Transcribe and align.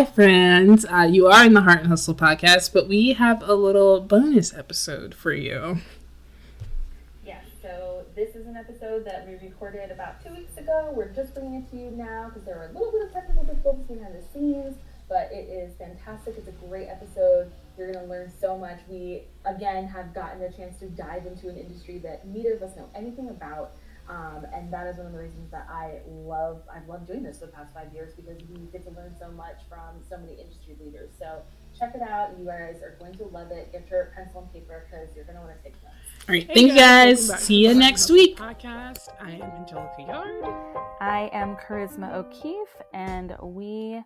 Hi, 0.00 0.06
friends. 0.06 0.86
Uh, 0.86 1.06
you 1.10 1.26
are 1.26 1.44
in 1.44 1.52
the 1.52 1.60
Heart 1.60 1.80
and 1.80 1.88
Hustle 1.88 2.14
podcast, 2.14 2.72
but 2.72 2.88
we 2.88 3.12
have 3.12 3.46
a 3.46 3.52
little 3.52 4.00
bonus 4.00 4.54
episode 4.54 5.14
for 5.14 5.30
you. 5.30 5.76
Yeah, 7.22 7.42
so 7.60 8.06
this 8.14 8.34
is 8.34 8.46
an 8.46 8.56
episode 8.56 9.04
that 9.04 9.28
we 9.28 9.34
recorded 9.46 9.90
about 9.90 10.24
two 10.24 10.32
weeks 10.32 10.56
ago. 10.56 10.90
We're 10.96 11.12
just 11.12 11.34
bringing 11.34 11.56
it 11.56 11.70
to 11.72 11.76
you 11.76 11.90
now 11.90 12.30
because 12.30 12.44
there 12.44 12.56
were 12.56 12.68
a 12.68 12.72
little 12.72 12.90
bit 12.90 13.08
of 13.08 13.12
technical 13.12 13.44
difficulties 13.44 13.88
behind 13.88 14.14
the 14.14 14.22
scenes, 14.32 14.78
but 15.10 15.28
it 15.32 15.50
is 15.50 15.76
fantastic. 15.76 16.34
It's 16.38 16.48
a 16.48 16.66
great 16.66 16.88
episode. 16.88 17.52
You're 17.76 17.92
going 17.92 18.02
to 18.02 18.10
learn 18.10 18.32
so 18.40 18.56
much. 18.56 18.78
We, 18.88 19.24
again, 19.44 19.86
have 19.88 20.14
gotten 20.14 20.40
a 20.40 20.50
chance 20.50 20.78
to 20.78 20.86
dive 20.86 21.26
into 21.26 21.50
an 21.50 21.58
industry 21.58 21.98
that 21.98 22.26
neither 22.26 22.54
of 22.54 22.62
us 22.62 22.74
know 22.74 22.88
anything 22.94 23.28
about. 23.28 23.72
Um, 24.10 24.44
and 24.52 24.72
that 24.72 24.88
is 24.88 24.96
one 24.96 25.06
of 25.06 25.12
the 25.12 25.18
reasons 25.18 25.52
that 25.52 25.68
I 25.70 26.00
love 26.08 26.62
I've 26.74 26.88
loved 26.88 27.06
doing 27.06 27.22
this 27.22 27.38
for 27.38 27.46
the 27.46 27.52
past 27.52 27.72
five 27.72 27.94
years 27.94 28.12
because 28.14 28.40
you 28.40 28.56
get 28.72 28.82
to 28.84 28.90
learn 28.90 29.14
so 29.16 29.30
much 29.30 29.60
from 29.68 30.02
so 30.08 30.18
many 30.18 30.32
industry 30.32 30.76
leaders. 30.80 31.12
So 31.16 31.42
check 31.78 31.94
it 31.94 32.02
out. 32.02 32.36
You 32.36 32.44
guys 32.44 32.82
are 32.82 32.96
going 32.98 33.14
to 33.18 33.24
love 33.26 33.52
it. 33.52 33.70
Get 33.70 33.88
your 33.88 34.12
pencil 34.16 34.42
and 34.42 34.52
paper 34.52 34.88
because 34.90 35.14
you're 35.14 35.24
going 35.26 35.36
to 35.36 35.42
want 35.42 35.56
to 35.56 35.62
take 35.62 35.80
notes. 35.84 35.94
All 36.28 36.34
right, 36.34 36.44
hey 36.44 36.54
thank 36.54 36.76
guys, 36.76 37.22
you 37.22 37.30
guys. 37.30 37.44
See 37.44 37.56
you 37.64 37.74
next 37.74 38.10
week. 38.10 38.36
Podcast. 38.36 39.10
I 39.20 39.30
am 39.30 39.42
Angelica 39.42 40.02
Yard. 40.02 40.44
I 41.00 41.30
am 41.32 41.56
Charisma 41.56 42.12
O'Keefe, 42.12 42.82
and 42.92 43.36
we 43.40 44.02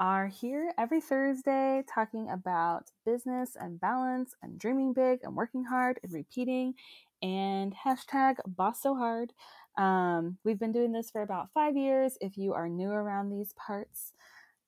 are 0.00 0.28
here 0.28 0.72
every 0.78 1.00
Thursday 1.00 1.82
talking 1.92 2.30
about 2.30 2.84
business 3.04 3.56
and 3.60 3.80
balance 3.80 4.36
and 4.40 4.56
dreaming 4.56 4.92
big 4.92 5.18
and 5.24 5.34
working 5.34 5.64
hard 5.64 5.98
and 6.04 6.12
repeating 6.12 6.74
and 7.22 7.74
hashtag 7.74 8.36
boss 8.46 8.82
so 8.82 8.94
hard. 8.94 9.32
Um, 9.76 10.38
we've 10.44 10.58
been 10.58 10.72
doing 10.72 10.92
this 10.92 11.10
for 11.10 11.22
about 11.22 11.52
five 11.52 11.76
years. 11.76 12.16
If 12.20 12.36
you 12.36 12.54
are 12.54 12.68
new 12.68 12.90
around 12.90 13.30
these 13.30 13.52
parts, 13.54 14.12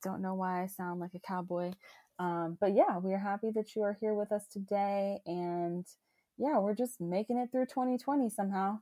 don't 0.03 0.23
know 0.23 0.35
why 0.35 0.63
I 0.63 0.67
sound 0.67 1.01
like 1.01 1.15
a 1.15 1.21
cowboy. 1.21 1.73
Um, 2.19 2.59
but 2.61 2.75
yeah, 2.75 2.99
we 2.99 3.13
are 3.13 3.19
happy 3.19 3.51
that 3.55 3.75
you 3.75 3.83
are 3.83 3.97
here 4.01 4.15
with 4.15 4.31
us 4.31 4.47
today. 4.47 5.19
And 5.27 5.87
yeah, 6.39 6.59
we're 6.59 6.75
just 6.75 7.01
making 7.01 7.39
it 7.39 7.51
through 7.51 7.67
2020 7.67 8.29
somehow. 8.31 8.79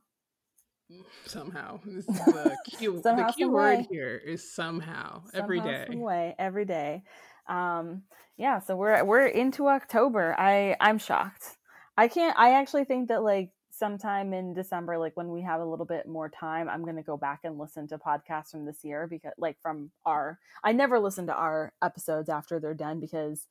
Somehow. 1.25 1.79
This 1.85 2.05
is 2.05 2.05
the 2.05 2.57
key, 2.65 2.85
somehow, 3.01 3.27
the 3.27 3.33
key 3.33 3.45
word 3.45 3.85
here 3.89 4.21
is 4.23 4.51
somehow, 4.51 5.23
somehow 5.25 5.43
every 5.43 5.61
day. 5.61 5.85
Some 5.87 5.99
way, 5.99 6.35
every 6.37 6.65
day. 6.65 7.03
Um, 7.47 8.03
yeah, 8.37 8.59
so 8.59 8.75
we're 8.75 9.03
we're 9.03 9.25
into 9.25 9.67
October. 9.67 10.35
I 10.37 10.75
I'm 10.79 10.97
shocked. 10.97 11.57
I 11.97 12.07
can't 12.07 12.37
I 12.37 12.53
actually 12.53 12.85
think 12.85 13.09
that 13.09 13.23
like 13.23 13.51
sometime 13.79 14.33
in 14.33 14.53
December, 14.53 14.97
like 14.97 15.15
when 15.15 15.29
we 15.29 15.41
have 15.41 15.61
a 15.61 15.65
little 15.65 15.85
bit 15.85 16.07
more 16.07 16.29
time, 16.29 16.69
I'm 16.69 16.83
going 16.83 16.97
to 16.97 17.01
go 17.01 17.17
back 17.17 17.39
and 17.43 17.57
listen 17.57 17.87
to 17.87 17.97
podcasts 17.97 18.51
from 18.51 18.65
this 18.65 18.83
year 18.83 19.07
because, 19.07 19.31
like, 19.37 19.57
from 19.61 19.91
our, 20.05 20.37
I 20.63 20.73
never 20.73 20.99
listen 20.99 21.25
to 21.27 21.33
our 21.33 21.73
episodes 21.81 22.29
after 22.29 22.59
they're 22.59 22.73
done 22.73 22.99
because, 22.99 23.47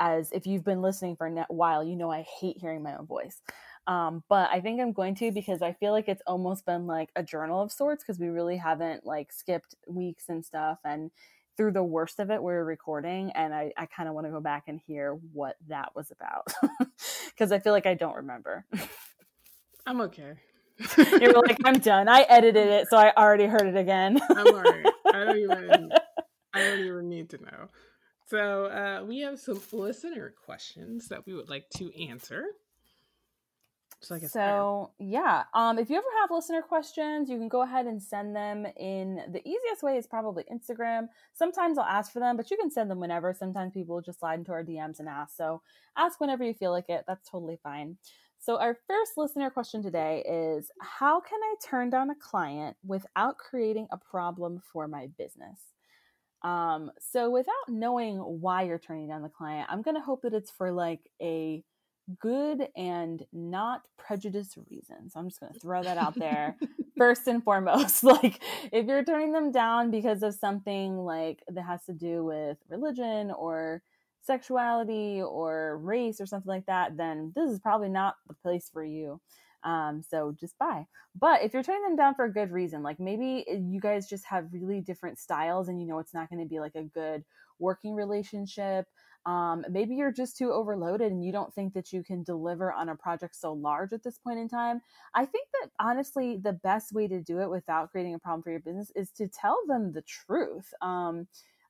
as 0.00 0.32
if 0.32 0.46
you've 0.46 0.64
been 0.64 0.80
listening 0.80 1.16
for 1.16 1.26
a 1.26 1.44
while, 1.48 1.84
you 1.84 1.96
know 1.96 2.10
I 2.10 2.24
hate 2.40 2.56
hearing 2.58 2.82
my 2.82 2.96
own 2.96 3.06
voice. 3.06 3.42
Um, 3.86 4.24
but 4.28 4.48
I 4.50 4.60
think 4.60 4.80
I'm 4.80 4.92
going 4.92 5.14
to 5.16 5.30
because 5.30 5.62
I 5.62 5.74
feel 5.74 5.92
like 5.92 6.08
it's 6.08 6.22
almost 6.26 6.64
been 6.64 6.86
like 6.86 7.10
a 7.14 7.22
journal 7.22 7.62
of 7.62 7.70
sorts 7.70 8.02
because 8.02 8.18
we 8.18 8.28
really 8.28 8.56
haven't 8.56 9.04
like 9.04 9.32
skipped 9.32 9.74
weeks 9.86 10.24
and 10.28 10.44
stuff. 10.44 10.78
And 10.84 11.10
through 11.56 11.72
the 11.72 11.82
worst 11.82 12.18
of 12.20 12.30
it, 12.30 12.42
we 12.42 12.52
are 12.52 12.64
recording, 12.64 13.30
and 13.32 13.54
I, 13.54 13.72
I 13.76 13.86
kind 13.86 14.08
of 14.08 14.14
want 14.14 14.26
to 14.26 14.30
go 14.30 14.40
back 14.40 14.64
and 14.66 14.80
hear 14.86 15.12
what 15.32 15.56
that 15.68 15.94
was 15.94 16.10
about 16.10 16.52
because 17.30 17.50
I 17.50 17.58
feel 17.58 17.72
like 17.72 17.86
I 17.86 17.94
don't 17.94 18.16
remember. 18.16 18.66
I'm 19.86 20.00
okay. 20.02 20.34
You're 21.20 21.32
like, 21.32 21.58
I'm 21.64 21.78
done. 21.78 22.08
I 22.08 22.22
edited 22.28 22.68
it, 22.68 22.88
so 22.88 22.96
I 22.96 23.12
already 23.16 23.46
heard 23.46 23.66
it 23.66 23.76
again. 23.76 24.18
I'm 24.30 24.46
alright. 24.46 24.86
I 25.06 25.24
don't 25.24 25.38
even. 25.38 25.90
I 26.54 26.60
don't 26.60 26.80
even 26.80 27.08
need 27.08 27.30
to 27.30 27.38
know. 27.38 27.68
So 28.28 28.66
uh, 28.66 29.04
we 29.04 29.20
have 29.20 29.38
some 29.38 29.60
listener 29.72 30.34
questions 30.44 31.08
that 31.08 31.26
we 31.26 31.34
would 31.34 31.48
like 31.48 31.68
to 31.76 31.92
answer. 32.02 32.44
So, 34.00 34.18
so 34.18 34.90
yeah, 34.98 35.44
um, 35.54 35.78
if 35.78 35.88
you 35.90 35.96
ever 35.96 36.06
have 36.20 36.30
listener 36.30 36.62
questions, 36.62 37.28
you 37.28 37.38
can 37.38 37.48
go 37.48 37.62
ahead 37.62 37.86
and 37.86 38.02
send 38.02 38.36
them 38.36 38.66
in. 38.76 39.22
The 39.32 39.46
easiest 39.46 39.82
way 39.82 39.96
is 39.96 40.06
probably 40.06 40.44
Instagram. 40.52 41.08
Sometimes 41.34 41.78
I'll 41.78 41.84
ask 41.84 42.12
for 42.12 42.20
them, 42.20 42.36
but 42.36 42.50
you 42.50 42.56
can 42.56 42.70
send 42.70 42.90
them 42.90 43.00
whenever. 43.00 43.32
Sometimes 43.32 43.72
people 43.72 44.00
just 44.00 44.20
slide 44.20 44.38
into 44.38 44.52
our 44.52 44.62
DMs 44.62 44.98
and 44.98 45.08
ask. 45.08 45.36
So 45.36 45.62
ask 45.96 46.20
whenever 46.20 46.44
you 46.44 46.54
feel 46.54 46.72
like 46.72 46.88
it. 46.88 47.04
That's 47.06 47.28
totally 47.28 47.58
fine. 47.62 47.96
So, 48.38 48.58
our 48.58 48.78
first 48.86 49.12
listener 49.16 49.50
question 49.50 49.82
today 49.82 50.24
is 50.28 50.70
How 50.80 51.20
can 51.20 51.40
I 51.42 51.54
turn 51.64 51.90
down 51.90 52.10
a 52.10 52.14
client 52.14 52.76
without 52.84 53.38
creating 53.38 53.88
a 53.90 53.98
problem 53.98 54.60
for 54.72 54.86
my 54.88 55.08
business? 55.18 55.60
Um, 56.42 56.90
so, 57.00 57.30
without 57.30 57.68
knowing 57.68 58.18
why 58.18 58.62
you're 58.62 58.78
turning 58.78 59.08
down 59.08 59.22
the 59.22 59.28
client, 59.28 59.68
I'm 59.70 59.82
going 59.82 59.96
to 59.96 60.02
hope 60.02 60.22
that 60.22 60.34
it's 60.34 60.50
for 60.50 60.70
like 60.70 61.00
a 61.20 61.64
good 62.20 62.68
and 62.76 63.24
not 63.32 63.82
prejudice 63.96 64.56
reasons. 64.70 65.12
So 65.12 65.20
I'm 65.20 65.28
just 65.28 65.40
going 65.40 65.52
to 65.52 65.58
throw 65.58 65.82
that 65.82 65.98
out 65.98 66.14
there 66.14 66.56
first 66.96 67.26
and 67.26 67.42
foremost. 67.42 68.04
Like, 68.04 68.40
if 68.72 68.86
you're 68.86 69.04
turning 69.04 69.32
them 69.32 69.50
down 69.50 69.90
because 69.90 70.22
of 70.22 70.34
something 70.34 70.96
like 70.96 71.42
that 71.48 71.62
has 71.62 71.84
to 71.86 71.92
do 71.92 72.24
with 72.24 72.58
religion 72.68 73.32
or 73.32 73.82
sexuality 74.26 75.22
or 75.22 75.78
race 75.78 76.20
or 76.20 76.26
something 76.26 76.48
like 76.48 76.66
that, 76.66 76.96
then 76.96 77.32
this 77.34 77.50
is 77.50 77.60
probably 77.60 77.88
not 77.88 78.16
the 78.28 78.34
place 78.34 78.68
for 78.72 78.84
you. 78.84 79.20
Um, 79.64 80.02
so 80.08 80.34
just 80.38 80.58
buy. 80.58 80.86
But 81.18 81.42
if 81.42 81.52
you're 81.52 81.62
turning 81.62 81.82
them 81.82 81.96
down 81.96 82.14
for 82.14 82.24
a 82.24 82.32
good 82.32 82.52
reason, 82.52 82.82
like 82.82 83.00
maybe 83.00 83.44
you 83.48 83.80
guys 83.80 84.08
just 84.08 84.24
have 84.26 84.52
really 84.52 84.80
different 84.80 85.18
styles 85.18 85.68
and 85.68 85.80
you 85.80 85.86
know 85.86 85.98
it's 85.98 86.14
not 86.14 86.28
going 86.30 86.42
to 86.42 86.48
be 86.48 86.60
like 86.60 86.74
a 86.74 86.84
good 86.84 87.24
working 87.58 87.94
relationship. 87.94 88.86
Um, 89.24 89.64
maybe 89.68 89.96
you're 89.96 90.12
just 90.12 90.36
too 90.36 90.52
overloaded 90.52 91.10
and 91.10 91.24
you 91.24 91.32
don't 91.32 91.52
think 91.52 91.74
that 91.74 91.92
you 91.92 92.04
can 92.04 92.22
deliver 92.22 92.72
on 92.72 92.90
a 92.90 92.94
project 92.94 93.34
so 93.34 93.54
large 93.54 93.92
at 93.92 94.04
this 94.04 94.18
point 94.18 94.38
in 94.38 94.48
time. 94.48 94.80
I 95.16 95.26
think 95.26 95.48
that 95.60 95.70
honestly, 95.80 96.38
the 96.40 96.52
best 96.52 96.92
way 96.92 97.08
to 97.08 97.20
do 97.20 97.40
it 97.40 97.50
without 97.50 97.90
creating 97.90 98.14
a 98.14 98.20
problem 98.20 98.42
for 98.42 98.50
your 98.50 98.60
business 98.60 98.92
is 98.94 99.10
to 99.12 99.26
tell 99.26 99.58
them 99.66 99.92
the 99.92 100.02
truth. 100.02 100.72
Um, 100.80 101.26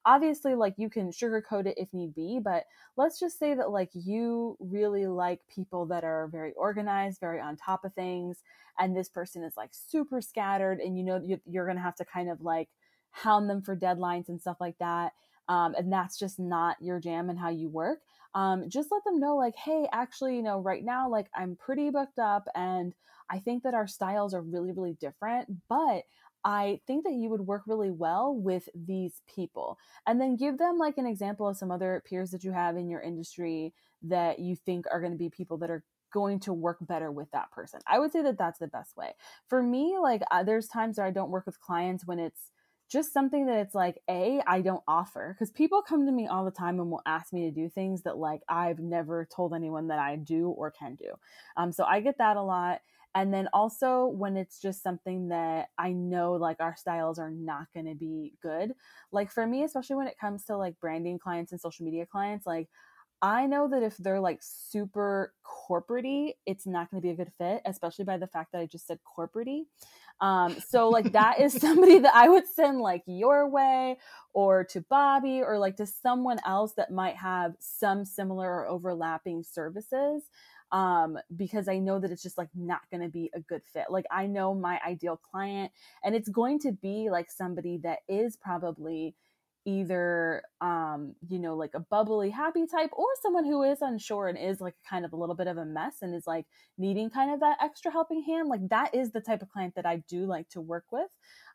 obviously 0.06 0.54
like 0.54 0.74
you 0.78 0.88
can 0.88 1.10
sugarcoat 1.10 1.66
it 1.66 1.74
if 1.76 1.92
need 1.92 2.14
be 2.14 2.40
but 2.42 2.64
let's 2.96 3.20
just 3.20 3.38
say 3.38 3.54
that 3.54 3.70
like 3.70 3.90
you 3.94 4.56
really 4.60 5.06
like 5.06 5.40
people 5.54 5.84
that 5.86 6.04
are 6.04 6.28
very 6.28 6.52
organized 6.54 7.20
very 7.20 7.40
on 7.40 7.56
top 7.56 7.84
of 7.84 7.92
things 7.94 8.42
and 8.78 8.96
this 8.96 9.08
person 9.08 9.42
is 9.42 9.54
like 9.56 9.70
super 9.72 10.20
scattered 10.20 10.80
and 10.80 10.96
you 10.96 11.04
know 11.04 11.20
you're 11.46 11.66
gonna 11.66 11.80
have 11.80 11.96
to 11.96 12.04
kind 12.04 12.30
of 12.30 12.40
like 12.40 12.68
hound 13.10 13.48
them 13.50 13.62
for 13.62 13.76
deadlines 13.76 14.28
and 14.28 14.40
stuff 14.40 14.56
like 14.60 14.78
that 14.78 15.12
um, 15.48 15.74
and 15.78 15.92
that's 15.92 16.18
just 16.18 16.38
not 16.38 16.76
your 16.80 16.98
jam 17.00 17.30
and 17.30 17.38
how 17.38 17.48
you 17.48 17.68
work 17.68 18.00
um, 18.34 18.68
just 18.68 18.90
let 18.92 19.04
them 19.04 19.18
know 19.20 19.36
like 19.36 19.56
hey 19.56 19.88
actually 19.92 20.36
you 20.36 20.42
know 20.42 20.60
right 20.60 20.84
now 20.84 21.08
like 21.08 21.28
i'm 21.34 21.56
pretty 21.56 21.90
booked 21.90 22.18
up 22.18 22.46
and 22.54 22.94
i 23.30 23.38
think 23.38 23.62
that 23.62 23.74
our 23.74 23.86
styles 23.86 24.34
are 24.34 24.42
really 24.42 24.72
really 24.72 24.94
different 25.00 25.48
but 25.68 26.02
I 26.46 26.80
think 26.86 27.02
that 27.04 27.14
you 27.14 27.28
would 27.30 27.40
work 27.40 27.64
really 27.66 27.90
well 27.90 28.32
with 28.32 28.68
these 28.72 29.20
people. 29.26 29.78
And 30.06 30.20
then 30.20 30.36
give 30.36 30.58
them 30.58 30.78
like 30.78 30.96
an 30.96 31.04
example 31.04 31.48
of 31.48 31.56
some 31.56 31.72
other 31.72 32.04
peers 32.08 32.30
that 32.30 32.44
you 32.44 32.52
have 32.52 32.76
in 32.76 32.88
your 32.88 33.00
industry 33.00 33.74
that 34.02 34.38
you 34.38 34.54
think 34.54 34.84
are 34.92 35.00
going 35.00 35.10
to 35.10 35.18
be 35.18 35.28
people 35.28 35.58
that 35.58 35.70
are 35.70 35.82
going 36.12 36.38
to 36.38 36.52
work 36.52 36.78
better 36.80 37.10
with 37.10 37.28
that 37.32 37.50
person. 37.50 37.80
I 37.88 37.98
would 37.98 38.12
say 38.12 38.22
that 38.22 38.38
that's 38.38 38.60
the 38.60 38.68
best 38.68 38.96
way. 38.96 39.14
For 39.48 39.60
me, 39.60 39.96
like 40.00 40.22
uh, 40.30 40.44
there's 40.44 40.68
times 40.68 40.98
where 40.98 41.06
I 41.08 41.10
don't 41.10 41.30
work 41.30 41.46
with 41.46 41.60
clients 41.60 42.06
when 42.06 42.20
it's 42.20 42.52
just 42.88 43.12
something 43.12 43.46
that 43.46 43.58
it's 43.58 43.74
like 43.74 44.00
a 44.08 44.40
I 44.46 44.60
don't 44.60 44.84
offer 44.86 45.34
because 45.34 45.50
people 45.50 45.82
come 45.82 46.06
to 46.06 46.12
me 46.12 46.28
all 46.28 46.44
the 46.44 46.52
time 46.52 46.78
and 46.78 46.92
will 46.92 47.02
ask 47.04 47.32
me 47.32 47.42
to 47.46 47.50
do 47.50 47.68
things 47.68 48.02
that 48.02 48.18
like 48.18 48.42
I've 48.48 48.78
never 48.78 49.26
told 49.34 49.52
anyone 49.52 49.88
that 49.88 49.98
I 49.98 50.14
do 50.14 50.50
or 50.50 50.70
can 50.70 50.94
do. 50.94 51.10
Um, 51.56 51.72
so 51.72 51.82
I 51.82 51.98
get 51.98 52.18
that 52.18 52.36
a 52.36 52.42
lot 52.42 52.82
and 53.16 53.32
then 53.32 53.48
also 53.54 54.06
when 54.06 54.36
it's 54.36 54.60
just 54.60 54.82
something 54.82 55.28
that 55.28 55.70
i 55.78 55.90
know 55.90 56.34
like 56.34 56.58
our 56.60 56.76
styles 56.76 57.18
are 57.18 57.30
not 57.30 57.66
going 57.74 57.86
to 57.86 57.94
be 57.94 58.34
good 58.40 58.72
like 59.10 59.32
for 59.32 59.46
me 59.46 59.64
especially 59.64 59.96
when 59.96 60.06
it 60.06 60.18
comes 60.20 60.44
to 60.44 60.56
like 60.56 60.78
branding 60.80 61.18
clients 61.18 61.50
and 61.50 61.60
social 61.60 61.84
media 61.84 62.06
clients 62.06 62.46
like 62.46 62.68
i 63.22 63.46
know 63.46 63.66
that 63.66 63.82
if 63.82 63.96
they're 63.96 64.20
like 64.20 64.38
super 64.42 65.32
corporatey 65.44 66.32
it's 66.44 66.66
not 66.66 66.90
going 66.90 67.00
to 67.00 67.06
be 67.06 67.10
a 67.10 67.16
good 67.16 67.32
fit 67.38 67.62
especially 67.64 68.04
by 68.04 68.18
the 68.18 68.26
fact 68.28 68.52
that 68.52 68.60
i 68.60 68.66
just 68.66 68.86
said 68.86 68.98
corporatey. 69.18 69.62
Um, 70.18 70.56
so 70.66 70.88
like 70.88 71.12
that 71.12 71.40
is 71.40 71.52
somebody 71.60 71.98
that 71.98 72.14
i 72.14 72.28
would 72.28 72.46
send 72.46 72.80
like 72.80 73.02
your 73.06 73.48
way 73.48 73.96
or 74.34 74.64
to 74.64 74.82
bobby 74.82 75.42
or 75.42 75.58
like 75.58 75.76
to 75.76 75.86
someone 75.86 76.38
else 76.46 76.74
that 76.74 76.90
might 76.90 77.16
have 77.16 77.54
some 77.58 78.04
similar 78.04 78.50
or 78.50 78.66
overlapping 78.66 79.42
services 79.42 80.22
um, 80.76 81.16
because 81.34 81.68
I 81.68 81.78
know 81.78 81.98
that 81.98 82.10
it's 82.10 82.22
just 82.22 82.36
like 82.36 82.50
not 82.54 82.82
going 82.90 83.00
to 83.00 83.08
be 83.08 83.30
a 83.34 83.40
good 83.40 83.62
fit. 83.72 83.86
Like 83.88 84.04
I 84.10 84.26
know 84.26 84.54
my 84.54 84.78
ideal 84.86 85.16
client, 85.16 85.72
and 86.04 86.14
it's 86.14 86.28
going 86.28 86.58
to 86.60 86.72
be 86.72 87.08
like 87.10 87.30
somebody 87.30 87.78
that 87.82 88.00
is 88.08 88.36
probably 88.36 89.14
either 89.68 90.44
um 90.60 91.16
you 91.28 91.40
know 91.40 91.56
like 91.56 91.72
a 91.74 91.80
bubbly 91.80 92.30
happy 92.30 92.66
type 92.68 92.90
or 92.92 93.06
someone 93.20 93.44
who 93.44 93.64
is 93.64 93.82
unsure 93.82 94.28
and 94.28 94.38
is 94.38 94.60
like 94.60 94.74
kind 94.88 95.04
of 95.04 95.12
a 95.12 95.16
little 95.16 95.34
bit 95.34 95.48
of 95.48 95.56
a 95.56 95.64
mess 95.64 95.96
and 96.02 96.14
is 96.14 96.24
like 96.24 96.46
needing 96.78 97.10
kind 97.10 97.34
of 97.34 97.40
that 97.40 97.58
extra 97.60 97.90
helping 97.90 98.22
hand 98.22 98.48
like 98.48 98.60
that 98.68 98.94
is 98.94 99.10
the 99.10 99.20
type 99.20 99.42
of 99.42 99.48
client 99.48 99.74
that 99.74 99.84
i 99.84 99.96
do 100.08 100.24
like 100.24 100.48
to 100.48 100.60
work 100.60 100.84
with 100.92 101.10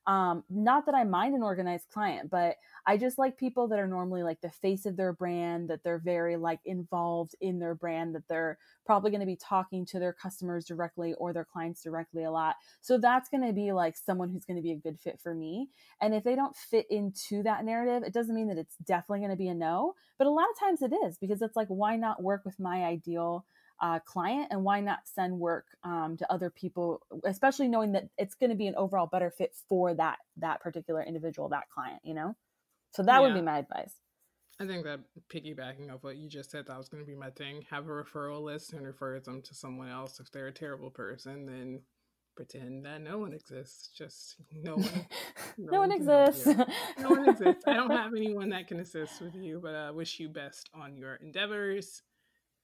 um, 0.07 0.43
not 0.49 0.85
that 0.87 0.95
I 0.95 1.03
mind 1.03 1.35
an 1.35 1.43
organized 1.43 1.89
client, 1.93 2.29
but 2.31 2.55
I 2.87 2.97
just 2.97 3.19
like 3.19 3.37
people 3.37 3.67
that 3.67 3.79
are 3.79 3.87
normally 3.87 4.23
like 4.23 4.41
the 4.41 4.49
face 4.49 4.85
of 4.85 4.97
their 4.97 5.13
brand, 5.13 5.69
that 5.69 5.83
they're 5.83 5.99
very 5.99 6.37
like 6.37 6.59
involved 6.65 7.35
in 7.39 7.59
their 7.59 7.75
brand, 7.75 8.15
that 8.15 8.27
they're 8.27 8.57
probably 8.85 9.11
going 9.11 9.21
to 9.21 9.27
be 9.27 9.35
talking 9.35 9.85
to 9.85 9.99
their 9.99 10.13
customers 10.13 10.65
directly 10.65 11.13
or 11.13 11.33
their 11.33 11.45
clients 11.45 11.83
directly 11.83 12.23
a 12.23 12.31
lot. 12.31 12.55
So 12.81 12.97
that's 12.97 13.29
going 13.29 13.45
to 13.45 13.53
be 13.53 13.71
like 13.71 13.95
someone 13.95 14.29
who's 14.29 14.45
going 14.45 14.57
to 14.57 14.63
be 14.63 14.71
a 14.71 14.75
good 14.75 14.99
fit 14.99 15.19
for 15.21 15.35
me. 15.35 15.69
And 16.01 16.15
if 16.15 16.23
they 16.23 16.35
don't 16.35 16.55
fit 16.55 16.87
into 16.89 17.43
that 17.43 17.63
narrative, 17.63 18.03
it 18.03 18.13
doesn't 18.13 18.35
mean 18.35 18.47
that 18.47 18.57
it's 18.57 18.77
definitely 18.77 19.19
going 19.19 19.31
to 19.31 19.37
be 19.37 19.49
a 19.49 19.53
no, 19.53 19.93
but 20.21 20.27
a 20.27 20.29
lot 20.29 20.45
of 20.51 20.59
times 20.59 20.83
it 20.83 20.93
is 21.03 21.17
because 21.17 21.41
it's 21.41 21.55
like, 21.55 21.67
why 21.69 21.95
not 21.95 22.21
work 22.21 22.45
with 22.45 22.59
my 22.59 22.83
ideal 22.83 23.43
uh, 23.81 23.97
client 24.05 24.49
and 24.51 24.63
why 24.63 24.79
not 24.79 24.99
send 25.03 25.39
work 25.39 25.65
um, 25.83 26.15
to 26.15 26.31
other 26.31 26.51
people 26.51 27.01
especially 27.23 27.67
knowing 27.67 27.93
that 27.93 28.07
it's 28.19 28.35
going 28.35 28.51
to 28.51 28.55
be 28.55 28.67
an 28.67 28.75
overall 28.75 29.07
better 29.07 29.31
fit 29.31 29.55
for 29.67 29.95
that 29.95 30.19
that 30.37 30.61
particular 30.61 31.01
individual 31.01 31.49
that 31.49 31.63
client 31.73 31.99
you 32.03 32.13
know? 32.13 32.35
So 32.91 33.01
that 33.01 33.15
yeah. 33.15 33.19
would 33.21 33.33
be 33.33 33.41
my 33.41 33.57
advice. 33.57 33.95
I 34.59 34.67
think 34.67 34.83
that 34.83 34.99
piggybacking 35.33 35.91
off 35.91 36.03
what 36.03 36.17
you 36.17 36.29
just 36.29 36.51
said 36.51 36.67
that 36.67 36.77
was 36.77 36.87
going 36.87 37.03
to 37.03 37.07
be 37.11 37.15
my 37.15 37.31
thing. 37.31 37.65
Have 37.71 37.87
a 37.87 37.89
referral 37.89 38.43
list 38.43 38.73
and 38.73 38.85
refer 38.85 39.19
them 39.19 39.41
to 39.41 39.55
someone 39.55 39.89
else. 39.89 40.19
If 40.19 40.29
they're 40.29 40.45
a 40.45 40.51
terrible 40.51 40.91
person 40.91 41.47
then 41.47 41.81
pretend 42.45 42.85
that 42.85 43.01
no 43.01 43.17
one 43.19 43.33
exists 43.33 43.89
just 43.97 44.37
no 44.63 44.75
one 44.75 44.83
no, 45.57 45.71
no 45.71 45.79
one, 45.79 45.89
one 45.89 45.91
exists 45.91 46.47
no 46.99 47.09
one 47.09 47.29
exists 47.29 47.63
i 47.67 47.73
don't 47.73 47.91
have 48.03 48.13
anyone 48.15 48.49
that 48.49 48.67
can 48.67 48.79
assist 48.79 49.21
with 49.21 49.35
you 49.35 49.59
but 49.61 49.75
i 49.75 49.91
wish 49.91 50.19
you 50.19 50.29
best 50.29 50.69
on 50.73 50.95
your 50.97 51.15
endeavors 51.15 52.03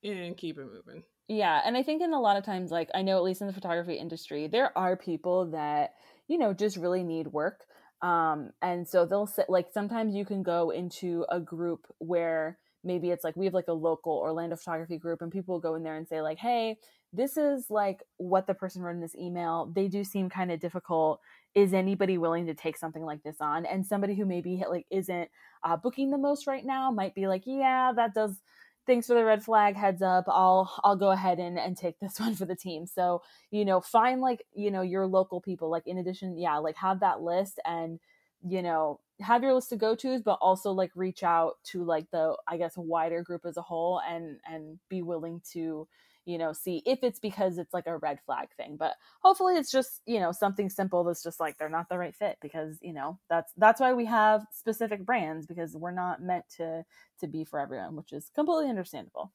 and 0.04 0.38
keep 0.38 0.58
it 0.58 0.66
moving. 0.66 1.04
Yeah, 1.28 1.62
and 1.66 1.76
I 1.76 1.84
think 1.84 2.02
in 2.02 2.14
a 2.14 2.20
lot 2.20 2.38
of 2.38 2.46
times, 2.46 2.72
like 2.72 2.90
I 2.96 3.02
know 3.02 3.18
at 3.18 3.24
least 3.24 3.42
in 3.42 3.48
the 3.48 3.54
photography 3.54 3.96
industry, 3.96 4.48
there 4.48 4.76
are 4.78 4.96
people 4.96 5.52
that 5.52 5.92
you 6.28 6.38
know 6.38 6.54
just 6.54 6.78
really 6.78 7.04
need 7.04 7.28
work, 7.28 7.66
um, 8.02 8.52
and 8.62 8.88
so 8.88 9.06
they'll 9.06 9.28
sit 9.28 9.50
like 9.50 9.68
sometimes 9.74 10.16
you 10.16 10.26
can 10.26 10.44
go 10.44 10.70
into 10.70 11.26
a 11.30 11.40
group 11.40 11.86
where 11.98 12.58
maybe 12.84 13.10
it's 13.10 13.24
like 13.24 13.36
we 13.36 13.46
have 13.46 13.54
like 13.54 13.68
a 13.68 13.74
local 13.74 14.14
Orlando 14.14 14.56
photography 14.56 14.98
group, 14.98 15.22
and 15.22 15.32
people 15.32 15.56
will 15.56 15.62
go 15.62 15.76
in 15.76 15.84
there 15.84 15.98
and 15.98 16.08
say 16.08 16.22
like, 16.22 16.38
hey. 16.38 16.78
This 17.14 17.38
is 17.38 17.70
like 17.70 18.04
what 18.18 18.48
the 18.48 18.54
person 18.54 18.82
wrote 18.82 18.96
in 18.96 19.02
this 19.02 19.16
email. 19.16 19.72
They 19.74 19.88
do 19.88 20.04
seem 20.04 20.30
kind 20.30 20.52
of 20.52 20.60
difficult. 20.60 21.20
Is 21.56 21.74
anybody 21.74 22.18
willing 22.18 22.46
to 22.48 22.54
take 22.54 22.78
something 22.78 23.04
like 23.04 23.24
this 23.24 23.38
on? 23.40 23.66
And 23.66 23.86
somebody 23.86 24.16
who 24.16 24.26
maybe 24.26 24.64
like 24.70 24.86
isn't 24.92 25.30
uh, 25.64 25.78
booking 25.78 26.12
the 26.12 26.18
most 26.18 26.48
right 26.48 26.66
now 26.66 26.92
might 26.92 27.16
be 27.16 27.28
like, 27.28 27.44
yeah, 27.46 27.92
that 27.96 28.14
does 28.14 28.42
thanks 28.88 29.06
for 29.06 29.14
the 29.14 29.24
red 29.24 29.44
flag 29.44 29.76
heads 29.76 30.02
up 30.02 30.24
i'll 30.30 30.74
i'll 30.84 30.96
go 30.96 31.12
ahead 31.12 31.40
and, 31.40 31.60
and 31.60 31.78
take 31.78 32.00
this 32.00 32.20
one 32.22 32.34
for 32.34 32.46
the 32.46 32.56
team 32.56 32.88
so 32.88 33.22
you 33.52 33.66
know 33.66 33.82
find 33.82 34.22
like 34.22 34.44
you 34.56 34.72
know 34.72 34.82
your 34.82 35.06
local 35.06 35.42
people 35.42 35.70
like 35.70 35.86
in 35.86 35.98
addition 35.98 36.38
yeah 36.38 36.58
like 36.58 36.76
have 36.78 37.02
that 37.02 37.22
list 37.22 37.60
and 37.66 38.00
you 38.48 38.62
know 38.62 39.00
have 39.20 39.44
your 39.44 39.54
list 39.54 39.72
of 39.74 39.80
go-to's 39.80 40.22
but 40.22 40.38
also 40.42 40.72
like 40.72 40.92
reach 40.96 41.22
out 41.22 41.56
to 41.64 41.84
like 41.84 42.10
the 42.12 42.36
i 42.48 42.56
guess 42.56 42.74
wider 42.78 43.22
group 43.22 43.42
as 43.46 43.58
a 43.58 43.62
whole 43.62 44.00
and 44.08 44.38
and 44.50 44.80
be 44.90 45.02
willing 45.02 45.42
to 45.52 45.88
you 46.28 46.38
know 46.38 46.52
see 46.54 46.84
if 46.86 47.00
it's 47.02 47.20
because 47.20 47.58
it's 47.58 47.74
like 47.74 47.88
a 47.88 47.98
red 47.98 48.20
flag 48.26 48.50
thing 48.58 48.76
but 48.78 48.94
hopefully 49.22 49.56
it's 49.56 49.72
just 49.72 50.02
you 50.06 50.20
know 50.20 50.32
something 50.32 50.70
simple 50.70 51.04
that's 51.04 51.24
just 51.24 51.40
like 51.40 51.58
they're 51.58 51.70
not 51.70 51.88
the 51.90 51.98
right 51.98 52.16
fit 52.16 52.38
because 52.42 52.78
you 52.82 52.94
know 52.94 53.18
that's 53.30 53.54
that's 53.58 53.80
why 53.80 53.94
we 53.94 54.06
have 54.06 54.46
specific 54.52 55.06
brands 55.06 55.48
because 55.48 55.76
we're 55.76 55.92
not 55.92 56.22
meant 56.22 56.44
to 56.50 56.84
to 57.20 57.28
be 57.28 57.46
for 57.46 57.60
everyone 57.60 57.96
which 57.96 58.12
is 58.12 58.30
completely 58.36 58.70
understandable 58.70 59.32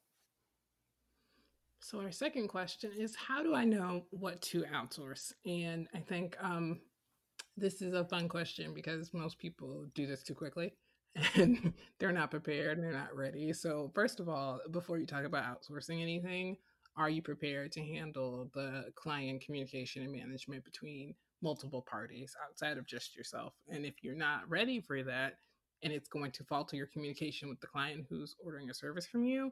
so 1.79 1.99
our 1.99 2.11
second 2.11 2.47
question 2.47 2.91
is 2.97 3.15
how 3.15 3.41
do 3.41 3.55
i 3.55 3.65
know 3.65 4.03
what 4.11 4.39
to 4.41 4.63
outsource 4.73 5.33
and 5.45 5.87
i 5.95 5.99
think 5.99 6.37
um 6.41 6.79
this 7.57 7.81
is 7.81 7.93
a 7.93 8.05
fun 8.05 8.29
question 8.29 8.73
because 8.73 9.13
most 9.13 9.39
people 9.39 9.85
do 9.95 10.05
this 10.05 10.23
too 10.23 10.35
quickly 10.35 10.73
and 11.35 11.73
they're 11.99 12.11
not 12.11 12.31
prepared 12.31 12.77
and 12.77 12.83
they're 12.83 12.91
not 12.91 13.15
ready. 13.15 13.53
So, 13.53 13.91
first 13.93 14.19
of 14.19 14.27
all, 14.27 14.59
before 14.71 14.97
you 14.97 15.05
talk 15.05 15.25
about 15.25 15.43
outsourcing 15.45 16.01
anything, 16.01 16.57
are 16.95 17.09
you 17.09 17.21
prepared 17.21 17.71
to 17.73 17.81
handle 17.81 18.49
the 18.53 18.85
client 18.95 19.41
communication 19.41 20.03
and 20.03 20.11
management 20.11 20.63
between 20.63 21.15
multiple 21.41 21.81
parties 21.81 22.35
outside 22.47 22.77
of 22.77 22.85
just 22.85 23.15
yourself? 23.15 23.53
And 23.69 23.85
if 23.85 24.03
you're 24.03 24.15
not 24.15 24.47
ready 24.49 24.79
for 24.79 25.03
that, 25.03 25.39
and 25.83 25.91
it's 25.91 26.07
going 26.07 26.31
to 26.31 26.43
falter 26.45 26.75
your 26.75 26.87
communication 26.87 27.49
with 27.49 27.59
the 27.59 27.67
client 27.67 28.05
who's 28.09 28.35
ordering 28.43 28.69
a 28.69 28.73
service 28.73 29.05
from 29.05 29.25
you, 29.25 29.51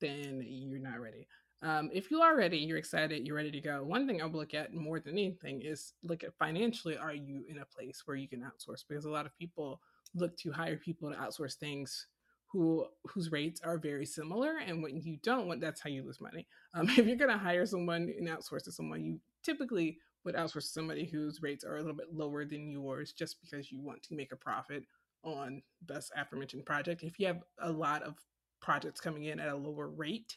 then 0.00 0.44
you're 0.44 0.80
not 0.80 1.00
ready. 1.00 1.28
Um, 1.62 1.90
if 1.92 2.10
you 2.10 2.22
are 2.22 2.36
ready, 2.36 2.56
you're 2.56 2.78
excited, 2.78 3.26
you're 3.26 3.36
ready 3.36 3.50
to 3.50 3.60
go. 3.60 3.84
One 3.84 4.06
thing 4.06 4.20
I 4.20 4.24
would 4.24 4.34
look 4.34 4.54
at 4.54 4.72
more 4.74 4.98
than 4.98 5.12
anything 5.12 5.60
is 5.62 5.92
look 6.02 6.24
at 6.24 6.34
financially, 6.34 6.96
are 6.96 7.12
you 7.12 7.44
in 7.48 7.58
a 7.58 7.66
place 7.66 8.02
where 8.06 8.16
you 8.16 8.26
can 8.26 8.40
outsource? 8.40 8.82
Because 8.88 9.04
a 9.04 9.10
lot 9.10 9.26
of 9.26 9.36
people 9.36 9.80
look 10.14 10.36
to 10.38 10.50
hire 10.50 10.76
people 10.76 11.10
to 11.10 11.16
outsource 11.16 11.54
things 11.54 12.06
who 12.52 12.86
whose 13.04 13.30
rates 13.30 13.60
are 13.62 13.78
very 13.78 14.04
similar 14.04 14.58
and 14.58 14.82
when 14.82 15.00
you 15.00 15.18
don't 15.22 15.46
want, 15.46 15.60
that's 15.60 15.80
how 15.80 15.90
you 15.90 16.02
lose 16.04 16.20
money. 16.20 16.46
Um, 16.74 16.88
if 16.96 17.06
you're 17.06 17.16
going 17.16 17.30
to 17.30 17.38
hire 17.38 17.66
someone 17.66 18.12
and 18.16 18.28
outsource 18.28 18.64
to 18.64 18.72
someone 18.72 19.04
you 19.04 19.20
typically 19.42 19.98
would 20.24 20.34
outsource 20.34 20.62
to 20.62 20.68
somebody 20.68 21.06
whose 21.06 21.42
rates 21.42 21.64
are 21.64 21.76
a 21.76 21.80
little 21.80 21.96
bit 21.96 22.12
lower 22.12 22.44
than 22.44 22.70
yours 22.70 23.12
just 23.12 23.36
because 23.40 23.72
you 23.72 23.80
want 23.80 24.02
to 24.02 24.14
make 24.14 24.32
a 24.32 24.36
profit 24.36 24.84
on 25.24 25.62
this 25.86 26.10
aforementioned 26.16 26.66
project. 26.66 27.02
If 27.02 27.18
you 27.18 27.26
have 27.26 27.42
a 27.60 27.70
lot 27.70 28.02
of 28.02 28.14
projects 28.60 29.00
coming 29.00 29.24
in 29.24 29.40
at 29.40 29.48
a 29.48 29.56
lower 29.56 29.88
rate 29.88 30.36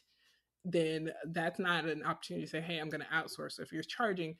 then 0.64 1.10
that's 1.26 1.58
not 1.58 1.84
an 1.84 2.02
opportunity 2.02 2.46
to 2.46 2.50
say 2.50 2.60
hey 2.60 2.78
i'm 2.78 2.88
going 2.88 3.02
to 3.02 3.06
outsource. 3.14 3.52
So 3.52 3.62
if 3.62 3.72
you're 3.72 3.82
charging 3.82 4.36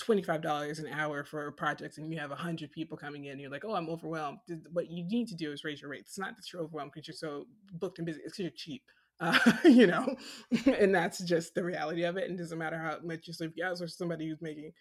$25 0.00 0.78
an 0.78 0.88
hour 0.88 1.24
for 1.24 1.50
projects 1.52 1.98
and 1.98 2.10
you 2.10 2.18
have 2.18 2.30
100 2.30 2.72
people 2.72 2.96
coming 2.96 3.26
in, 3.26 3.38
you're 3.38 3.50
like, 3.50 3.64
oh, 3.64 3.74
I'm 3.74 3.88
overwhelmed. 3.88 4.38
What 4.72 4.90
you 4.90 5.04
need 5.04 5.28
to 5.28 5.34
do 5.34 5.52
is 5.52 5.64
raise 5.64 5.80
your 5.80 5.90
rates. 5.90 6.10
It's 6.10 6.18
not 6.18 6.36
that 6.36 6.52
you're 6.52 6.62
overwhelmed 6.62 6.92
because 6.94 7.06
you're 7.06 7.14
so 7.14 7.46
booked 7.74 7.98
and 7.98 8.06
busy, 8.06 8.20
it's 8.24 8.36
because 8.36 8.44
you're 8.44 8.52
cheap. 8.56 8.82
Uh, 9.20 9.38
you 9.64 9.86
know, 9.86 10.16
and 10.78 10.94
that's 10.94 11.18
just 11.20 11.54
the 11.54 11.62
reality 11.62 12.02
of 12.04 12.16
it. 12.16 12.28
And 12.28 12.38
it 12.38 12.42
doesn't 12.42 12.58
matter 12.58 12.78
how 12.78 12.98
much 13.04 13.26
you 13.26 13.32
so 13.32 13.44
if 13.44 13.52
you 13.56 13.64
outsource 13.64 13.92
somebody 13.92 14.28
who's 14.28 14.42
making 14.42 14.72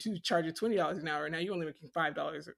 to 0.00 0.18
charge 0.20 0.44
you 0.44 0.52
twenty 0.52 0.76
dollars 0.76 0.98
an 0.98 1.08
hour, 1.08 1.28
now 1.30 1.38
you're 1.38 1.54
only 1.54 1.66
making 1.66 1.88
five 1.94 2.14
dollars, 2.14 2.48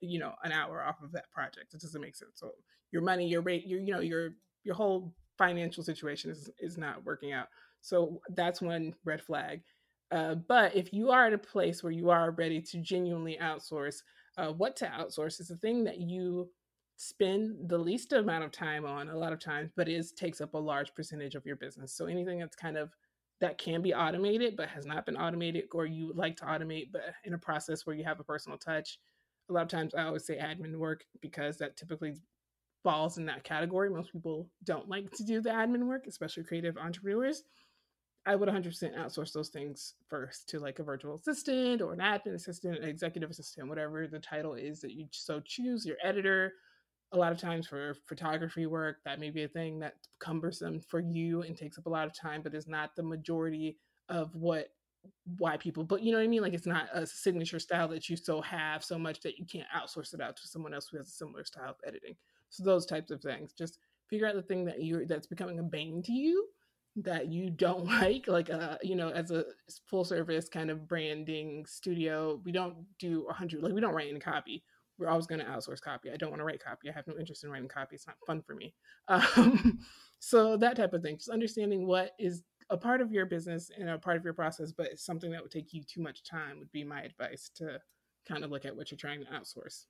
you 0.00 0.20
know, 0.20 0.32
an 0.44 0.52
hour 0.52 0.84
off 0.84 1.02
of 1.02 1.10
that 1.12 1.30
project. 1.32 1.74
It 1.74 1.80
doesn't 1.80 2.00
make 2.00 2.14
sense. 2.14 2.32
So 2.34 2.52
your 2.92 3.02
money, 3.02 3.26
your 3.26 3.42
rate, 3.42 3.66
your 3.66 3.80
you 3.80 3.92
know, 3.92 4.00
your 4.00 4.30
your 4.62 4.76
whole 4.76 5.12
financial 5.36 5.82
situation 5.82 6.30
is 6.30 6.48
is 6.60 6.78
not 6.78 7.04
working 7.04 7.32
out. 7.32 7.48
So 7.80 8.20
that's 8.30 8.62
one 8.62 8.94
red 9.04 9.20
flag. 9.20 9.62
Uh, 10.10 10.34
but 10.34 10.74
if 10.76 10.92
you 10.92 11.10
are 11.10 11.26
at 11.26 11.32
a 11.32 11.38
place 11.38 11.82
where 11.82 11.92
you 11.92 12.10
are 12.10 12.30
ready 12.32 12.60
to 12.60 12.78
genuinely 12.78 13.38
outsource, 13.40 14.02
uh, 14.36 14.52
what 14.52 14.76
to 14.76 14.86
outsource 14.86 15.40
is 15.40 15.48
the 15.48 15.56
thing 15.56 15.84
that 15.84 15.98
you 15.98 16.48
spend 16.96 17.68
the 17.68 17.78
least 17.78 18.12
amount 18.12 18.44
of 18.44 18.52
time 18.52 18.84
on 18.84 19.08
a 19.08 19.16
lot 19.16 19.32
of 19.32 19.40
times, 19.40 19.70
but 19.76 19.88
is 19.88 20.12
takes 20.12 20.40
up 20.40 20.54
a 20.54 20.58
large 20.58 20.94
percentage 20.94 21.34
of 21.34 21.44
your 21.46 21.56
business. 21.56 21.92
So 21.92 22.06
anything 22.06 22.38
that's 22.38 22.56
kind 22.56 22.76
of 22.76 22.90
that 23.40 23.58
can 23.58 23.82
be 23.82 23.92
automated 23.92 24.56
but 24.56 24.68
has 24.68 24.86
not 24.86 25.04
been 25.06 25.16
automated, 25.16 25.64
or 25.72 25.86
you 25.86 26.06
would 26.06 26.16
like 26.16 26.36
to 26.36 26.44
automate 26.44 26.92
but 26.92 27.02
in 27.24 27.34
a 27.34 27.38
process 27.38 27.84
where 27.84 27.96
you 27.96 28.04
have 28.04 28.20
a 28.20 28.24
personal 28.24 28.58
touch. 28.58 28.98
A 29.50 29.52
lot 29.52 29.62
of 29.62 29.68
times 29.68 29.94
I 29.94 30.04
always 30.04 30.24
say 30.24 30.38
admin 30.38 30.76
work 30.76 31.04
because 31.20 31.58
that 31.58 31.76
typically 31.76 32.14
falls 32.84 33.18
in 33.18 33.26
that 33.26 33.44
category. 33.44 33.90
Most 33.90 34.12
people 34.12 34.48
don't 34.62 34.88
like 34.88 35.10
to 35.12 35.24
do 35.24 35.40
the 35.40 35.50
admin 35.50 35.86
work, 35.86 36.06
especially 36.06 36.44
creative 36.44 36.76
entrepreneurs. 36.76 37.42
I 38.26 38.36
would 38.36 38.48
100% 38.48 38.96
outsource 38.96 39.32
those 39.32 39.50
things 39.50 39.94
first 40.08 40.48
to 40.48 40.58
like 40.58 40.78
a 40.78 40.82
virtual 40.82 41.14
assistant 41.14 41.82
or 41.82 41.92
an 41.92 41.98
admin 41.98 42.34
assistant, 42.34 42.78
an 42.78 42.88
executive 42.88 43.30
assistant, 43.30 43.68
whatever 43.68 44.06
the 44.06 44.18
title 44.18 44.54
is 44.54 44.80
that 44.80 44.92
you 44.92 45.06
so 45.10 45.40
choose, 45.40 45.84
your 45.84 45.96
editor. 46.02 46.54
A 47.12 47.18
lot 47.18 47.32
of 47.32 47.38
times 47.38 47.66
for 47.66 47.94
photography 48.06 48.66
work, 48.66 48.96
that 49.04 49.20
may 49.20 49.30
be 49.30 49.44
a 49.44 49.48
thing 49.48 49.78
that's 49.78 50.08
cumbersome 50.20 50.80
for 50.80 51.00
you 51.00 51.42
and 51.42 51.56
takes 51.56 51.78
up 51.78 51.86
a 51.86 51.90
lot 51.90 52.06
of 52.06 52.14
time, 52.14 52.40
but 52.42 52.54
is 52.54 52.66
not 52.66 52.96
the 52.96 53.02
majority 53.02 53.76
of 54.08 54.34
what 54.34 54.68
why 55.38 55.56
people 55.56 55.84
but 55.84 56.02
you 56.02 56.12
know 56.12 56.18
what 56.18 56.24
i 56.24 56.28
mean 56.28 56.40
like 56.40 56.54
it's 56.54 56.66
not 56.66 56.86
a 56.94 57.06
signature 57.06 57.58
style 57.58 57.88
that 57.88 58.08
you 58.08 58.16
so 58.16 58.40
have 58.40 58.82
so 58.82 58.98
much 58.98 59.20
that 59.20 59.38
you 59.38 59.44
can't 59.44 59.66
outsource 59.76 60.14
it 60.14 60.20
out 60.20 60.34
to 60.34 60.48
someone 60.48 60.72
else 60.72 60.88
who 60.88 60.96
has 60.96 61.08
a 61.08 61.10
similar 61.10 61.44
style 61.44 61.70
of 61.70 61.76
editing 61.86 62.14
so 62.48 62.64
those 62.64 62.86
types 62.86 63.10
of 63.10 63.20
things 63.20 63.52
just 63.52 63.78
figure 64.08 64.26
out 64.26 64.34
the 64.34 64.42
thing 64.42 64.64
that 64.64 64.82
you 64.82 65.04
that's 65.06 65.26
becoming 65.26 65.58
a 65.58 65.62
bane 65.62 66.02
to 66.02 66.12
you 66.12 66.46
that 66.96 67.28
you 67.28 67.50
don't 67.50 67.84
like 68.00 68.28
like 68.28 68.50
uh 68.50 68.76
you 68.82 68.94
know 68.94 69.08
as 69.10 69.30
a 69.30 69.44
full 69.86 70.04
service 70.04 70.48
kind 70.48 70.70
of 70.70 70.86
branding 70.86 71.64
studio 71.66 72.40
we 72.44 72.52
don't 72.52 72.76
do 72.98 73.24
100 73.24 73.62
like 73.62 73.72
we 73.72 73.80
don't 73.80 73.94
write 73.94 74.10
any 74.10 74.20
copy. 74.20 74.64
We're 74.96 75.08
always 75.08 75.26
going 75.26 75.40
to 75.40 75.46
outsource 75.46 75.80
copy. 75.80 76.12
I 76.12 76.16
don't 76.16 76.30
want 76.30 76.38
to 76.38 76.44
write 76.44 76.62
copy. 76.62 76.88
I 76.88 76.92
have 76.92 77.08
no 77.08 77.18
interest 77.18 77.42
in 77.42 77.50
writing 77.50 77.66
copy. 77.66 77.96
It's 77.96 78.06
not 78.06 78.14
fun 78.26 78.42
for 78.42 78.54
me. 78.54 78.74
Um, 79.08 79.80
so 80.20 80.56
that 80.56 80.76
type 80.76 80.94
of 80.94 81.02
thing. 81.02 81.16
Just 81.16 81.28
understanding 81.28 81.86
what 81.86 82.12
is 82.18 82.44
a 82.70 82.76
part 82.76 83.00
of 83.00 83.12
your 83.12 83.26
business 83.26 83.70
and 83.76 83.90
a 83.90 83.98
part 83.98 84.16
of 84.16 84.24
your 84.24 84.32
process 84.32 84.72
but 84.72 84.86
it's 84.86 85.04
something 85.04 85.30
that 85.30 85.42
would 85.42 85.50
take 85.50 85.74
you 85.74 85.82
too 85.82 86.00
much 86.00 86.22
time 86.24 86.58
would 86.58 86.72
be 86.72 86.84
my 86.84 87.02
advice 87.02 87.50
to 87.54 87.78
kind 88.26 88.42
of 88.42 88.50
look 88.50 88.64
at 88.64 88.74
what 88.74 88.90
you're 88.90 88.96
trying 88.96 89.20
to 89.20 89.26
outsource. 89.26 89.84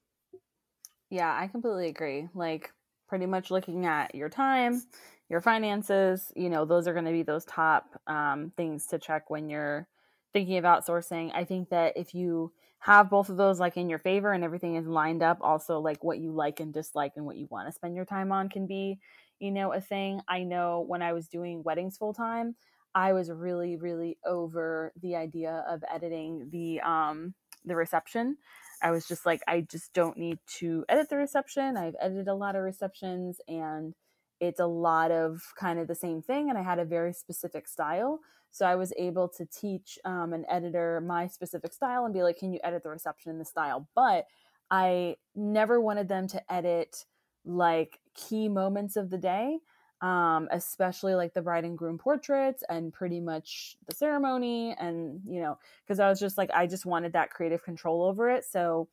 Yeah 1.10 1.36
i 1.38 1.46
completely 1.46 1.88
agree. 1.88 2.28
Like 2.34 2.72
pretty 3.08 3.26
much 3.26 3.50
looking 3.50 3.86
at 3.86 4.14
your 4.14 4.28
time 4.28 4.82
your 5.28 5.40
finances 5.40 6.32
you 6.36 6.50
know 6.50 6.64
those 6.64 6.86
are 6.86 6.92
going 6.92 7.04
to 7.04 7.12
be 7.12 7.22
those 7.22 7.44
top 7.44 8.00
um, 8.06 8.52
things 8.56 8.86
to 8.86 8.98
check 8.98 9.30
when 9.30 9.48
you're 9.48 9.88
thinking 10.34 10.58
of 10.58 10.64
outsourcing, 10.64 11.30
I 11.32 11.44
think 11.44 11.70
that 11.70 11.96
if 11.96 12.12
you 12.12 12.52
have 12.80 13.08
both 13.08 13.30
of 13.30 13.38
those 13.38 13.58
like 13.58 13.78
in 13.78 13.88
your 13.88 14.00
favor 14.00 14.32
and 14.32 14.44
everything 14.44 14.74
is 14.74 14.86
lined 14.86 15.22
up, 15.22 15.38
also 15.40 15.78
like 15.78 16.04
what 16.04 16.18
you 16.18 16.32
like 16.32 16.60
and 16.60 16.74
dislike 16.74 17.12
and 17.16 17.24
what 17.24 17.36
you 17.36 17.46
want 17.50 17.66
to 17.66 17.72
spend 17.72 17.94
your 17.96 18.04
time 18.04 18.30
on 18.30 18.50
can 18.50 18.66
be, 18.66 18.98
you 19.38 19.50
know, 19.50 19.72
a 19.72 19.80
thing. 19.80 20.20
I 20.28 20.42
know 20.42 20.84
when 20.86 21.00
I 21.00 21.14
was 21.14 21.28
doing 21.28 21.62
weddings 21.62 21.96
full 21.96 22.12
time, 22.12 22.56
I 22.94 23.12
was 23.12 23.30
really, 23.30 23.76
really 23.76 24.18
over 24.26 24.92
the 25.00 25.16
idea 25.16 25.64
of 25.68 25.82
editing 25.92 26.48
the 26.50 26.80
um 26.80 27.32
the 27.64 27.76
reception. 27.76 28.36
I 28.82 28.90
was 28.90 29.06
just 29.06 29.26
like, 29.26 29.40
I 29.48 29.62
just 29.62 29.92
don't 29.92 30.16
need 30.16 30.38
to 30.58 30.84
edit 30.88 31.08
the 31.08 31.16
reception. 31.16 31.76
I've 31.76 31.96
edited 32.00 32.28
a 32.28 32.34
lot 32.34 32.56
of 32.56 32.62
receptions 32.62 33.40
and 33.48 33.94
it's 34.40 34.60
a 34.60 34.66
lot 34.66 35.10
of 35.10 35.42
kind 35.58 35.78
of 35.78 35.88
the 35.88 35.94
same 35.94 36.22
thing. 36.22 36.50
And 36.50 36.58
I 36.58 36.62
had 36.62 36.78
a 36.78 36.84
very 36.84 37.12
specific 37.12 37.66
style. 37.68 38.20
So 38.50 38.66
I 38.66 38.74
was 38.74 38.92
able 38.98 39.28
to 39.30 39.46
teach 39.46 39.98
um, 40.04 40.32
an 40.32 40.44
editor 40.48 41.00
my 41.00 41.26
specific 41.26 41.72
style 41.72 42.04
and 42.04 42.14
be 42.14 42.22
like, 42.22 42.38
can 42.38 42.52
you 42.52 42.60
edit 42.62 42.82
the 42.82 42.90
reception 42.90 43.30
in 43.30 43.38
the 43.38 43.44
style? 43.44 43.88
But 43.94 44.26
I 44.70 45.16
never 45.34 45.80
wanted 45.80 46.08
them 46.08 46.28
to 46.28 46.52
edit 46.52 47.04
like 47.44 48.00
key 48.14 48.48
moments 48.48 48.96
of 48.96 49.10
the 49.10 49.18
day 49.18 49.58
um, 50.04 50.48
especially 50.52 51.14
like 51.14 51.32
the 51.32 51.40
bride 51.40 51.64
and 51.64 51.78
groom 51.78 51.96
portraits 51.96 52.62
and 52.68 52.92
pretty 52.92 53.20
much 53.20 53.78
the 53.86 53.94
ceremony. 53.94 54.76
And, 54.78 55.22
you 55.26 55.40
know, 55.40 55.58
because 55.82 55.98
I 55.98 56.10
was 56.10 56.20
just 56.20 56.36
like, 56.36 56.50
I 56.54 56.66
just 56.66 56.84
wanted 56.84 57.14
that 57.14 57.30
creative 57.30 57.64
control 57.64 58.02
over 58.02 58.28
it. 58.28 58.44
So, 58.44 58.86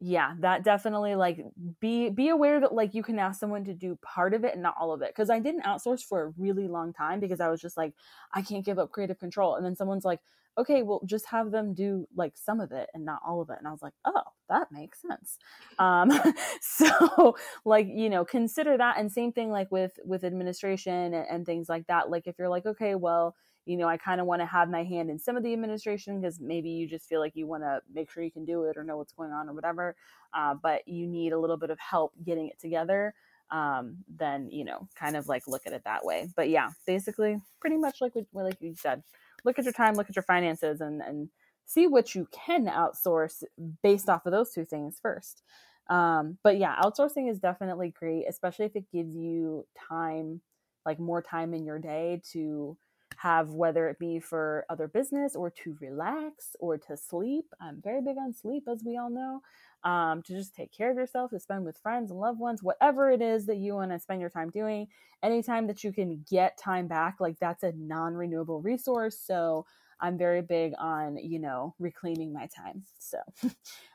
yeah 0.00 0.34
that 0.38 0.62
definitely 0.62 1.16
like 1.16 1.44
be 1.80 2.08
be 2.08 2.28
aware 2.28 2.60
that 2.60 2.72
like 2.72 2.94
you 2.94 3.02
can 3.02 3.18
ask 3.18 3.40
someone 3.40 3.64
to 3.64 3.74
do 3.74 3.98
part 4.02 4.32
of 4.32 4.44
it 4.44 4.54
and 4.54 4.62
not 4.62 4.74
all 4.80 4.92
of 4.92 5.02
it 5.02 5.08
because 5.08 5.28
i 5.28 5.40
didn't 5.40 5.64
outsource 5.64 6.02
for 6.04 6.22
a 6.22 6.32
really 6.38 6.68
long 6.68 6.92
time 6.92 7.18
because 7.18 7.40
i 7.40 7.48
was 7.48 7.60
just 7.60 7.76
like 7.76 7.92
i 8.32 8.40
can't 8.40 8.64
give 8.64 8.78
up 8.78 8.92
creative 8.92 9.18
control 9.18 9.56
and 9.56 9.64
then 9.64 9.74
someone's 9.74 10.04
like 10.04 10.20
okay, 10.58 10.82
well, 10.82 11.00
just 11.06 11.26
have 11.26 11.52
them 11.52 11.72
do 11.72 12.06
like 12.16 12.36
some 12.36 12.60
of 12.60 12.72
it 12.72 12.90
and 12.92 13.04
not 13.04 13.20
all 13.26 13.40
of 13.40 13.48
it. 13.48 13.56
And 13.58 13.68
I 13.68 13.70
was 13.70 13.80
like, 13.80 13.92
oh, 14.04 14.22
that 14.48 14.72
makes 14.72 15.00
sense. 15.00 15.38
Um, 15.78 16.10
so 16.60 17.36
like, 17.64 17.86
you 17.88 18.10
know, 18.10 18.24
consider 18.24 18.76
that. 18.76 18.98
And 18.98 19.10
same 19.10 19.32
thing 19.32 19.50
like 19.50 19.70
with, 19.70 19.92
with 20.04 20.24
administration 20.24 21.14
and, 21.14 21.26
and 21.30 21.46
things 21.46 21.68
like 21.68 21.86
that. 21.86 22.10
Like 22.10 22.26
if 22.26 22.38
you're 22.38 22.48
like, 22.48 22.66
okay, 22.66 22.96
well, 22.96 23.36
you 23.68 23.76
know, 23.76 23.86
I 23.86 23.96
kind 23.96 24.20
of 24.20 24.26
want 24.26 24.40
to 24.42 24.46
have 24.46 24.70
my 24.70 24.82
hand 24.82 25.10
in 25.10 25.18
some 25.18 25.36
of 25.36 25.42
the 25.42 25.52
administration 25.52 26.20
because 26.20 26.40
maybe 26.40 26.70
you 26.70 26.88
just 26.88 27.08
feel 27.08 27.20
like 27.20 27.36
you 27.36 27.46
want 27.46 27.62
to 27.62 27.80
make 27.92 28.10
sure 28.10 28.22
you 28.22 28.30
can 28.30 28.44
do 28.44 28.64
it 28.64 28.76
or 28.76 28.82
know 28.82 28.96
what's 28.96 29.12
going 29.12 29.30
on 29.30 29.48
or 29.48 29.52
whatever. 29.52 29.94
Uh, 30.32 30.54
but 30.54 30.86
you 30.88 31.06
need 31.06 31.32
a 31.32 31.38
little 31.38 31.56
bit 31.56 31.70
of 31.70 31.78
help 31.78 32.12
getting 32.24 32.48
it 32.48 32.58
together 32.58 33.14
um, 33.50 33.96
then 34.08 34.50
you 34.50 34.64
know, 34.64 34.88
kind 34.94 35.16
of 35.16 35.28
like 35.28 35.46
look 35.46 35.66
at 35.66 35.72
it 35.72 35.82
that 35.84 36.04
way. 36.04 36.28
But 36.36 36.48
yeah, 36.48 36.70
basically, 36.86 37.40
pretty 37.60 37.76
much 37.76 38.00
like 38.00 38.12
what, 38.14 38.44
like 38.44 38.60
you 38.60 38.74
said, 38.76 39.02
look 39.44 39.58
at 39.58 39.64
your 39.64 39.72
time, 39.72 39.94
look 39.94 40.08
at 40.10 40.16
your 40.16 40.22
finances, 40.22 40.80
and 40.80 41.00
and 41.00 41.28
see 41.64 41.86
what 41.86 42.14
you 42.14 42.28
can 42.32 42.66
outsource 42.66 43.42
based 43.82 44.08
off 44.08 44.26
of 44.26 44.32
those 44.32 44.52
two 44.52 44.64
things 44.64 44.98
first. 45.00 45.42
Um, 45.88 46.38
but 46.42 46.58
yeah, 46.58 46.76
outsourcing 46.82 47.30
is 47.30 47.38
definitely 47.38 47.90
great, 47.90 48.26
especially 48.28 48.66
if 48.66 48.76
it 48.76 48.90
gives 48.92 49.14
you 49.14 49.66
time, 49.88 50.42
like 50.84 50.98
more 50.98 51.22
time 51.22 51.54
in 51.54 51.64
your 51.64 51.78
day 51.78 52.20
to 52.32 52.76
have 53.16 53.50
whether 53.50 53.88
it 53.88 53.98
be 53.98 54.20
for 54.20 54.64
other 54.68 54.86
business 54.86 55.34
or 55.34 55.50
to 55.50 55.76
relax 55.80 56.54
or 56.60 56.78
to 56.78 56.96
sleep. 56.96 57.46
I'm 57.60 57.80
very 57.82 58.00
big 58.00 58.16
on 58.18 58.32
sleep, 58.32 58.64
as 58.70 58.82
we 58.84 58.96
all 58.96 59.10
know. 59.10 59.40
Um, 59.84 60.22
to 60.22 60.32
just 60.32 60.54
take 60.56 60.72
care 60.72 60.90
of 60.90 60.96
yourself, 60.96 61.30
to 61.30 61.38
spend 61.38 61.64
with 61.64 61.78
friends 61.78 62.10
and 62.10 62.18
loved 62.18 62.40
ones, 62.40 62.62
whatever 62.62 63.10
it 63.10 63.22
is 63.22 63.46
that 63.46 63.58
you 63.58 63.74
want 63.74 63.92
to 63.92 63.98
spend 63.98 64.20
your 64.20 64.30
time 64.30 64.50
doing. 64.50 64.88
Anytime 65.22 65.68
that 65.68 65.84
you 65.84 65.92
can 65.92 66.24
get 66.28 66.58
time 66.58 66.88
back, 66.88 67.16
like 67.20 67.38
that's 67.38 67.62
a 67.62 67.72
non 67.72 68.14
renewable 68.14 68.60
resource. 68.60 69.18
So 69.18 69.66
I'm 70.00 70.18
very 70.18 70.42
big 70.42 70.74
on, 70.78 71.16
you 71.16 71.38
know, 71.38 71.74
reclaiming 71.78 72.32
my 72.32 72.46
time. 72.46 72.84
So, 72.98 73.18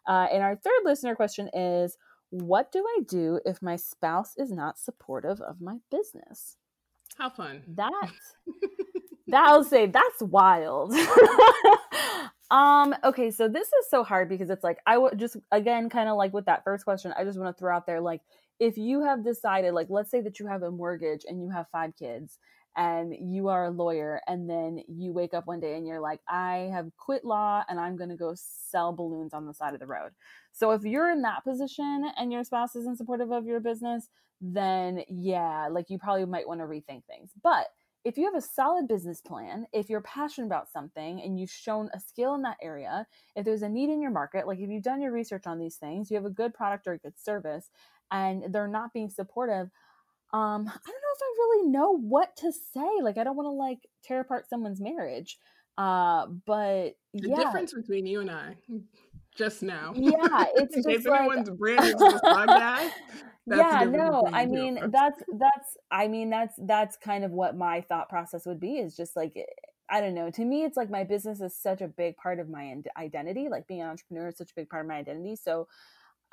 uh, 0.08 0.28
and 0.32 0.44
our 0.44 0.56
third 0.56 0.82
listener 0.84 1.16
question 1.16 1.50
is 1.54 1.98
What 2.30 2.72
do 2.72 2.86
I 2.98 3.02
do 3.08 3.40
if 3.46 3.62
my 3.62 3.76
spouse 3.76 4.36
is 4.38 4.52
not 4.52 4.80
supportive 4.80 5.42
of 5.42 5.62
my 5.62 5.78
business? 5.92 6.58
How 7.18 7.30
fun. 7.30 7.64
That 7.76 7.92
that 9.28 9.48
I'll 9.48 9.64
say 9.64 9.88
that's 9.88 10.22
wild. 10.22 10.94
um 12.52 12.96
okay, 13.04 13.32
so 13.32 13.48
this 13.48 13.68
is 13.68 13.90
so 13.90 14.04
hard 14.04 14.30
because 14.30 14.50
it's 14.50 14.64
like 14.64 14.80
I 14.86 14.98
would 14.98 15.18
just 15.20 15.38
again 15.52 15.90
kind 15.90 16.10
of 16.10 16.18
like 16.18 16.34
with 16.34 16.46
that 16.46 16.64
first 16.64 16.86
question, 16.86 17.14
I 17.18 17.24
just 17.24 17.40
want 17.40 17.56
to 17.56 17.60
throw 17.60 17.76
out 17.76 17.86
there 17.86 18.02
like 18.02 18.22
if 18.60 18.78
you 18.78 19.04
have 19.04 19.24
decided 19.24 19.74
like 19.74 19.88
let's 19.90 20.12
say 20.12 20.22
that 20.22 20.40
you 20.40 20.48
have 20.48 20.64
a 20.64 20.72
mortgage 20.72 21.26
and 21.28 21.42
you 21.42 21.50
have 21.50 21.68
5 21.72 21.96
kids 21.98 22.38
and 22.76 23.16
you 23.20 23.48
are 23.50 23.66
a 23.66 23.70
lawyer 23.72 24.22
and 24.28 24.50
then 24.50 24.84
you 24.88 25.14
wake 25.14 25.34
up 25.34 25.48
one 25.48 25.60
day 25.60 25.76
and 25.76 25.86
you're 25.86 26.00
like 26.00 26.20
I 26.28 26.70
have 26.72 26.96
quit 26.98 27.24
law 27.24 27.64
and 27.70 27.80
I'm 27.80 27.96
going 27.98 28.10
to 28.10 28.16
go 28.16 28.34
sell 28.36 28.94
balloons 28.94 29.34
on 29.34 29.46
the 29.46 29.54
side 29.54 29.74
of 29.74 29.80
the 29.80 29.88
road. 29.88 30.12
So 30.52 30.72
if 30.72 30.84
you're 30.84 31.12
in 31.12 31.22
that 31.24 31.44
position 31.44 32.12
and 32.18 32.32
your 32.32 32.44
spouse 32.44 32.76
isn't 32.76 32.98
supportive 32.98 33.32
of 33.32 33.46
your 33.46 33.60
business, 33.60 34.10
then 34.42 35.04
yeah, 35.08 35.68
like 35.70 35.90
you 35.90 35.98
probably 35.98 36.26
might 36.26 36.48
want 36.48 36.60
to 36.62 36.66
rethink 36.66 37.06
things. 37.06 37.32
But 37.42 37.68
if 38.04 38.18
you 38.18 38.26
have 38.26 38.36
a 38.36 38.42
solid 38.42 38.88
business 38.88 39.22
plan, 39.22 39.66
if 39.72 39.90
you're 39.90 40.02
passionate 40.02 40.48
about 40.48 40.70
something 40.72 41.22
and 41.22 41.40
you've 41.40 41.50
shown 41.50 41.90
a 41.94 42.00
skill 42.00 42.36
in 42.36 42.42
that 42.42 42.58
area, 42.62 43.08
if 43.36 43.46
there's 43.46 43.62
a 43.62 43.70
need 43.70 43.90
in 43.90 44.02
your 44.02 44.12
market, 44.12 44.46
like 44.46 44.60
if 44.60 44.70
you've 44.70 44.84
done 44.84 45.02
your 45.02 45.14
research 45.14 45.48
on 45.48 45.58
these 45.58 45.78
things, 45.78 46.12
you 46.12 46.18
have 46.18 46.26
a 46.26 46.30
good 46.30 46.54
product 46.54 46.86
or 46.86 46.94
a 46.94 46.98
good 46.98 47.18
service, 47.18 47.70
and 48.12 48.54
they're 48.54 48.68
not 48.68 48.94
being 48.94 49.10
supportive, 49.10 49.70
um, 50.34 50.68
I 50.68 50.90
don't 50.90 51.02
know 51.02 51.14
if 51.16 51.22
I 51.22 51.36
really 51.38 51.70
know 51.70 51.98
what 51.98 52.36
to 52.38 52.52
say. 52.52 52.90
Like, 53.02 53.18
I 53.18 53.24
don't 53.24 53.38
want 53.38 53.48
to 53.48 53.52
like 53.52 53.80
tear 54.04 54.22
apart 54.22 54.50
someone's 54.50 54.82
marriage. 54.82 55.38
Uh, 55.78 56.28
but 56.46 56.96
the 57.14 57.30
yeah. 57.30 57.36
difference 57.38 57.74
between 57.74 58.06
you 58.06 58.22
and 58.22 58.30
I 58.32 58.56
just 59.36 59.64
now. 59.64 59.94
Yeah, 59.96 60.18
it's 60.56 60.76
just 60.76 60.88
if 60.88 61.06
like, 61.06 61.22
anyone's 61.22 61.50
brand 61.58 62.00
this 62.00 62.22
podcast, 62.22 62.92
yeah 63.46 63.84
no 63.84 64.24
i 64.32 64.46
mean 64.46 64.80
that's 64.90 65.22
that's 65.38 65.78
i 65.92 66.08
mean 66.08 66.30
that's 66.30 66.56
that's 66.60 66.98
kind 66.98 67.24
of 67.24 67.32
what 67.32 67.58
my 67.58 67.82
thought 67.82 68.10
process 68.10 68.46
would 68.46 68.60
be 68.60 68.76
is 68.76 68.96
just 68.96 69.16
like 69.16 69.36
i 69.90 70.00
don't 70.00 70.14
know 70.14 70.30
to 70.30 70.46
me 70.46 70.64
it's 70.64 70.78
like 70.78 70.90
my 70.90 71.04
business 71.04 71.42
is 71.42 71.56
such 71.56 71.82
a 71.82 71.88
big 71.88 72.16
part 72.16 72.40
of 72.40 72.50
my 72.50 72.76
identity 72.98 73.50
like 73.50 73.68
being 73.68 73.82
an 73.82 73.90
entrepreneur 73.90 74.30
is 74.30 74.38
such 74.38 74.52
a 74.52 74.56
big 74.56 74.70
part 74.70 74.86
of 74.86 74.88
my 74.88 74.96
identity 74.96 75.36
so 75.36 75.68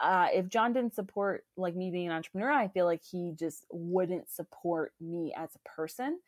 uh, 0.00 0.28
if 0.32 0.48
john 0.48 0.72
didn't 0.72 0.94
support 0.94 1.44
like 1.56 1.76
me 1.76 1.90
being 1.90 2.06
an 2.06 2.12
entrepreneur 2.12 2.50
i 2.50 2.68
feel 2.68 2.86
like 2.86 3.02
he 3.02 3.32
just 3.38 3.66
wouldn't 3.70 4.30
support 4.30 4.92
me 5.00 5.32
as 5.36 5.50
a 5.54 5.68
person. 5.68 6.18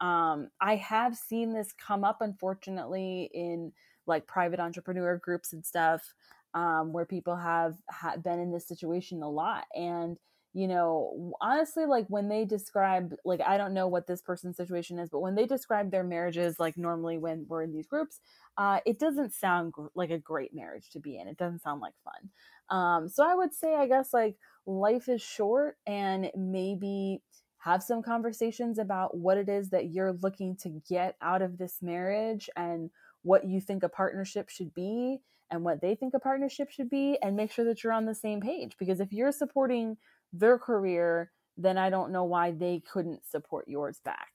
Um, 0.00 0.48
i 0.60 0.76
have 0.76 1.16
seen 1.16 1.52
this 1.52 1.72
come 1.72 2.04
up 2.04 2.18
unfortunately 2.20 3.30
in 3.32 3.72
like 4.06 4.26
private 4.26 4.58
entrepreneur 4.60 5.16
groups 5.18 5.52
and 5.52 5.64
stuff 5.64 6.14
um, 6.54 6.92
where 6.92 7.04
people 7.04 7.36
have, 7.36 7.76
have 7.88 8.22
been 8.22 8.38
in 8.38 8.52
this 8.52 8.68
situation 8.68 9.22
a 9.22 9.28
lot. 9.28 9.64
And 9.74 10.18
you 10.54 10.68
know 10.68 11.32
honestly 11.40 11.86
like 11.86 12.06
when 12.08 12.28
they 12.28 12.44
describe 12.44 13.14
like 13.24 13.40
i 13.40 13.56
don't 13.56 13.72
know 13.72 13.88
what 13.88 14.06
this 14.06 14.20
person's 14.20 14.56
situation 14.56 14.98
is 14.98 15.08
but 15.08 15.20
when 15.20 15.34
they 15.34 15.46
describe 15.46 15.90
their 15.90 16.04
marriages 16.04 16.60
like 16.60 16.76
normally 16.76 17.16
when 17.16 17.46
we're 17.48 17.62
in 17.62 17.72
these 17.72 17.86
groups 17.86 18.20
uh, 18.58 18.80
it 18.84 18.98
doesn't 18.98 19.32
sound 19.32 19.72
gr- 19.72 19.86
like 19.94 20.10
a 20.10 20.18
great 20.18 20.54
marriage 20.54 20.90
to 20.90 21.00
be 21.00 21.18
in. 21.18 21.26
It 21.26 21.38
doesn't 21.38 21.62
sound 21.62 21.80
like 21.80 21.94
fun. 22.04 22.30
Um, 22.68 23.08
so 23.08 23.24
i 23.26 23.34
would 23.34 23.54
say 23.54 23.74
i 23.74 23.86
guess 23.86 24.12
like 24.12 24.36
life 24.66 25.08
is 25.08 25.20
short 25.20 25.76
and 25.86 26.30
maybe 26.36 27.22
have 27.58 27.82
some 27.82 28.02
conversations 28.02 28.78
about 28.78 29.16
what 29.16 29.38
it 29.38 29.48
is 29.48 29.70
that 29.70 29.90
you're 29.90 30.12
looking 30.14 30.56
to 30.56 30.82
get 30.88 31.16
out 31.20 31.42
of 31.42 31.58
this 31.58 31.78
marriage 31.80 32.50
and 32.56 32.90
what 33.22 33.46
you 33.46 33.60
think 33.60 33.82
a 33.82 33.88
partnership 33.88 34.48
should 34.48 34.74
be 34.74 35.20
and 35.50 35.62
what 35.62 35.80
they 35.80 35.94
think 35.94 36.14
a 36.14 36.18
partnership 36.18 36.70
should 36.70 36.90
be 36.90 37.18
and 37.22 37.36
make 37.36 37.52
sure 37.52 37.64
that 37.64 37.84
you're 37.84 37.92
on 37.92 38.06
the 38.06 38.14
same 38.14 38.40
page. 38.40 38.72
Because 38.78 38.98
if 39.00 39.12
you're 39.12 39.30
supporting 39.30 39.96
their 40.32 40.58
career, 40.58 41.30
then 41.56 41.78
I 41.78 41.90
don't 41.90 42.12
know 42.12 42.24
why 42.24 42.52
they 42.52 42.82
couldn't 42.90 43.26
support 43.26 43.68
yours 43.68 44.00
back. 44.04 44.28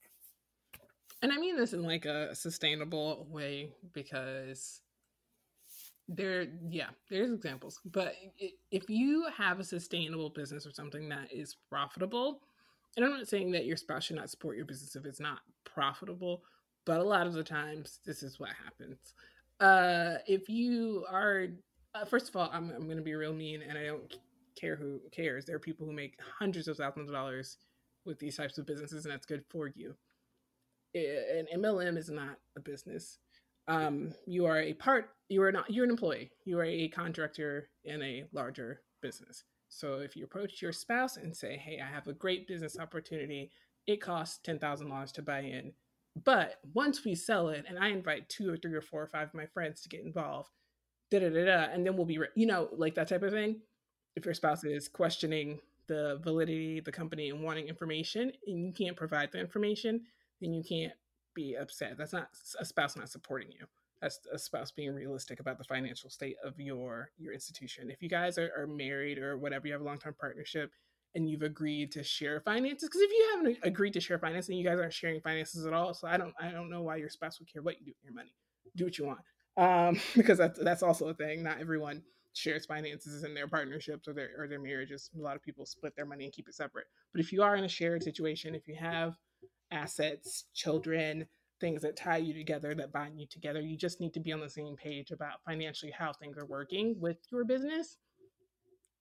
And 1.21 1.31
I 1.31 1.37
mean 1.37 1.57
this 1.57 1.73
in 1.73 1.83
like 1.83 2.05
a 2.05 2.35
sustainable 2.35 3.27
way 3.29 3.71
because 3.93 4.81
there, 6.07 6.47
yeah, 6.69 6.89
there's 7.09 7.31
examples. 7.31 7.79
But 7.85 8.15
if 8.71 8.89
you 8.89 9.25
have 9.35 9.59
a 9.59 9.63
sustainable 9.63 10.29
business 10.29 10.65
or 10.65 10.71
something 10.71 11.09
that 11.09 11.33
is 11.33 11.55
profitable, 11.69 12.41
and 12.95 13.05
I'm 13.05 13.11
not 13.11 13.27
saying 13.27 13.51
that 13.51 13.65
your 13.65 13.77
spouse 13.77 14.05
should 14.05 14.15
not 14.15 14.29
support 14.29 14.55
your 14.55 14.65
business 14.65 14.95
if 14.95 15.05
it's 15.05 15.19
not 15.19 15.39
profitable, 15.65 16.43
but 16.85 16.99
a 16.99 17.03
lot 17.03 17.27
of 17.27 17.33
the 17.33 17.43
times 17.43 17.99
this 18.05 18.23
is 18.23 18.39
what 18.39 18.49
happens. 18.63 19.13
Uh, 19.59 20.19
if 20.27 20.49
you 20.49 21.05
are, 21.11 21.47
uh, 21.95 22.05
first 22.05 22.29
of 22.29 22.35
all, 22.35 22.49
I'm, 22.53 22.71
I'm 22.71 22.85
going 22.85 22.97
to 22.97 23.03
be 23.03 23.15
real 23.15 23.33
mean 23.33 23.61
and 23.63 23.77
I 23.77 23.85
don't 23.85 24.15
care 24.59 24.75
who 24.75 24.99
cares. 25.11 25.45
There 25.45 25.55
are 25.55 25.59
people 25.59 25.85
who 25.85 25.93
make 25.93 26.19
hundreds 26.39 26.67
of 26.67 26.77
thousands 26.77 27.09
of 27.09 27.15
dollars 27.15 27.57
with 28.05 28.19
these 28.19 28.37
types 28.37 28.57
of 28.57 28.65
businesses, 28.65 29.05
and 29.05 29.13
that's 29.13 29.25
good 29.25 29.43
for 29.49 29.67
you. 29.67 29.95
An 30.95 31.47
MLM 31.55 31.97
is 31.97 32.09
not 32.09 32.37
a 32.55 32.59
business. 32.59 33.19
Um, 33.67 34.13
you 34.25 34.45
are 34.45 34.61
a 34.61 34.73
part. 34.73 35.09
You 35.29 35.43
are 35.43 35.51
not. 35.51 35.69
You're 35.69 35.83
an 35.83 35.91
employee. 35.91 36.31
You 36.45 36.59
are 36.59 36.65
a 36.65 36.87
contractor 36.87 37.69
in 37.83 38.01
a 38.01 38.23
larger 38.31 38.81
business. 39.01 39.43
So 39.69 39.95
if 39.95 40.15
you 40.15 40.23
approach 40.23 40.61
your 40.61 40.71
spouse 40.71 41.17
and 41.17 41.35
say, 41.35 41.57
"Hey, 41.57 41.79
I 41.81 41.85
have 41.85 42.07
a 42.07 42.13
great 42.13 42.47
business 42.47 42.79
opportunity. 42.79 43.51
It 43.85 44.01
costs 44.01 44.39
ten 44.43 44.57
thousand 44.57 44.89
dollars 44.89 45.11
to 45.13 45.21
buy 45.21 45.41
in. 45.41 45.73
But 46.23 46.59
once 46.73 47.03
we 47.03 47.15
sell 47.15 47.49
it, 47.49 47.65
and 47.67 47.77
I 47.77 47.89
invite 47.89 48.29
two 48.29 48.51
or 48.51 48.57
three 48.57 48.73
or 48.73 48.81
four 48.81 49.03
or 49.03 49.07
five 49.07 49.27
of 49.27 49.33
my 49.33 49.45
friends 49.45 49.81
to 49.81 49.89
get 49.89 50.03
involved, 50.03 50.49
da 51.11 51.19
da 51.19 51.29
da 51.29 51.45
da, 51.45 51.73
and 51.73 51.85
then 51.85 51.95
we'll 51.95 52.05
be, 52.05 52.17
re- 52.17 52.27
you 52.35 52.47
know, 52.47 52.69
like 52.75 52.95
that 52.95 53.09
type 53.09 53.23
of 53.23 53.31
thing. 53.31 53.61
If 54.17 54.25
your 54.25 54.33
spouse 54.33 54.63
is 54.63 54.87
questioning 54.87 55.59
the 55.85 56.19
validity 56.23 56.79
the 56.79 56.91
company 56.91 57.29
and 57.29 57.43
wanting 57.43 57.67
information, 57.67 58.31
and 58.47 58.65
you 58.65 58.73
can't 58.73 58.97
provide 58.97 59.31
the 59.31 59.39
information, 59.39 60.01
then 60.41 60.55
you 60.55 60.63
can't 60.63 60.93
be 61.35 61.55
upset. 61.55 61.99
That's 61.99 62.13
not 62.13 62.29
a 62.59 62.65
spouse 62.65 62.97
not 62.97 63.09
supporting 63.09 63.51
you. 63.51 63.67
That's 64.01 64.19
a 64.33 64.39
spouse 64.39 64.71
being 64.71 64.95
realistic 64.95 65.39
about 65.39 65.59
the 65.59 65.63
financial 65.65 66.09
state 66.09 66.35
of 66.43 66.59
your 66.59 67.11
your 67.19 67.31
institution. 67.31 67.91
If 67.91 68.01
you 68.01 68.09
guys 68.09 68.39
are, 68.39 68.51
are 68.57 68.65
married 68.65 69.19
or 69.19 69.37
whatever, 69.37 69.67
you 69.67 69.73
have 69.73 69.81
a 69.81 69.85
long 69.85 69.99
term 69.99 70.15
partnership, 70.19 70.71
and 71.13 71.29
you've 71.29 71.43
agreed 71.43 71.91
to 71.91 72.03
share 72.03 72.41
finances 72.41 72.89
because 72.89 73.01
if 73.01 73.11
you 73.11 73.29
haven't 73.35 73.57
agreed 73.61 73.93
to 73.93 74.01
share 74.01 74.17
finances 74.17 74.49
and 74.49 74.57
you 74.57 74.65
guys 74.65 74.79
aren't 74.79 74.93
sharing 74.93 75.21
finances 75.21 75.65
at 75.65 75.73
all 75.73 75.93
so 75.93 76.07
i 76.07 76.17
don't 76.17 76.33
i 76.39 76.49
don't 76.51 76.69
know 76.69 76.81
why 76.81 76.95
your 76.95 77.09
spouse 77.09 77.39
would 77.39 77.51
care 77.51 77.61
what 77.61 77.79
you 77.79 77.85
do 77.85 77.91
with 77.91 78.03
your 78.03 78.13
money 78.13 78.35
do 78.75 78.83
what 78.83 78.97
you 78.97 79.05
want 79.05 79.19
um, 79.57 79.99
because 80.15 80.37
that's 80.37 80.59
that's 80.59 80.83
also 80.83 81.07
a 81.07 81.13
thing 81.13 81.41
not 81.43 81.59
everyone 81.59 82.03
shares 82.37 82.65
finances 82.65 83.23
in 83.23 83.33
their 83.33 83.47
partnerships 83.47 84.07
or 84.07 84.13
their 84.13 84.29
or 84.37 84.47
their 84.47 84.61
marriages 84.61 85.09
a 85.17 85.21
lot 85.21 85.35
of 85.35 85.43
people 85.43 85.65
split 85.65 85.95
their 85.95 86.05
money 86.05 86.23
and 86.23 86.33
keep 86.33 86.47
it 86.47 86.55
separate. 86.55 86.85
But 87.11 87.21
if 87.21 87.31
you 87.31 87.41
are 87.41 87.55
in 87.55 87.63
a 87.63 87.69
shared 87.69 88.03
situation 88.03 88.55
if 88.55 88.67
you 88.67 88.75
have 88.75 89.15
assets 89.71 90.45
children 90.53 91.25
things 91.59 91.81
that 91.81 91.97
tie 91.97 92.17
you 92.17 92.33
together 92.33 92.75
that 92.75 92.93
bind 92.93 93.19
you 93.19 93.25
together 93.29 93.59
you 93.59 93.75
just 93.75 93.99
need 93.99 94.13
to 94.13 94.19
be 94.19 94.31
on 94.31 94.39
the 94.39 94.49
same 94.49 94.75
page 94.75 95.11
about 95.11 95.43
financially 95.45 95.91
how 95.91 96.13
things 96.13 96.37
are 96.37 96.45
working 96.45 96.95
with 96.99 97.17
your 97.31 97.43
business. 97.43 97.97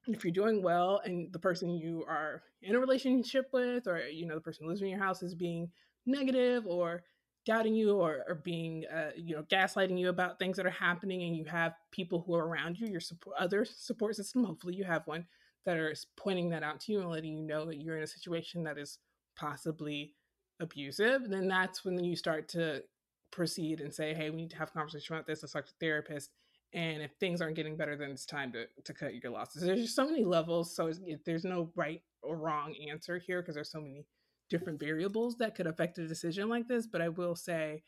If 0.09 0.25
you're 0.25 0.33
doing 0.33 0.63
well 0.63 1.01
and 1.05 1.33
the 1.33 1.39
person 1.39 1.77
you 1.77 2.05
are 2.09 2.43
in 2.63 2.75
a 2.75 2.81
relationship 2.81 3.47
with 3.53 3.87
or 3.87 3.99
you 3.99 4.27
know 4.27 4.37
the 4.37 4.41
person 4.41 4.65
who 4.65 4.71
lives 4.71 4.83
in 4.83 4.89
your 4.89 4.99
house 4.99 5.23
is 5.23 5.35
being 5.35 5.71
negative 6.07 6.67
or 6.67 7.03
doubting 7.47 7.75
you 7.75 7.93
or, 7.93 8.25
or 8.29 8.35
being 8.35 8.85
uh, 8.93 9.11
you 9.17 9.37
know 9.37 9.43
gaslighting 9.45 9.99
you 9.99 10.09
about 10.09 10.39
things 10.39 10.57
that 10.57 10.67
are 10.67 10.71
happening 10.71 11.23
and 11.23 11.37
you 11.37 11.45
have 11.45 11.75
people 11.93 12.23
who 12.27 12.35
are 12.35 12.47
around 12.47 12.79
you 12.79 12.89
your 12.89 13.01
support 13.01 13.37
other 13.39 13.65
support 13.65 14.15
system 14.17 14.45
hopefully 14.45 14.75
you 14.75 14.85
have 14.85 15.07
one 15.07 15.25
that 15.65 15.77
are 15.77 15.95
pointing 16.17 16.51
that 16.51 16.63
out 16.63 16.81
to 16.81 16.93
you 16.93 17.01
and 17.01 17.11
letting 17.11 17.33
you 17.33 17.43
know 17.43 17.65
that 17.65 17.81
you're 17.81 17.97
in 17.97 18.03
a 18.03 18.07
situation 18.07 18.65
that 18.65 18.77
is 18.77 18.99
possibly 19.37 20.15
abusive 20.61 21.29
then 21.29 21.47
that's 21.47 21.85
when 21.85 22.03
you 22.03 22.17
start 22.17 22.49
to 22.49 22.83
proceed 23.31 23.81
and 23.81 23.95
say 23.95 24.13
hey 24.13 24.29
we 24.31 24.37
need 24.37 24.51
to 24.51 24.57
have 24.57 24.69
a 24.69 24.73
conversation 24.73 25.15
about 25.15 25.27
this. 25.27 25.43
Let's 25.43 25.53
talk 25.53 25.67
to 25.67 25.73
a 25.73 25.85
therapist. 25.85 26.31
And 26.73 27.01
if 27.01 27.13
things 27.21 27.41
aren't 27.41 27.57
getting 27.57 27.77
better 27.77 27.97
then 27.97 28.11
it's 28.11 28.27
time 28.27 28.53
to, 28.53 28.65
to 28.85 28.95
cut 28.95 29.15
your 29.15 29.33
losses. 29.33 29.63
There's 29.63 29.83
just 29.83 29.97
so 29.97 30.07
many 30.07 30.25
levels 30.25 30.75
so 30.75 30.91
there's 31.25 31.45
no 31.45 31.71
right 31.77 32.03
or 32.23 32.37
wrong 32.37 32.75
answer 32.91 33.19
here 33.19 33.41
because 33.41 33.55
there's 33.55 33.71
so 33.71 33.81
many 33.81 34.05
different 34.49 34.81
variables 34.81 35.37
that 35.37 35.55
could 35.55 35.67
affect 35.67 35.99
a 35.99 36.07
decision 36.07 36.49
like 36.49 36.67
this 36.69 36.87
but 36.87 37.01
i 37.01 37.09
will 37.09 37.35
say 37.35 37.83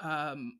um, 0.00 0.52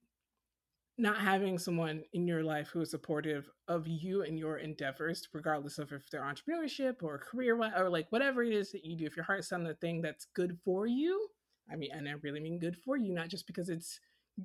not 0.99 1.17
having 1.17 1.59
someone 1.59 2.03
in 2.13 2.27
your 2.27 2.45
life 2.45 2.69
who 2.69 2.83
is 2.83 2.91
supportive 2.91 3.49
of 3.69 3.87
you 3.89 4.23
and 4.23 4.39
your 4.39 4.59
endeavors 4.59 5.27
regardless 5.33 5.79
of 5.79 5.93
if 5.93 6.09
they're 6.11 6.21
entrepreneurship 6.21 7.03
or 7.03 7.19
career 7.19 7.59
or 7.77 7.89
like 7.89 8.07
whatever 8.11 8.43
it 8.43 8.53
is 8.53 8.71
that 8.73 8.85
you 8.85 8.97
do 8.97 9.07
if 9.07 9.17
your 9.17 9.25
heart's 9.25 9.51
on 9.51 9.65
the 9.65 9.75
thing 9.75 10.03
that's 10.03 10.27
good 10.35 10.59
for 10.63 10.87
you 10.87 11.29
i 11.73 11.77
mean 11.77 11.91
and 11.93 12.07
i 12.07 12.13
really 12.23 12.41
mean 12.41 12.59
good 12.59 12.77
for 12.85 12.99
you 12.99 13.15
not 13.15 13.29
just 13.29 13.47
because 13.47 13.71
it's 13.71 13.99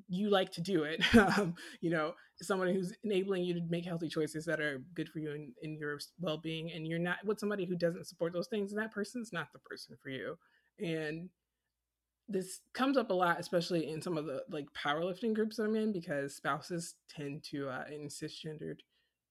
you 0.07 0.29
like 0.29 0.51
to 0.51 0.61
do 0.61 0.83
it 0.83 1.03
um, 1.37 1.55
you 1.81 1.89
know 1.89 2.13
someone 2.41 2.73
who's 2.73 2.93
enabling 3.03 3.43
you 3.43 3.53
to 3.53 3.61
make 3.69 3.85
healthy 3.85 4.07
choices 4.07 4.45
that 4.45 4.59
are 4.59 4.83
good 4.93 5.09
for 5.09 5.19
you 5.19 5.31
and 5.31 5.53
in, 5.61 5.77
your 5.77 5.99
well-being 6.19 6.71
and 6.71 6.87
you're 6.87 6.99
not 6.99 7.17
with 7.25 7.39
somebody 7.39 7.65
who 7.65 7.75
doesn't 7.75 8.07
support 8.07 8.33
those 8.33 8.47
things 8.47 8.73
that 8.73 8.91
person's 8.91 9.31
not 9.33 9.47
the 9.53 9.59
person 9.59 9.95
for 10.01 10.09
you 10.09 10.37
and 10.79 11.29
this 12.27 12.61
comes 12.73 12.97
up 12.97 13.11
a 13.11 13.13
lot 13.13 13.39
especially 13.39 13.87
in 13.87 14.01
some 14.01 14.17
of 14.17 14.25
the 14.25 14.43
like 14.49 14.65
powerlifting 14.73 15.33
groups 15.33 15.57
that 15.57 15.63
i'm 15.63 15.75
in 15.75 15.91
because 15.91 16.35
spouses 16.35 16.95
tend 17.09 17.43
to 17.43 17.69
uh, 17.69 17.83
in 17.91 18.07
cisgendered 18.07 18.79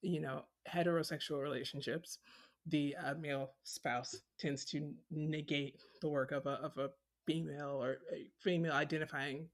you 0.01 0.21
know 0.21 0.43
heterosexual 0.71 1.41
relationships 1.41 2.19
the 2.67 2.95
uh, 3.03 3.13
male 3.15 3.51
spouse 3.63 4.15
tends 4.39 4.65
to 4.65 4.91
negate 5.11 5.79
the 6.01 6.09
work 6.09 6.31
of 6.31 6.45
a, 6.45 6.53
of 6.63 6.77
a 6.77 6.89
female 7.27 7.81
or 7.81 7.97
a 8.13 8.27
female 8.41 8.73
identifying 8.73 9.47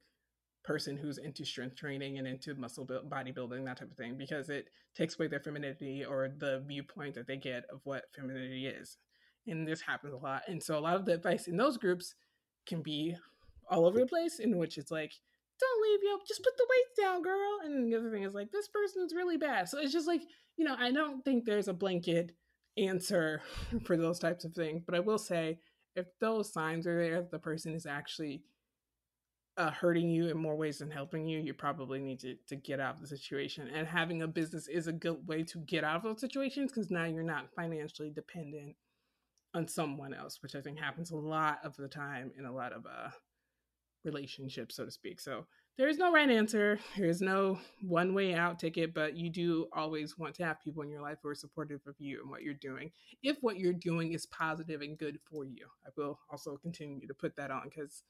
person 0.63 0.95
who's 0.95 1.17
into 1.17 1.43
strength 1.43 1.75
training 1.75 2.19
and 2.19 2.27
into 2.27 2.53
muscle 2.55 2.85
build, 2.85 3.09
bodybuilding 3.09 3.65
that 3.65 3.77
type 3.77 3.89
of 3.89 3.97
thing 3.97 4.15
because 4.17 4.49
it 4.49 4.67
takes 4.95 5.15
away 5.17 5.27
their 5.27 5.39
femininity 5.39 6.05
or 6.05 6.29
the 6.37 6.63
viewpoint 6.67 7.15
that 7.15 7.27
they 7.27 7.37
get 7.37 7.65
of 7.71 7.79
what 7.83 8.05
femininity 8.15 8.67
is 8.67 8.97
and 9.47 9.67
this 9.67 9.81
happens 9.81 10.13
a 10.13 10.17
lot 10.17 10.43
and 10.47 10.61
so 10.61 10.77
a 10.77 10.79
lot 10.79 10.95
of 10.95 11.05
the 11.05 11.13
advice 11.13 11.47
in 11.47 11.57
those 11.57 11.77
groups 11.77 12.15
can 12.65 12.81
be 12.81 13.15
all 13.69 13.85
over 13.85 13.99
the 13.99 14.05
place 14.05 14.39
in 14.39 14.57
which 14.57 14.77
it's 14.77 14.91
like 14.91 15.13
don't 15.59 15.81
leave 15.81 15.99
yo 16.03 16.17
just 16.27 16.43
put 16.43 16.55
the 16.57 16.67
weights 16.69 16.99
down 16.99 17.21
girl 17.21 17.59
and 17.63 17.85
the 17.85 17.95
other 17.95 18.11
thing 18.11 18.23
is 18.23 18.33
like 18.33 18.51
this 18.51 18.67
person's 18.67 19.13
really 19.13 19.37
bad 19.37 19.67
so 19.67 19.79
it's 19.79 19.93
just 19.93 20.07
like 20.07 20.21
you 20.57 20.65
know 20.65 20.75
i 20.79 20.91
don't 20.91 21.23
think 21.23 21.45
there's 21.45 21.67
a 21.67 21.73
blanket 21.73 22.31
answer 22.77 23.41
for 23.85 23.97
those 23.97 24.19
types 24.19 24.43
of 24.43 24.53
things 24.53 24.81
but 24.85 24.95
i 24.95 24.99
will 24.99 25.17
say 25.17 25.57
if 25.95 26.07
those 26.19 26.51
signs 26.51 26.87
are 26.87 27.03
there 27.03 27.27
the 27.31 27.39
person 27.39 27.73
is 27.73 27.85
actually 27.85 28.43
uh, 29.57 29.71
hurting 29.71 30.09
you 30.09 30.27
in 30.29 30.37
more 30.37 30.55
ways 30.55 30.79
than 30.79 30.89
helping 30.89 31.27
you, 31.27 31.39
you 31.39 31.53
probably 31.53 31.99
need 31.99 32.19
to, 32.19 32.35
to 32.47 32.55
get 32.55 32.79
out 32.79 32.95
of 32.95 33.01
the 33.01 33.07
situation. 33.07 33.67
And 33.67 33.85
having 33.87 34.21
a 34.21 34.27
business 34.27 34.67
is 34.67 34.87
a 34.87 34.93
good 34.93 35.27
way 35.27 35.43
to 35.43 35.59
get 35.59 35.83
out 35.83 35.97
of 35.97 36.03
those 36.03 36.21
situations 36.21 36.71
because 36.71 36.89
now 36.89 37.05
you're 37.05 37.21
not 37.21 37.53
financially 37.55 38.09
dependent 38.09 38.75
on 39.53 39.67
someone 39.67 40.13
else, 40.13 40.41
which 40.41 40.55
I 40.55 40.61
think 40.61 40.79
happens 40.79 41.11
a 41.11 41.15
lot 41.15 41.59
of 41.63 41.75
the 41.75 41.87
time 41.87 42.31
in 42.37 42.45
a 42.45 42.53
lot 42.53 42.73
of 42.73 42.85
uh, 42.85 43.09
relationships, 44.03 44.75
so 44.75 44.85
to 44.85 44.91
speak. 44.91 45.19
So 45.19 45.45
there 45.77 45.87
is 45.87 45.97
no 45.97 46.11
right 46.11 46.29
answer. 46.29 46.79
There 46.97 47.09
is 47.09 47.21
no 47.21 47.59
one 47.81 48.13
way 48.13 48.33
out 48.33 48.59
ticket, 48.59 48.93
but 48.93 49.15
you 49.15 49.29
do 49.29 49.67
always 49.73 50.17
want 50.17 50.35
to 50.35 50.45
have 50.45 50.61
people 50.61 50.83
in 50.83 50.89
your 50.89 51.01
life 51.01 51.17
who 51.21 51.29
are 51.29 51.35
supportive 51.35 51.81
of 51.87 51.95
you 51.99 52.21
and 52.21 52.29
what 52.29 52.43
you're 52.43 52.53
doing. 52.53 52.91
If 53.23 53.37
what 53.41 53.57
you're 53.57 53.73
doing 53.73 54.13
is 54.13 54.25
positive 54.25 54.81
and 54.81 54.97
good 54.97 55.19
for 55.29 55.45
you, 55.45 55.67
I 55.85 55.89
will 55.95 56.19
also 56.29 56.57
continue 56.57 57.07
to 57.07 57.13
put 57.13 57.35
that 57.37 57.51
on 57.51 57.63
because 57.65 58.03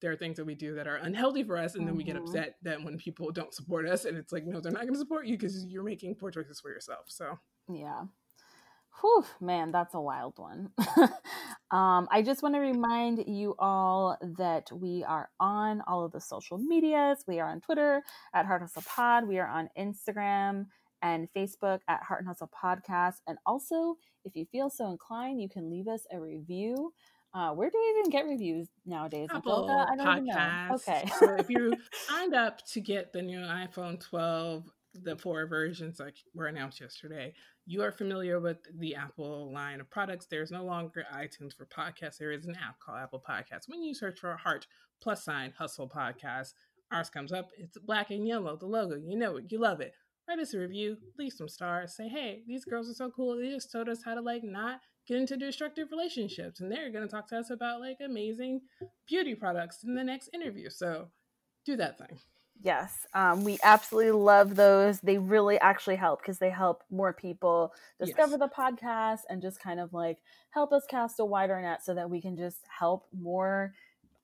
there 0.00 0.10
are 0.10 0.16
things 0.16 0.36
that 0.36 0.46
we 0.46 0.54
do 0.54 0.74
that 0.74 0.86
are 0.86 0.96
unhealthy 0.96 1.42
for 1.42 1.56
us 1.56 1.74
and 1.74 1.86
then 1.86 1.96
we 1.96 2.04
get 2.04 2.16
mm-hmm. 2.16 2.24
upset 2.24 2.56
that 2.62 2.82
when 2.82 2.96
people 2.96 3.30
don't 3.30 3.54
support 3.54 3.86
us 3.86 4.04
and 4.04 4.16
it's 4.16 4.32
like 4.32 4.46
no 4.46 4.60
they're 4.60 4.72
not 4.72 4.82
going 4.82 4.94
to 4.94 4.98
support 4.98 5.26
you 5.26 5.36
because 5.36 5.66
you're 5.66 5.84
making 5.84 6.14
poor 6.14 6.30
choices 6.30 6.58
for 6.58 6.70
yourself 6.70 7.04
so 7.06 7.38
yeah 7.68 8.04
Whew, 9.00 9.24
man, 9.40 9.72
that's 9.72 9.94
a 9.94 10.00
wild 10.00 10.38
one. 10.38 10.70
um, 11.70 12.08
I 12.10 12.22
just 12.24 12.42
want 12.42 12.54
to 12.54 12.60
remind 12.60 13.24
you 13.26 13.54
all 13.58 14.18
that 14.38 14.70
we 14.72 15.04
are 15.04 15.30
on 15.38 15.82
all 15.86 16.04
of 16.04 16.12
the 16.12 16.20
social 16.20 16.58
medias. 16.58 17.24
We 17.26 17.40
are 17.40 17.48
on 17.48 17.60
Twitter 17.60 18.02
at 18.34 18.46
Heart 18.46 18.62
Hustle 18.62 18.82
Pod. 18.82 19.26
We 19.26 19.38
are 19.38 19.48
on 19.48 19.70
Instagram 19.78 20.66
and 21.02 21.28
Facebook 21.34 21.80
at 21.88 22.02
Heart 22.02 22.20
and 22.20 22.28
Hustle 22.28 22.50
Podcast. 22.62 23.20
And 23.26 23.38
also, 23.46 23.96
if 24.24 24.36
you 24.36 24.44
feel 24.52 24.68
so 24.68 24.90
inclined, 24.90 25.40
you 25.40 25.48
can 25.48 25.70
leave 25.70 25.88
us 25.88 26.06
a 26.12 26.20
review 26.20 26.92
uh, 27.32 27.52
where 27.52 27.70
do 27.70 27.78
we 27.78 28.00
even 28.00 28.10
get 28.10 28.24
reviews 28.26 28.68
nowadays? 28.84 29.28
Apple 29.32 29.70
I 29.70 29.96
don't 29.96 30.26
Podcasts. 30.26 30.88
Okay. 30.88 31.08
so 31.18 31.36
if 31.36 31.48
you 31.50 31.74
signed 31.92 32.34
up 32.34 32.66
to 32.66 32.80
get 32.80 33.12
the 33.12 33.22
new 33.22 33.38
iPhone 33.38 34.00
12, 34.00 34.64
the 34.94 35.16
four 35.16 35.46
versions 35.46 36.00
like 36.00 36.16
were 36.34 36.46
announced 36.46 36.80
yesterday, 36.80 37.32
you 37.66 37.82
are 37.82 37.92
familiar 37.92 38.40
with 38.40 38.58
the 38.78 38.94
Apple 38.94 39.52
line 39.52 39.80
of 39.80 39.90
products. 39.90 40.26
There's 40.26 40.50
no 40.50 40.64
longer 40.64 41.04
iTunes 41.14 41.54
for 41.56 41.66
podcasts. 41.66 42.18
There 42.18 42.32
is 42.32 42.46
an 42.46 42.56
app 42.56 42.78
called 42.80 42.98
Apple 43.00 43.22
Podcasts. 43.28 43.68
When 43.68 43.82
you 43.82 43.94
search 43.94 44.20
for 44.20 44.36
Heart 44.36 44.66
plus 45.02 45.24
sign 45.24 45.52
Hustle 45.56 45.88
Podcast, 45.88 46.54
ours 46.92 47.10
comes 47.10 47.32
up. 47.32 47.50
It's 47.56 47.78
black 47.78 48.10
and 48.10 48.26
yellow, 48.26 48.56
the 48.56 48.66
logo. 48.66 48.96
You 48.96 49.16
know 49.16 49.36
it. 49.36 49.44
You 49.48 49.60
love 49.60 49.80
it. 49.80 49.92
Write 50.28 50.38
us 50.38 50.54
a 50.54 50.58
review, 50.58 50.96
leave 51.18 51.32
some 51.32 51.48
stars, 51.48 51.96
say, 51.96 52.08
hey, 52.08 52.42
these 52.46 52.64
girls 52.64 52.88
are 52.88 52.94
so 52.94 53.10
cool. 53.10 53.36
They 53.36 53.48
just 53.48 53.72
told 53.72 53.88
us 53.88 54.02
how 54.04 54.14
to 54.14 54.20
like 54.20 54.44
not 54.44 54.80
get 55.10 55.18
into 55.18 55.36
destructive 55.36 55.88
relationships 55.90 56.60
and 56.60 56.70
they're 56.70 56.92
going 56.92 57.06
to 57.06 57.10
talk 57.10 57.28
to 57.28 57.36
us 57.36 57.50
about 57.50 57.80
like 57.80 57.96
amazing 58.04 58.60
beauty 59.08 59.34
products 59.34 59.82
in 59.82 59.94
the 59.94 60.04
next 60.04 60.30
interview 60.32 60.70
so 60.70 61.08
do 61.66 61.76
that 61.76 61.98
thing 61.98 62.18
yes 62.62 63.06
um, 63.14 63.44
we 63.44 63.58
absolutely 63.62 64.12
love 64.12 64.54
those 64.56 65.00
they 65.00 65.18
really 65.18 65.58
actually 65.60 65.96
help 65.96 66.20
because 66.20 66.38
they 66.38 66.50
help 66.50 66.82
more 66.90 67.12
people 67.12 67.72
discover 67.98 68.32
yes. 68.32 68.40
the 68.40 68.48
podcast 68.48 69.20
and 69.28 69.40
just 69.42 69.60
kind 69.60 69.80
of 69.80 69.92
like 69.92 70.18
help 70.50 70.72
us 70.72 70.84
cast 70.88 71.20
a 71.20 71.24
wider 71.24 71.60
net 71.60 71.84
so 71.84 71.94
that 71.94 72.08
we 72.08 72.20
can 72.20 72.36
just 72.36 72.60
help 72.78 73.06
more 73.18 73.72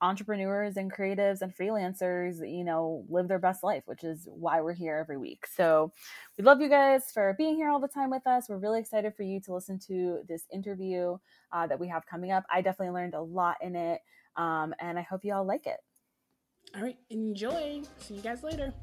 entrepreneurs 0.01 0.77
and 0.77 0.93
creatives 0.93 1.41
and 1.41 1.55
freelancers, 1.55 2.47
you 2.47 2.63
know, 2.63 3.03
live 3.09 3.27
their 3.27 3.39
best 3.39 3.63
life, 3.63 3.83
which 3.85 4.03
is 4.03 4.27
why 4.27 4.61
we're 4.61 4.73
here 4.73 4.97
every 4.97 5.17
week. 5.17 5.45
So 5.47 5.91
we 6.37 6.43
love 6.43 6.61
you 6.61 6.69
guys 6.69 7.05
for 7.13 7.33
being 7.37 7.55
here 7.55 7.69
all 7.69 7.79
the 7.79 7.87
time 7.87 8.09
with 8.09 8.25
us. 8.27 8.45
We're 8.47 8.57
really 8.57 8.79
excited 8.79 9.15
for 9.15 9.23
you 9.23 9.39
to 9.41 9.53
listen 9.53 9.79
to 9.87 10.19
this 10.27 10.43
interview 10.53 11.17
uh, 11.51 11.67
that 11.67 11.79
we 11.79 11.87
have 11.87 12.05
coming 12.05 12.31
up. 12.31 12.43
I 12.51 12.61
definitely 12.61 12.93
learned 12.93 13.15
a 13.15 13.21
lot 13.21 13.57
in 13.61 13.75
it, 13.75 14.01
um, 14.35 14.73
and 14.79 14.99
I 14.99 15.01
hope 15.01 15.23
you 15.23 15.33
all 15.33 15.45
like 15.45 15.65
it. 15.65 15.79
All 16.75 16.83
right, 16.83 16.97
enjoy. 17.09 17.81
See 17.97 18.15
you 18.15 18.21
guys 18.21 18.43
later. 18.43 18.73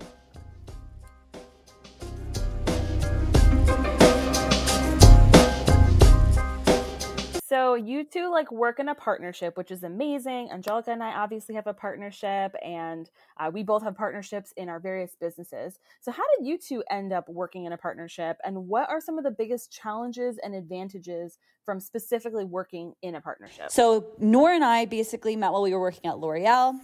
So 7.47 7.75
you 7.77 8.03
two 8.03 8.33
like 8.33 8.51
work 8.51 8.81
in 8.81 8.89
a 8.89 8.97
partnership, 8.97 9.57
which 9.57 9.71
is 9.71 9.85
amazing. 9.85 10.51
Angelica 10.51 10.91
and 10.91 11.05
I 11.05 11.13
obviously 11.13 11.55
have 11.55 11.69
a 11.69 11.73
partnership, 11.73 12.53
and 12.65 13.09
uh, 13.39 13.49
we 13.53 13.63
both 13.63 13.85
have 13.85 13.97
partnerships 13.97 14.53
in 14.57 14.69
our 14.69 14.81
various 14.81 15.15
businesses. 15.21 15.79
So 16.01 16.11
how 16.11 16.25
did 16.37 16.49
you 16.49 16.59
two 16.59 16.83
end 16.91 17.13
up 17.13 17.29
working 17.29 17.67
in 17.67 17.73
a 17.73 17.77
partnership, 17.77 18.39
and 18.45 18.67
what 18.67 18.89
are 18.91 19.01
some 19.01 19.19
of 19.19 19.25
the 19.25 19.31
biggest 19.31 19.71
challenges 19.71 20.37
and 20.43 20.53
advantages 20.53 21.39
from 21.65 21.79
specifically 21.79 22.45
working 22.45 22.95
in 23.03 23.15
a 23.15 23.21
partnership? 23.21 23.71
So 23.71 24.07
Noor 24.19 24.51
and 24.51 24.65
I 24.65 24.87
basically 24.87 25.37
met 25.37 25.53
while 25.53 25.63
we 25.63 25.73
were 25.75 25.81
working 25.81 26.11
at 26.11 26.19
L'Oreal. 26.19 26.81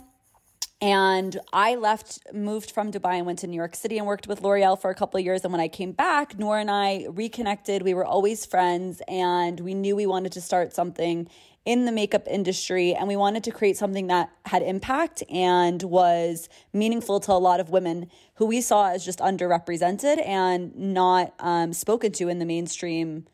And 0.83 1.39
I 1.53 1.75
left, 1.75 2.21
moved 2.33 2.71
from 2.71 2.91
Dubai 2.91 3.17
and 3.17 3.27
went 3.27 3.41
to 3.41 3.47
New 3.47 3.57
York 3.57 3.77
City 3.77 3.99
and 3.99 4.07
worked 4.07 4.27
with 4.27 4.41
L'Oreal 4.41 4.81
for 4.81 4.91
a 4.91 4.95
couple 4.95 5.19
of 5.19 5.25
years. 5.25 5.45
And 5.45 5.53
when 5.53 5.61
I 5.61 5.69
came 5.69 5.93
back, 5.93 6.39
Noor 6.39 6.59
and 6.59 6.71
I 6.71 7.07
reconnected. 7.11 7.83
We 7.83 7.93
were 7.93 8.05
always 8.05 8.47
friends 8.47 9.03
and 9.07 9.61
we 9.61 9.75
knew 9.75 9.95
we 9.95 10.07
wanted 10.07 10.33
to 10.33 10.41
start 10.41 10.73
something 10.73 11.29
in 11.67 11.85
the 11.85 11.93
makeup 11.93 12.27
industry 12.27 12.95
and 12.95 13.07
we 13.07 13.17
wanted 13.17 13.45
to 13.45 13.51
create 13.51 13.77
something 13.77 14.07
that 14.07 14.31
had 14.47 14.63
impact 14.63 15.23
and 15.29 15.83
was 15.83 16.49
meaningful 16.73 17.21
to 17.21 17.33
a 17.33 17.35
lot 17.35 17.61
of 17.61 17.69
women 17.69 18.11
who 18.37 18.47
we 18.47 18.63
saw 18.63 18.89
as 18.89 19.05
just 19.05 19.19
underrepresented 19.19 20.27
and 20.27 20.75
not 20.75 21.35
um, 21.41 21.75
spoken 21.75 22.11
to 22.13 22.29
in 22.29 22.39
the 22.39 22.47
mainstream 22.47 23.27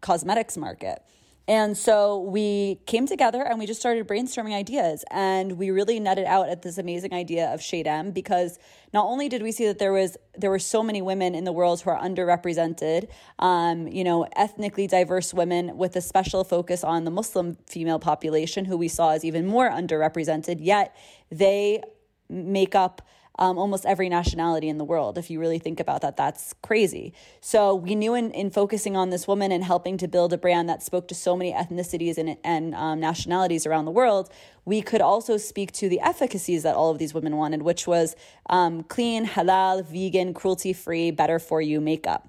cosmetics 0.00 0.56
market. 0.56 1.04
And 1.48 1.78
so 1.78 2.18
we 2.18 2.78
came 2.84 3.06
together 3.06 3.42
and 3.42 3.58
we 3.58 3.64
just 3.64 3.80
started 3.80 4.06
brainstorming 4.06 4.52
ideas. 4.52 5.02
And 5.10 5.52
we 5.52 5.70
really 5.70 5.98
netted 5.98 6.26
out 6.26 6.50
at 6.50 6.60
this 6.60 6.76
amazing 6.76 7.14
idea 7.14 7.48
of 7.54 7.62
Shade 7.62 7.86
M 7.86 8.10
because 8.10 8.58
not 8.92 9.06
only 9.06 9.30
did 9.30 9.42
we 9.42 9.50
see 9.50 9.64
that 9.66 9.78
there 9.78 9.92
was 9.94 10.18
there 10.36 10.50
were 10.50 10.58
so 10.58 10.82
many 10.82 11.00
women 11.00 11.34
in 11.34 11.44
the 11.44 11.52
world 11.52 11.80
who 11.80 11.88
are 11.88 11.98
underrepresented, 11.98 13.08
um, 13.38 13.88
you 13.88 14.04
know, 14.04 14.26
ethnically 14.36 14.86
diverse 14.86 15.32
women 15.32 15.78
with 15.78 15.96
a 15.96 16.02
special 16.02 16.44
focus 16.44 16.84
on 16.84 17.04
the 17.04 17.10
Muslim 17.10 17.56
female 17.66 17.98
population, 17.98 18.66
who 18.66 18.76
we 18.76 18.88
saw 18.88 19.12
as 19.12 19.24
even 19.24 19.46
more 19.46 19.70
underrepresented, 19.70 20.58
yet 20.60 20.94
they 21.30 21.82
make 22.28 22.74
up 22.74 23.00
um, 23.38 23.56
almost 23.56 23.86
every 23.86 24.08
nationality 24.08 24.68
in 24.68 24.78
the 24.78 24.84
world. 24.84 25.16
If 25.16 25.30
you 25.30 25.38
really 25.38 25.58
think 25.58 25.78
about 25.78 26.00
that, 26.02 26.16
that's 26.16 26.54
crazy. 26.62 27.12
So 27.40 27.74
we 27.74 27.94
knew 27.94 28.14
in, 28.14 28.32
in 28.32 28.50
focusing 28.50 28.96
on 28.96 29.10
this 29.10 29.28
woman 29.28 29.52
and 29.52 29.62
helping 29.62 29.96
to 29.98 30.08
build 30.08 30.32
a 30.32 30.38
brand 30.38 30.68
that 30.68 30.82
spoke 30.82 31.06
to 31.08 31.14
so 31.14 31.36
many 31.36 31.52
ethnicities 31.52 32.18
and, 32.18 32.36
and 32.42 32.74
um, 32.74 33.00
nationalities 33.00 33.64
around 33.64 33.84
the 33.84 33.92
world, 33.92 34.30
we 34.64 34.82
could 34.82 35.00
also 35.00 35.36
speak 35.36 35.72
to 35.72 35.88
the 35.88 36.00
efficacies 36.00 36.64
that 36.64 36.74
all 36.74 36.90
of 36.90 36.98
these 36.98 37.14
women 37.14 37.36
wanted, 37.36 37.62
which 37.62 37.86
was 37.86 38.16
um, 38.50 38.82
clean, 38.82 39.26
halal, 39.26 39.84
vegan, 39.84 40.34
cruelty 40.34 40.72
free, 40.72 41.10
better 41.10 41.38
for 41.38 41.62
you 41.62 41.80
makeup. 41.80 42.28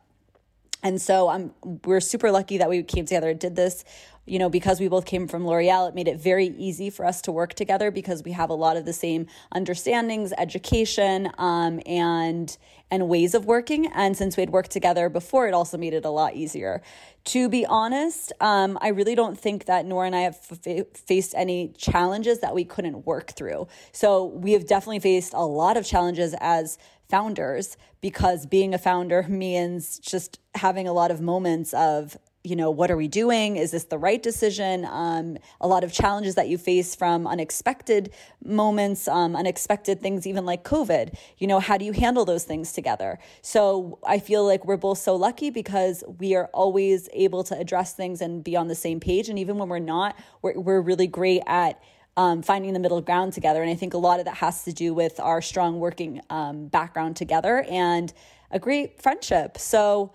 And 0.82 1.02
so 1.02 1.28
I'm 1.28 1.52
we're 1.84 2.00
super 2.00 2.32
lucky 2.32 2.58
that 2.60 2.69
we 2.69 2.84
came 2.84 3.06
together 3.06 3.32
and 3.32 3.39
did 3.39 3.56
this 3.56 3.84
you 4.30 4.39
know, 4.39 4.50
because 4.50 4.80
we 4.80 4.88
both 4.88 5.06
came 5.06 5.28
from 5.28 5.46
L'Oreal, 5.46 5.89
it 5.89 5.96
made 5.96 6.08
it 6.08 6.20
very 6.20 6.48
easy 6.48 6.89
for 6.89 7.06
us 7.06 7.22
to 7.24 7.32
work 7.32 7.54
together 7.54 7.92
because 7.92 8.24
we 8.24 8.32
have 8.32 8.50
a 8.50 8.54
lot 8.54 8.78
of 8.78 8.86
the 8.86 8.94
same 8.94 9.28
understandings, 9.52 10.32
education, 10.38 11.32
um, 11.38 11.82
and 11.86 12.58
and 12.92 13.08
ways 13.08 13.36
of 13.36 13.46
working. 13.46 13.86
And 13.94 14.18
since 14.18 14.36
we 14.36 14.42
had 14.42 14.50
worked 14.50 14.72
together 14.72 15.10
before, 15.10 15.48
it 15.48 15.54
also 15.54 15.78
made 15.78 15.94
it 15.94 16.06
a 16.06 16.10
lot 16.10 16.36
easier. 16.36 16.82
To 17.26 17.48
be 17.48 17.65
honest, 17.65 18.34
um, 18.39 18.80
I 18.82 18.88
really 18.88 19.13
don't 19.13 19.39
think 19.39 19.65
that 19.65 19.86
Noor 19.86 20.06
and 20.06 20.15
I 20.15 20.22
have 20.22 20.39
f- 20.65 20.88
faced 20.96 21.36
any 21.36 21.74
challenges 21.78 22.39
that 22.39 22.56
we 22.56 22.65
couldn't 22.65 23.06
work 23.06 23.32
through. 23.32 23.68
So 23.92 24.26
we 24.26 24.54
have 24.54 24.65
definitely 24.65 25.00
faced 25.00 25.34
a 25.34 25.46
lot 25.46 25.78
of 25.78 25.86
challenges 25.86 26.34
as 26.39 26.80
founders 27.10 27.78
because 28.02 28.46
being 28.46 28.74
a 28.74 28.78
founder 28.78 29.24
means 29.30 30.00
just 30.00 30.39
having 30.56 30.88
a 30.88 30.94
lot 30.94 31.12
of 31.12 31.22
moments 31.22 31.74
of 31.74 32.18
you 32.50 32.56
know, 32.56 32.72
what 32.72 32.90
are 32.90 32.98
we 32.98 33.08
doing? 33.08 33.58
Is 33.58 33.72
this 33.72 33.84
the 33.86 33.98
right 33.98 34.22
decision? 34.22 34.86
Um, 34.86 35.38
a 35.62 35.68
lot 35.68 35.84
of 35.84 35.94
challenges 35.94 36.36
that 36.36 36.50
you 36.50 36.58
face 36.58 36.96
from 36.96 37.28
unexpected 37.28 38.12
moments, 38.44 39.08
um, 39.08 39.36
unexpected 39.36 40.02
things, 40.02 40.26
even 40.26 40.46
like 40.46 40.64
COVID. 40.64 41.16
You 41.38 41.48
know, 41.48 41.60
how 41.60 41.78
do 41.78 41.86
you 41.86 41.92
handle 41.92 42.26
those 42.26 42.44
things 42.44 42.74
together? 42.74 43.20
So 43.42 44.00
I 44.06 44.20
feel 44.20 44.46
like 44.46 44.66
we're 44.66 44.78
both 44.78 44.98
so 44.98 45.16
lucky 45.16 45.50
because 45.50 46.04
we 46.18 46.36
are 46.36 46.50
always 46.54 47.08
able 47.14 47.44
to 47.46 47.58
address 47.58 47.94
things 47.94 48.22
and 48.22 48.44
be 48.44 48.56
on 48.56 48.68
the 48.68 48.76
same 48.76 49.00
page. 49.00 49.30
And 49.30 49.38
even 49.38 49.58
when 49.58 49.70
we're 49.70 49.80
not, 49.80 50.18
we're, 50.42 50.60
we're 50.60 50.82
really 50.82 51.08
great 51.08 51.44
at 51.46 51.82
um, 52.18 52.42
finding 52.42 52.74
the 52.74 52.80
middle 52.80 53.00
ground 53.02 53.34
together. 53.34 53.62
And 53.62 53.72
I 53.72 53.76
think 53.76 53.94
a 53.94 53.98
lot 53.98 54.20
of 54.20 54.26
that 54.26 54.36
has 54.36 54.64
to 54.64 54.74
do 54.74 54.94
with 54.94 55.20
our 55.20 55.42
strong 55.42 55.80
working 55.80 56.22
um, 56.30 56.68
background 56.68 57.16
together 57.16 57.66
and 57.70 58.12
a 58.52 58.60
great 58.60 59.02
friendship. 59.02 59.58
So, 59.58 60.12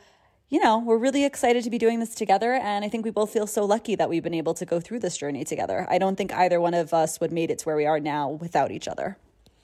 you 0.51 0.61
know, 0.61 0.79
we're 0.79 0.99
really 0.99 1.25
excited 1.25 1.65
to 1.65 1.71
be 1.71 1.79
doing 1.79 2.01
this 2.01 2.15
together. 2.15 2.55
And 2.55 2.85
I 2.85 2.89
think 2.89 3.05
we 3.05 3.11
both 3.11 3.31
feel 3.31 3.47
so 3.47 3.65
lucky 3.65 3.95
that 3.97 4.09
we've 4.09 4.23
been 4.23 4.35
able 4.35 4.55
to 4.55 4.67
go 4.67 4.79
through 4.79 5.01
this 5.01 5.17
journey 5.17 5.45
together. 5.45 5.87
I 5.89 5.99
don't 5.99 6.17
think 6.17 6.33
either 6.33 6.61
one 6.61 6.75
of 6.75 6.93
us 6.93 7.21
would 7.21 7.33
made 7.33 7.51
it 7.51 7.59
to 7.61 7.65
where 7.65 7.77
we 7.77 7.87
are 7.87 7.99
now 7.99 8.29
without 8.29 8.71
each 8.71 8.87
other. 8.87 9.17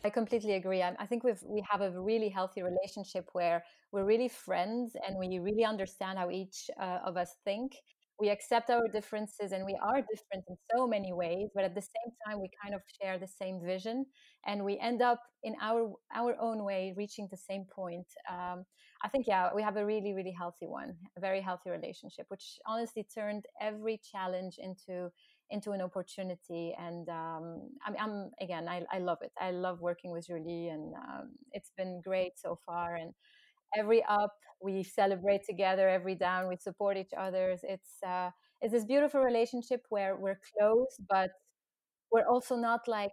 I 0.03 0.09
completely 0.09 0.55
agree. 0.55 0.83
I, 0.83 1.07
think 1.07 1.25
we've 1.25 1.43
we 1.47 1.63
have 1.71 1.83
a 1.83 1.91
really 2.01 2.31
healthy 2.31 2.63
relationship 2.63 3.29
where 3.33 3.63
we're 3.93 4.07
really 4.07 4.29
friends 4.29 4.97
and 5.07 5.19
we 5.19 5.39
really 5.39 5.65
understand 5.65 6.19
how 6.19 6.31
each 6.31 6.71
uh, 6.81 6.99
of 7.05 7.19
us 7.19 7.37
think. 7.45 7.77
We 8.19 8.31
accept 8.31 8.71
our 8.71 8.87
differences 8.89 9.53
and 9.53 9.65
we 9.65 9.79
are 9.83 10.01
different 10.01 10.45
in 10.49 10.57
so 10.75 10.87
many 10.87 11.13
ways, 11.13 11.49
but 11.55 11.65
at 11.65 11.75
the 11.75 11.83
same 11.83 12.13
time, 12.27 12.41
we 12.41 12.51
kind 12.63 12.75
of 12.75 12.81
share 13.01 13.19
the 13.19 13.27
same 13.27 13.61
vision 13.63 14.07
and 14.47 14.65
we 14.65 14.79
end 14.79 15.03
up 15.03 15.21
in 15.43 15.55
our 15.61 15.93
our 16.15 16.35
own 16.41 16.65
way 16.65 16.95
reaching 16.97 17.29
the 17.31 17.37
same 17.37 17.65
point. 17.65 18.07
Um, 18.31 18.65
I 19.03 19.09
think 19.09 19.27
yeah, 19.27 19.49
we 19.55 19.63
have 19.63 19.77
a 19.77 19.85
really 19.85 20.13
really 20.13 20.33
healthy 20.33 20.67
one, 20.67 20.95
a 21.17 21.21
very 21.21 21.41
healthy 21.41 21.71
relationship, 21.71 22.27
which 22.29 22.59
honestly 22.67 23.07
turned 23.15 23.47
every 23.61 24.01
challenge 24.13 24.57
into 24.59 25.11
into 25.51 25.73
an 25.73 25.81
opportunity. 25.81 26.75
And 26.79 27.09
um, 27.09 27.71
I'm, 27.85 27.97
I'm, 27.99 28.31
again, 28.41 28.69
I, 28.69 28.85
I 28.93 28.99
love 29.01 29.19
it. 29.23 29.33
I 29.41 29.51
love 29.51 29.81
working 29.81 30.13
with 30.13 30.27
Julie, 30.29 30.69
and 30.69 30.95
um, 30.95 31.31
it's 31.53 31.73
been 31.77 32.01
great 32.05 32.39
so 32.39 32.57
far. 32.65 32.95
And 32.95 33.15
every 33.77 34.03
up 34.09 34.35
we 34.63 34.83
celebrate 34.85 35.43
together, 35.47 35.89
every 35.89 36.15
down 36.15 36.49
we 36.49 36.57
support 36.57 36.97
each 36.97 37.13
other. 37.17 37.57
It's 37.63 38.03
uh, 38.07 38.31
it's 38.63 38.73
this 38.73 38.85
beautiful 38.85 39.21
relationship 39.23 39.83
where 39.91 40.17
we're 40.17 40.41
close, 40.59 40.97
but 41.09 41.31
we're 42.13 42.27
also 42.27 42.57
not 42.57 42.89
like 42.89 43.13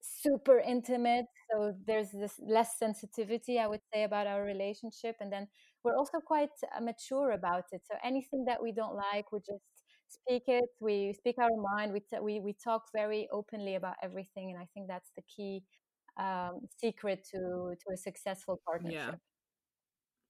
super 0.00 0.58
intimate 0.58 1.26
so 1.50 1.74
there's 1.86 2.10
this 2.10 2.34
less 2.46 2.78
sensitivity 2.78 3.58
i 3.58 3.66
would 3.66 3.80
say 3.92 4.04
about 4.04 4.26
our 4.26 4.44
relationship 4.44 5.16
and 5.20 5.32
then 5.32 5.46
we're 5.84 5.96
also 5.96 6.18
quite 6.20 6.50
uh, 6.76 6.80
mature 6.80 7.32
about 7.32 7.64
it 7.72 7.82
so 7.90 7.96
anything 8.04 8.44
that 8.44 8.62
we 8.62 8.72
don't 8.72 8.94
like 8.94 9.32
we 9.32 9.38
just 9.38 9.64
speak 10.08 10.44
it 10.46 10.64
we 10.80 11.12
speak 11.12 11.36
our 11.38 11.50
mind 11.74 11.92
we, 11.92 12.00
t- 12.00 12.20
we, 12.22 12.40
we 12.40 12.54
talk 12.62 12.82
very 12.94 13.28
openly 13.32 13.74
about 13.74 13.94
everything 14.02 14.50
and 14.50 14.60
i 14.60 14.66
think 14.74 14.86
that's 14.86 15.10
the 15.16 15.22
key 15.22 15.62
um, 16.18 16.60
secret 16.80 17.26
to 17.30 17.38
to 17.38 17.92
a 17.92 17.96
successful 17.96 18.60
partnership 18.66 18.98
yeah. 18.98 19.14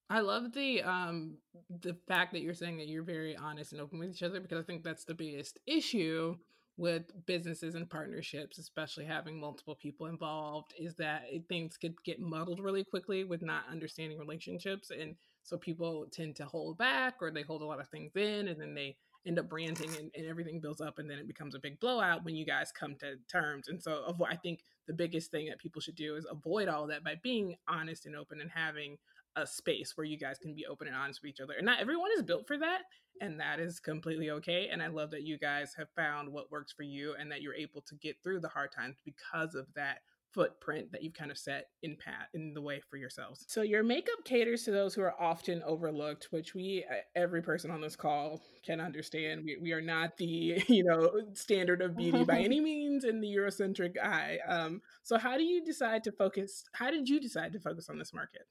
I 0.09 0.21
love 0.21 0.53
the 0.53 0.83
um 0.83 1.39
the 1.83 1.97
fact 2.07 2.33
that 2.33 2.41
you're 2.41 2.55
saying 2.55 2.77
that 2.77 2.87
you're 2.87 3.03
very 3.03 3.37
honest 3.37 3.73
and 3.73 3.81
open 3.81 3.99
with 3.99 4.11
each 4.11 4.23
other 4.23 4.39
because 4.39 4.59
I 4.59 4.63
think 4.63 4.85
that's 4.85 5.05
the 5.05 5.15
biggest 5.15 5.59
issue 5.67 6.37
with 6.77 7.05
businesses 7.25 7.75
and 7.75 7.89
partnerships, 7.89 8.59
especially 8.59 9.07
having 9.07 9.41
multiple 9.41 9.75
people 9.75 10.07
involved, 10.07 10.75
is 10.79 10.95
that 10.97 11.23
eh, 11.33 11.39
things 11.49 11.77
could 11.77 11.95
get 12.05 12.21
muddled 12.21 12.61
really 12.61 12.85
quickly 12.85 13.25
with 13.25 13.43
not 13.43 13.65
understanding 13.71 14.19
relationships. 14.19 14.91
And 14.91 15.17
so 15.43 15.57
people 15.57 16.07
tend 16.11 16.37
to 16.37 16.45
hold 16.45 16.77
back 16.77 17.15
or 17.21 17.31
they 17.31 17.43
hold 17.43 17.63
a 17.63 17.67
lot 17.67 17.81
of 17.81 17.89
things 17.89 18.15
in 18.17 18.49
and 18.49 18.61
then 18.61 18.75
they 18.75 18.97
end 19.27 19.39
up 19.39 19.49
branding 19.49 19.91
and, 19.97 20.11
and 20.15 20.27
everything 20.27 20.61
builds 20.61 20.81
up 20.81 20.99
and 20.99 21.11
then 21.11 21.19
it 21.19 21.27
becomes 21.27 21.55
a 21.55 21.59
big 21.59 21.81
blowout 21.81 22.25
when 22.25 22.37
you 22.37 22.45
guys 22.45 22.73
come 22.73 22.95
to 22.97 23.17
terms. 23.31 23.69
And 23.69 23.83
so 23.83 24.15
I 24.29 24.37
think 24.37 24.61
the 24.87 24.93
biggest 24.93 25.31
thing 25.31 25.49
that 25.49 25.59
people 25.59 25.81
should 25.81 25.97
do 25.97 26.17
is 26.17 26.27
avoid 26.31 26.69
all 26.69 26.87
that 26.89 27.03
by 27.03 27.15
being 27.23 27.57
honest 27.69 28.07
and 28.07 28.15
open 28.15 28.41
and 28.41 28.51
having 28.51 28.99
a 29.37 29.47
space 29.47 29.97
where 29.97 30.07
you 30.07 30.19
guys 30.19 30.39
can 30.39 30.55
be 30.55 30.67
open 30.67 30.89
and 30.89 30.97
honest 30.97 31.21
with 31.23 31.31
each 31.31 31.41
other. 31.41 31.55
And 31.57 31.67
not 31.67 31.81
everyone 31.81 32.11
is 32.17 32.23
built 32.23 32.47
for 32.47 32.59
that, 32.59 32.83
and 33.21 33.39
that 33.41 33.61
is 33.61 33.81
completely 33.81 34.31
okay. 34.31 34.69
And 34.71 34.83
I 34.83 34.89
love 34.89 35.11
that 35.13 35.23
you 35.23 35.39
guys 35.39 35.75
have 35.77 35.89
found 35.95 36.33
what 36.33 36.51
works 36.51 36.73
for 36.73 36.83
you 36.83 37.15
and 37.19 37.31
that 37.31 37.43
you're 37.43 37.55
able 37.55 37.83
to 37.83 37.95
get 37.97 38.17
through 38.23 38.41
the 38.41 38.49
hard 38.49 38.73
times 38.73 38.97
because 39.05 39.55
of 39.55 39.67
that 39.75 39.99
footprint 40.37 40.93
that 40.93 41.03
you've 41.03 41.15
kind 41.15 41.31
of 41.31 41.39
set 41.39 41.69
in 41.83 41.97
pat 41.97 42.29
in 42.35 42.53
the 42.53 42.61
way 42.61 42.79
for 42.91 42.99
yourselves. 42.99 43.47
So 43.49 43.63
your 43.63 43.83
makeup 43.83 44.23
caters 44.25 44.65
to 44.65 44.71
those 44.71 44.95
who 44.95 45.01
are 45.01 45.19
often 45.19 45.63
overlooked, 45.65 46.29
which 46.31 46.55
we 46.55 46.85
every 47.15 47.41
person 47.41 47.71
on 47.71 47.81
this 47.81 47.97
call 47.97 48.43
can 48.63 48.79
understand. 48.79 49.43
We, 49.47 49.57
we 49.57 49.73
are 49.73 49.81
not 49.81 50.19
the 50.19 50.63
you 50.69 50.85
know 50.85 51.11
standard 51.33 51.81
of 51.81 51.97
beauty 51.97 52.23
by 52.25 52.39
any 52.41 52.61
means 52.61 53.05
in 53.05 53.21
the 53.23 53.35
Eurocentric 53.35 53.99
eye. 53.99 54.39
Um, 54.47 54.83
so 55.03 55.17
how 55.17 55.39
do 55.39 55.43
you 55.43 55.65
decide 55.65 56.05
to 56.05 56.13
focus? 56.13 56.65
How 56.75 56.91
did 56.91 57.09
you 57.09 57.19
decide 57.19 57.55
to 57.55 57.61
focus 57.61 57.89
on 57.89 57.99
this 57.99 58.13
market? 58.13 58.47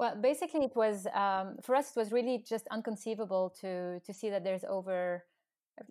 Well, 0.00 0.16
basically, 0.16 0.64
it 0.64 0.74
was 0.74 1.06
um, 1.12 1.58
for 1.62 1.74
us. 1.74 1.90
It 1.90 1.98
was 1.98 2.10
really 2.10 2.38
just 2.38 2.66
unconceivable 2.70 3.50
to 3.60 4.00
to 4.00 4.14
see 4.14 4.30
that 4.30 4.44
there's 4.44 4.64
over 4.64 5.24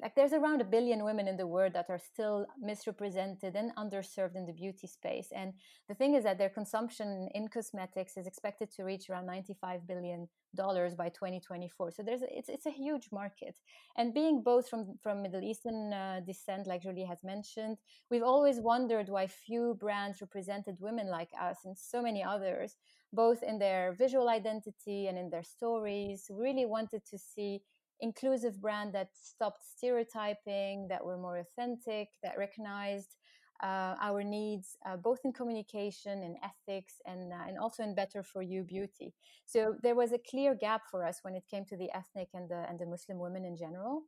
like 0.02 0.16
there's 0.16 0.34
around 0.34 0.62
a 0.62 0.66
billion 0.66 1.04
women 1.04 1.28
in 1.28 1.38
the 1.38 1.46
world 1.46 1.74
that 1.74 1.90
are 1.90 2.00
still 2.00 2.48
misrepresented 2.60 3.56
and 3.56 3.72
underserved 3.76 4.36
in 4.36 4.48
the 4.48 4.54
beauty 4.54 4.88
space. 4.88 5.30
And 5.32 5.54
the 5.88 5.94
thing 5.94 6.16
is 6.16 6.24
that 6.24 6.40
their 6.40 6.50
consumption 6.50 7.30
in 7.36 7.50
cosmetics 7.50 8.18
is 8.18 8.26
expected 8.26 8.72
to 8.72 8.84
reach 8.84 9.12
around 9.12 9.28
95 9.28 9.86
billion 9.88 10.28
dollars 10.56 10.96
by 10.96 11.10
2024 11.10 11.92
so 11.92 12.02
there's 12.02 12.24
it's, 12.32 12.50
it's 12.50 12.66
a 12.66 12.72
huge 12.72 13.10
market. 13.12 13.56
And 13.96 14.12
being 14.12 14.42
both 14.42 14.68
from 14.68 14.98
from 15.04 15.22
middle 15.22 15.44
eastern 15.44 15.94
uh, 15.94 16.22
descent 16.26 16.66
like 16.66 16.82
julie 16.82 17.06
has 17.06 17.24
mentioned 17.24 17.78
we've 18.10 18.24
always 18.34 18.60
wondered 18.60 19.10
why 19.10 19.28
few 19.28 19.78
brands 19.80 20.20
represented 20.22 20.78
women 20.80 21.08
like 21.08 21.30
us 21.40 21.60
and 21.66 21.78
so 21.78 22.02
many 22.02 22.24
others 22.24 22.78
both 23.14 23.44
in 23.44 23.60
their 23.60 23.94
visual 23.94 24.30
identity 24.30 25.08
and 25.08 25.18
in 25.18 25.30
their 25.30 25.44
stories 25.44 26.28
we 26.30 26.42
really 26.42 26.66
wanted 26.66 27.02
to 27.06 27.18
see 27.18 27.62
inclusive 28.02 28.62
brand 28.62 28.94
that 28.94 29.10
stopped 29.14 29.64
stereotyping, 29.64 30.88
that 30.88 31.04
were 31.04 31.18
more 31.18 31.38
authentic, 31.38 32.10
that 32.24 32.38
recognized 32.38 33.16
uh, 33.62 33.96
our 34.02 34.24
needs, 34.24 34.78
uh, 34.86 34.96
both 34.96 35.20
in 35.26 35.34
communication 35.34 36.24
and 36.24 36.38
ethics, 36.44 36.96
and 37.06 37.34
uh, 37.34 37.48
and 37.48 37.58
also 37.58 37.84
in 37.84 37.94
better 37.94 38.24
for 38.24 38.42
you 38.42 38.64
beauty. 38.64 39.14
So 39.46 39.76
there 39.84 39.96
was 39.96 40.14
a 40.14 40.18
clear 40.18 40.56
gap 40.56 40.84
for 40.90 41.04
us 41.06 41.20
when 41.24 41.36
it 41.36 41.44
came 41.52 41.66
to 41.66 41.76
the 41.76 41.90
ethnic 41.94 42.30
and 42.34 42.50
the 42.50 42.66
and 42.70 42.80
the 42.80 42.86
Muslim 42.86 43.20
women 43.20 43.44
in 43.44 43.58
general. 43.58 44.04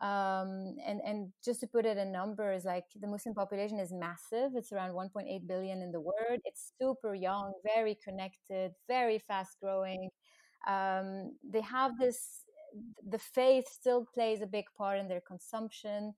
Um, 0.00 0.76
and 0.86 1.00
and 1.06 1.32
just 1.42 1.60
to 1.60 1.66
put 1.66 1.86
it 1.86 1.96
in 1.96 2.12
numbers, 2.12 2.64
like 2.64 2.84
the 3.00 3.06
Muslim 3.06 3.34
population 3.34 3.78
is 3.78 3.92
massive. 3.92 4.52
It's 4.54 4.72
around 4.72 4.92
1.8 4.92 5.46
billion 5.46 5.80
in 5.80 5.90
the 5.90 6.00
world. 6.00 6.40
It's 6.44 6.72
super 6.80 7.14
young, 7.14 7.54
very 7.64 7.96
connected, 8.04 8.72
very 8.88 9.18
fast 9.18 9.56
growing. 9.60 10.10
Um, 10.68 11.32
they 11.42 11.62
have 11.62 11.98
this 11.98 12.42
the 13.08 13.18
faith 13.18 13.68
still 13.68 14.06
plays 14.12 14.42
a 14.42 14.46
big 14.46 14.66
part 14.76 14.98
in 14.98 15.08
their 15.08 15.22
consumption. 15.22 16.14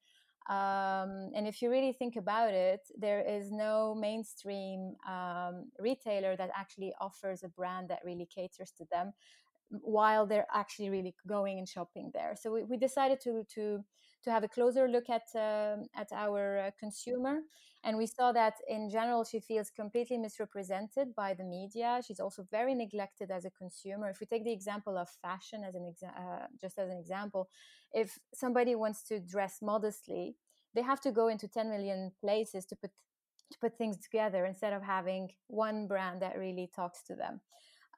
Um, 0.49 1.31
and 1.35 1.47
if 1.47 1.61
you 1.61 1.71
really 1.71 1.93
think 1.93 2.17
about 2.17 2.55
it, 2.55 2.81
there 2.99 3.21
is 3.21 3.51
no 3.53 3.95
mainstream 3.95 4.95
um, 5.07 5.67
retailer 5.79 6.37
that 6.37 6.51
actually 6.57 6.95
offers 7.01 7.45
a 7.45 7.49
brand 7.49 7.91
that 7.91 8.01
really 8.03 8.27
caters 8.35 8.73
to 8.79 8.87
them 8.91 9.13
while 9.71 10.27
they're 10.27 10.47
actually 10.53 10.91
really 10.91 11.15
going 11.27 11.59
and 11.59 11.69
shopping 11.69 12.11
there. 12.15 12.35
So 12.41 12.53
we, 12.53 12.65
we 12.65 12.77
decided 12.77 13.21
to 13.23 13.45
to 13.55 13.85
to 14.25 14.31
have 14.31 14.43
a 14.45 14.49
closer 14.49 14.89
look 14.89 15.09
at 15.11 15.23
uh, 15.35 15.77
at 15.95 16.11
our 16.13 16.59
uh, 16.59 16.71
consumer 16.79 17.41
and 17.85 17.97
we 17.97 18.07
saw 18.07 18.33
that 18.33 18.55
in 18.69 18.91
general, 18.91 19.25
she 19.25 19.39
feels 19.41 19.71
completely 19.71 20.19
misrepresented 20.19 21.15
by 21.15 21.33
the 21.35 21.45
media. 21.45 22.01
She's 22.05 22.19
also 22.21 22.45
very 22.51 22.75
neglected 22.75 23.31
as 23.31 23.45
a 23.45 23.51
consumer. 23.51 24.11
If 24.11 24.19
we 24.21 24.27
take 24.27 24.45
the 24.45 24.53
example 24.53 24.99
of 24.99 25.09
fashion 25.23 25.63
as 25.65 25.75
an 25.77 25.83
exa- 25.93 26.19
uh, 26.19 26.47
just 26.61 26.79
as 26.79 26.91
an 26.91 26.99
example, 26.99 27.49
if 27.93 28.19
somebody 28.35 28.75
wants 28.75 29.03
to 29.05 29.21
dress 29.21 29.59
modestly, 29.63 30.37
they 30.75 30.83
have 30.83 31.01
to 31.03 31.13
go 31.13 31.29
into 31.29 31.47
10 31.47 31.71
million 31.71 32.13
places 32.21 32.67
to 32.67 32.77
put 32.77 32.91
to 33.51 33.59
put 33.61 33.79
things 33.79 33.97
together 33.99 34.45
instead 34.45 34.73
of 34.75 34.83
having 34.83 35.31
one 35.47 35.87
brand 35.87 36.21
that 36.21 36.37
really 36.39 36.71
talks 36.75 37.03
to 37.05 37.15
them. 37.15 37.41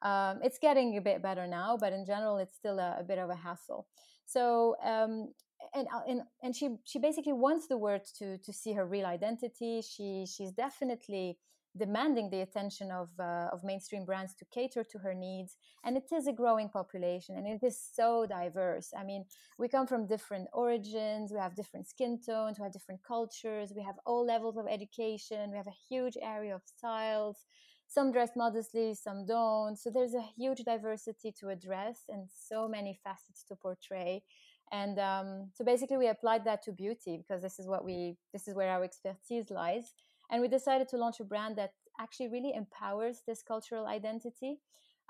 Um, 0.01 0.39
it's 0.43 0.57
getting 0.57 0.97
a 0.97 1.01
bit 1.01 1.21
better 1.21 1.47
now, 1.47 1.77
but 1.77 1.93
in 1.93 2.05
general, 2.05 2.37
it's 2.37 2.55
still 2.55 2.79
a, 2.79 2.97
a 2.99 3.03
bit 3.03 3.19
of 3.19 3.29
a 3.29 3.35
hassle. 3.35 3.87
So 4.25 4.75
um, 4.83 5.33
and 5.75 5.87
uh, 5.93 6.01
and 6.07 6.21
and 6.43 6.55
she 6.55 6.69
she 6.85 6.99
basically 6.99 7.33
wants 7.33 7.67
the 7.67 7.77
world 7.77 8.01
to 8.17 8.37
to 8.37 8.53
see 8.53 8.73
her 8.73 8.85
real 8.85 9.05
identity. 9.05 9.81
She 9.81 10.25
she's 10.25 10.51
definitely 10.51 11.37
demanding 11.77 12.29
the 12.29 12.41
attention 12.41 12.91
of 12.91 13.09
uh, 13.19 13.47
of 13.53 13.63
mainstream 13.63 14.03
brands 14.05 14.33
to 14.35 14.45
cater 14.53 14.83
to 14.83 14.97
her 14.99 15.13
needs 15.13 15.55
and 15.85 15.95
it 15.95 16.03
is 16.11 16.27
a 16.27 16.33
growing 16.33 16.67
population 16.67 17.37
and 17.37 17.47
it 17.47 17.63
is 17.65 17.79
so 17.93 18.25
diverse 18.27 18.91
i 18.97 19.03
mean 19.05 19.23
we 19.57 19.69
come 19.69 19.87
from 19.87 20.05
different 20.05 20.49
origins 20.51 21.31
we 21.31 21.39
have 21.39 21.55
different 21.55 21.87
skin 21.87 22.19
tones 22.19 22.59
we 22.59 22.63
have 22.63 22.73
different 22.73 23.01
cultures 23.07 23.71
we 23.73 23.81
have 23.81 23.95
all 24.05 24.25
levels 24.25 24.57
of 24.57 24.65
education 24.69 25.49
we 25.49 25.55
have 25.55 25.67
a 25.67 25.83
huge 25.89 26.17
area 26.21 26.53
of 26.53 26.61
styles 26.65 27.45
some 27.91 28.11
dress 28.11 28.31
modestly 28.37 28.93
some 28.93 29.25
don't. 29.25 29.77
So 29.77 29.89
there's 29.89 30.13
a 30.13 30.29
huge 30.37 30.63
diversity 30.63 31.33
to 31.39 31.49
address 31.49 32.03
and 32.07 32.29
so 32.29 32.67
many 32.67 32.97
facets 33.03 33.43
to 33.49 33.55
portray. 33.55 34.23
And 34.71 34.97
um, 34.99 35.49
so 35.53 35.65
basically 35.65 35.97
we 35.97 36.07
applied 36.07 36.45
that 36.45 36.63
to 36.63 36.71
beauty 36.71 37.17
because 37.17 37.41
this 37.41 37.59
is 37.59 37.67
what 37.67 37.83
we 37.83 38.15
this 38.31 38.47
is 38.47 38.55
where 38.55 38.69
our 38.69 38.83
expertise 38.83 39.49
lies. 39.49 39.93
And 40.29 40.41
we 40.41 40.47
decided 40.47 40.87
to 40.89 40.97
launch 40.97 41.19
a 41.19 41.25
brand 41.25 41.57
that 41.57 41.73
actually 41.99 42.29
really 42.29 42.53
empowers 42.55 43.23
this 43.27 43.43
cultural 43.43 43.85
identity 43.85 44.59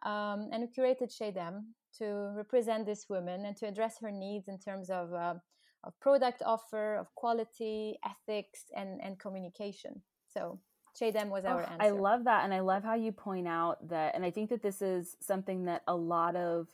um, 0.03 0.49
and 0.51 0.63
we 0.63 0.67
curated 0.67 1.15
Shadem 1.15 1.65
to 1.99 2.33
represent 2.35 2.85
this 2.85 3.07
woman 3.07 3.45
and 3.45 3.55
to 3.57 3.67
address 3.67 3.97
her 4.01 4.11
needs 4.11 4.47
in 4.47 4.57
terms 4.57 4.89
of, 4.89 5.13
uh, 5.13 5.35
of 5.83 5.99
product 5.99 6.41
offer, 6.43 6.95
of 6.95 7.13
quality, 7.15 7.99
ethics, 8.03 8.65
and, 8.75 8.99
and 9.03 9.19
communication. 9.19 10.01
So 10.33 10.59
Shadem 10.99 11.29
was 11.29 11.45
our 11.45 11.61
oh, 11.61 11.65
answer. 11.65 11.75
I 11.79 11.89
love 11.89 12.25
that. 12.25 12.43
And 12.43 12.53
I 12.53 12.59
love 12.59 12.83
how 12.83 12.95
you 12.95 13.11
point 13.11 13.47
out 13.47 13.87
that, 13.89 14.15
and 14.15 14.25
I 14.25 14.31
think 14.31 14.49
that 14.49 14.61
this 14.61 14.81
is 14.81 15.17
something 15.21 15.65
that 15.65 15.83
a 15.87 15.95
lot 15.95 16.35
of 16.35 16.67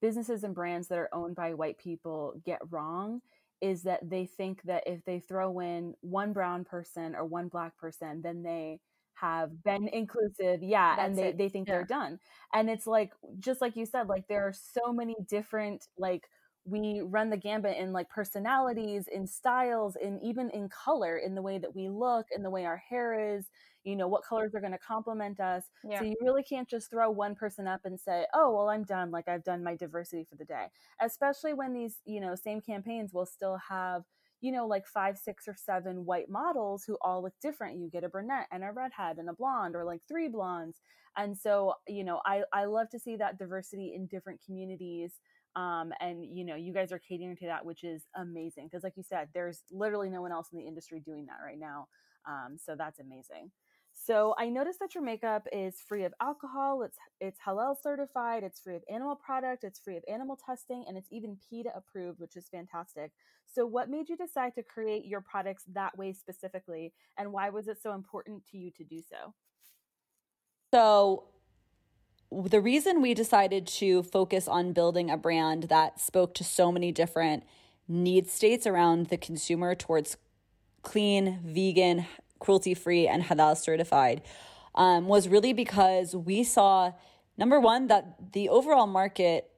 businesses 0.00 0.44
and 0.44 0.54
brands 0.54 0.88
that 0.88 0.98
are 0.98 1.08
owned 1.12 1.36
by 1.36 1.54
white 1.54 1.78
people 1.78 2.40
get 2.44 2.60
wrong 2.70 3.20
is 3.60 3.82
that 3.82 4.08
they 4.08 4.24
think 4.24 4.62
that 4.62 4.84
if 4.86 5.04
they 5.04 5.18
throw 5.18 5.58
in 5.58 5.94
one 6.00 6.32
brown 6.32 6.64
person 6.64 7.14
or 7.16 7.24
one 7.24 7.48
black 7.48 7.76
person, 7.76 8.22
then 8.22 8.42
they 8.42 8.78
have 9.14 9.64
been 9.64 9.88
inclusive. 9.88 10.62
Yeah. 10.62 10.94
That's 10.94 11.08
and 11.08 11.18
they, 11.18 11.32
they 11.32 11.48
think 11.48 11.66
yeah. 11.66 11.74
they're 11.74 11.84
done. 11.84 12.20
And 12.54 12.70
it's 12.70 12.86
like, 12.86 13.12
just 13.40 13.60
like 13.60 13.74
you 13.74 13.84
said, 13.84 14.08
like 14.08 14.28
there 14.28 14.46
are 14.46 14.54
so 14.54 14.92
many 14.92 15.16
different, 15.28 15.88
like, 15.98 16.28
we 16.68 17.00
run 17.02 17.30
the 17.30 17.36
gambit 17.36 17.76
in 17.76 17.92
like 17.92 18.08
personalities, 18.10 19.08
in 19.12 19.26
styles, 19.26 19.96
and 19.96 20.20
even 20.22 20.50
in 20.50 20.68
color, 20.68 21.18
in 21.18 21.34
the 21.34 21.42
way 21.42 21.58
that 21.58 21.74
we 21.74 21.88
look, 21.88 22.26
in 22.34 22.42
the 22.42 22.50
way 22.50 22.64
our 22.64 22.76
hair 22.76 23.36
is, 23.36 23.46
you 23.84 23.96
know 23.96 24.08
what 24.08 24.22
colors 24.24 24.54
are 24.54 24.60
going 24.60 24.72
to 24.72 24.78
complement 24.78 25.40
us. 25.40 25.64
Yeah. 25.82 26.00
so 26.00 26.04
you 26.04 26.16
really 26.20 26.42
can't 26.42 26.68
just 26.68 26.90
throw 26.90 27.10
one 27.10 27.34
person 27.34 27.66
up 27.66 27.80
and 27.84 27.98
say 27.98 28.26
oh 28.34 28.52
well 28.52 28.68
i'm 28.68 28.84
done 28.84 29.10
like 29.10 29.28
i've 29.28 29.44
done 29.44 29.64
my 29.64 29.76
diversity 29.76 30.24
for 30.28 30.36
the 30.36 30.44
day. 30.44 30.66
Especially 31.00 31.54
when 31.54 31.72
these 31.72 31.96
you 32.04 32.20
know 32.20 32.34
same 32.34 32.60
campaigns 32.60 33.12
will 33.12 33.26
still 33.26 33.58
have 33.68 34.02
you 34.40 34.52
know 34.52 34.66
like 34.66 34.86
five 34.86 35.16
six 35.16 35.48
or 35.48 35.56
seven 35.56 36.04
white 36.04 36.28
models 36.28 36.84
who 36.84 36.98
all 37.00 37.22
look 37.22 37.34
different. 37.40 37.78
You 37.78 37.88
get 37.90 38.04
a 38.04 38.08
brunette 38.08 38.46
and 38.52 38.62
a 38.62 38.72
redhead 38.72 39.18
and 39.18 39.30
a 39.30 39.34
blonde 39.34 39.74
or 39.74 39.84
like 39.84 40.02
three 40.08 40.28
blondes. 40.28 40.80
And 41.16 41.36
so 41.36 41.74
you 41.86 42.04
know 42.04 42.20
i 42.26 42.42
i 42.52 42.64
love 42.64 42.90
to 42.90 42.98
see 42.98 43.16
that 43.16 43.38
diversity 43.38 43.94
in 43.94 44.06
different 44.06 44.40
communities 44.44 45.14
um, 45.56 45.92
and 46.00 46.24
you 46.24 46.44
know 46.44 46.54
you 46.54 46.72
guys 46.72 46.92
are 46.92 46.98
catering 46.98 47.36
to 47.36 47.46
that 47.46 47.64
which 47.64 47.84
is 47.84 48.06
amazing 48.16 48.66
because 48.66 48.84
like 48.84 48.96
you 48.96 49.02
said 49.02 49.28
there's 49.34 49.62
literally 49.70 50.10
no 50.10 50.22
one 50.22 50.32
else 50.32 50.48
in 50.52 50.58
the 50.58 50.66
industry 50.66 51.00
doing 51.00 51.26
that 51.26 51.38
right 51.44 51.58
now 51.58 51.88
um, 52.28 52.56
so 52.56 52.74
that's 52.76 52.98
amazing 52.98 53.50
so 54.00 54.34
I 54.38 54.48
noticed 54.48 54.78
that 54.78 54.94
your 54.94 55.02
makeup 55.02 55.46
is 55.52 55.80
free 55.86 56.04
of 56.04 56.14
alcohol. 56.20 56.82
It's 56.82 56.96
it's 57.20 57.40
halal 57.44 57.74
certified. 57.82 58.44
It's 58.44 58.60
free 58.60 58.76
of 58.76 58.82
animal 58.88 59.16
product. 59.16 59.64
It's 59.64 59.80
free 59.80 59.96
of 59.96 60.04
animal 60.08 60.38
testing, 60.46 60.84
and 60.86 60.96
it's 60.96 61.08
even 61.10 61.36
PETA 61.50 61.70
approved, 61.74 62.20
which 62.20 62.36
is 62.36 62.48
fantastic. 62.48 63.10
So 63.46 63.66
what 63.66 63.90
made 63.90 64.08
you 64.08 64.16
decide 64.16 64.54
to 64.54 64.62
create 64.62 65.04
your 65.04 65.20
products 65.20 65.64
that 65.72 65.96
way 65.98 66.12
specifically, 66.12 66.92
and 67.18 67.32
why 67.32 67.50
was 67.50 67.66
it 67.66 67.82
so 67.82 67.92
important 67.92 68.44
to 68.52 68.58
you 68.58 68.70
to 68.76 68.84
do 68.84 69.02
so? 69.02 69.34
So 70.72 71.24
the 72.30 72.60
reason 72.60 73.00
we 73.00 73.14
decided 73.14 73.66
to 73.66 74.02
focus 74.02 74.46
on 74.48 74.72
building 74.72 75.10
a 75.10 75.16
brand 75.16 75.64
that 75.64 76.00
spoke 76.00 76.34
to 76.34 76.44
so 76.44 76.70
many 76.70 76.92
different 76.92 77.44
need 77.86 78.28
states 78.28 78.66
around 78.66 79.06
the 79.06 79.16
consumer 79.16 79.74
towards 79.74 80.16
clean, 80.82 81.40
vegan, 81.42 82.06
cruelty 82.38 82.74
free 82.74 83.08
and 83.08 83.24
halal 83.24 83.56
certified 83.56 84.22
um, 84.74 85.06
was 85.08 85.28
really 85.28 85.52
because 85.52 86.14
we 86.14 86.44
saw 86.44 86.92
number 87.36 87.58
one 87.58 87.86
that 87.88 88.32
the 88.32 88.48
overall 88.48 88.86
market 88.86 89.50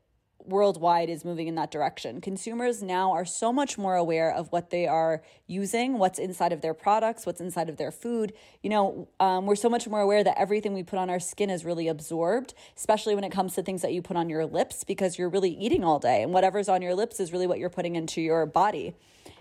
worldwide 0.46 1.09
is 1.09 1.24
moving 1.24 1.48
in 1.48 1.55
that 1.55 1.70
direction. 1.70 2.20
Consumers 2.20 2.83
now 2.83 3.12
are 3.12 3.24
so 3.24 3.53
much 3.53 3.79
more 3.79 3.96
aware 3.96 4.33
of 4.33 4.50
what 4.53 4.70
they 4.70 4.87
are 4.87 5.22
using, 5.46 5.98
what's 5.98 6.18
inside 6.18 6.53
of 6.53 6.61
their 6.61 6.74
products, 6.74 7.26
what's 7.26 7.40
inside 7.40 7.68
of 7.68 7.76
their 7.76 7.90
food. 7.90 8.33
You 8.62 8.70
know, 8.70 9.09
um, 9.18 9.46
we're 9.46 9.57
so 9.57 9.68
much 9.68 9.87
more 9.88 10.00
aware 10.00 10.24
that 10.24 10.38
everything 10.38 10.74
we 10.74 10.83
put 10.83 10.98
on 10.98 11.11
our 11.11 11.20
skin 11.20 11.50
is 11.50 11.64
really 11.64 11.88
absorbed, 11.88 12.55
especially 12.76 13.14
when 13.14 13.24
it 13.24 13.33
comes 13.33 13.55
to 13.55 13.62
things 13.62 13.83
that 13.83 13.92
you 13.92 14.03
put 14.03 14.16
on 14.16 14.29
your 14.29 14.46
lips 14.46 14.85
because 14.85 15.18
you're 15.18 15.29
really 15.29 15.50
eating 15.50 15.85
all 15.85 15.98
day. 15.98 16.22
And 16.22 16.33
whatever's 16.33 16.68
on 16.68 16.83
your 16.83 16.94
lips 16.94 17.20
is 17.20 17.33
really 17.33 17.46
what 17.46 17.59
you're 17.59 17.70
putting 17.70 17.96
into 17.96 18.20
your 18.20 18.46
body, 18.46 18.94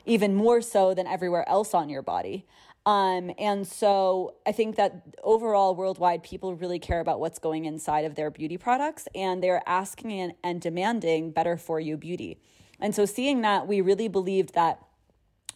even 0.06 0.36
more 0.36 0.62
so 0.62 0.94
than 0.94 1.08
everywhere 1.08 1.48
else 1.48 1.74
on 1.74 1.90
your 1.90 2.02
body. 2.02 2.46
Um, 2.86 3.32
and 3.38 3.68
so 3.68 4.36
I 4.48 4.52
think 4.52 4.78
that 4.78 5.04
overall, 5.22 5.76
worldwide, 5.76 6.24
people 6.24 6.56
really 6.56 6.80
care 6.80 7.00
about 7.00 7.20
what's 7.20 7.38
going 7.38 7.66
inside 7.66 8.06
of 8.06 8.16
their 8.16 8.32
beauty 8.32 8.58
products 8.58 9.08
and 9.14 9.44
they're 9.44 9.62
asking 9.68 10.14
and, 10.14 10.34
and 10.44 10.62
demanding 10.62 11.32
better 11.32 11.58
for 11.58 11.80
you 11.80 11.98
beauty. 11.98 12.40
And 12.80 12.96
so 12.96 13.06
seeing 13.06 13.42
that, 13.42 13.68
we 13.68 13.82
really 13.82 14.08
believed 14.08 14.56
that 14.56 14.80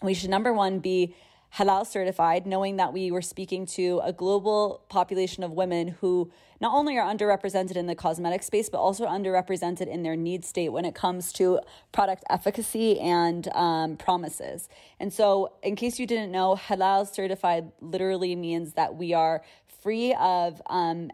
we 0.02 0.14
should, 0.14 0.30
number 0.30 0.52
one, 0.52 0.80
be 0.80 1.16
halal 1.58 1.86
certified, 1.86 2.48
knowing 2.48 2.78
that 2.78 2.94
we 2.94 3.12
were 3.12 3.22
speaking 3.22 3.66
to 3.66 4.02
a 4.04 4.12
global 4.12 4.84
population 4.90 5.44
of 5.44 5.52
women 5.52 5.90
who 6.02 6.32
not 6.60 6.74
only 6.74 6.98
are 6.98 7.14
underrepresented 7.14 7.76
in 7.76 7.86
the 7.86 7.96
cosmetic 7.96 8.42
space, 8.42 8.70
but 8.70 8.80
also 8.80 9.06
underrepresented 9.06 9.88
in 9.88 10.02
their 10.02 10.16
need 10.16 10.44
state 10.46 10.70
when 10.70 10.86
it 10.86 10.96
comes 10.96 11.32
to 11.34 11.60
product 11.92 12.24
efficacy 12.30 13.00
and 13.00 13.50
um, 13.50 13.98
promises. 13.98 14.68
And 15.00 15.14
so, 15.14 15.54
in 15.62 15.76
case 15.76 16.00
you 16.00 16.08
didn't 16.08 16.32
know, 16.32 16.56
halal 16.56 17.08
certified 17.14 17.72
literally 17.82 18.36
means 18.36 18.74
that 18.74 18.96
we 18.96 19.14
are 19.14 19.44
free 19.82 20.14
of 20.16 20.62
um, 20.68 21.12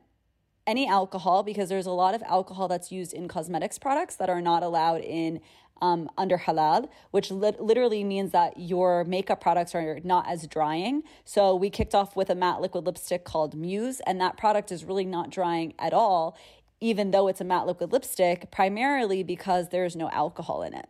any 0.68 0.88
alcohol 0.88 1.42
because 1.42 1.68
there's 1.68 1.88
a 1.88 1.92
lot 1.92 2.14
of 2.14 2.22
alcohol 2.24 2.68
that's 2.68 2.92
used 2.92 3.12
in 3.12 3.28
cosmetics 3.28 3.80
products 3.80 4.16
that 4.18 4.30
are 4.30 4.42
not 4.42 4.62
allowed 4.62 5.02
in 5.02 5.42
um, 5.82 6.10
under 6.18 6.38
halal, 6.38 6.90
which 7.12 7.32
li- 7.32 7.54
literally 7.60 8.04
means 8.04 8.32
that 8.32 8.60
your 8.60 9.04
makeup 9.06 9.42
products 9.42 9.76
are 9.76 10.00
not 10.04 10.28
as 10.28 10.48
drying. 10.48 11.04
So 11.26 11.56
we 11.56 11.70
kicked 11.70 11.96
off 11.96 12.16
with 12.16 12.30
a 12.30 12.36
matte 12.36 12.62
liquid 12.62 12.86
lipstick 12.86 13.24
called 13.26 13.56
Muse, 13.56 14.00
and 14.02 14.20
that 14.22 14.38
product 14.38 14.72
is 14.72 14.84
really 14.84 15.06
not 15.06 15.30
drying 15.30 15.74
at 15.80 15.94
all, 15.94 16.38
even 16.82 17.12
though 17.12 17.28
it's 17.28 17.42
a 17.42 17.46
matte 17.46 17.68
liquid 17.68 17.92
lipstick, 17.92 18.52
primarily 18.52 19.24
because 19.24 19.70
there's 19.70 19.96
no 19.96 20.10
alcohol 20.10 20.64
in 20.64 20.74
it. 20.74 20.88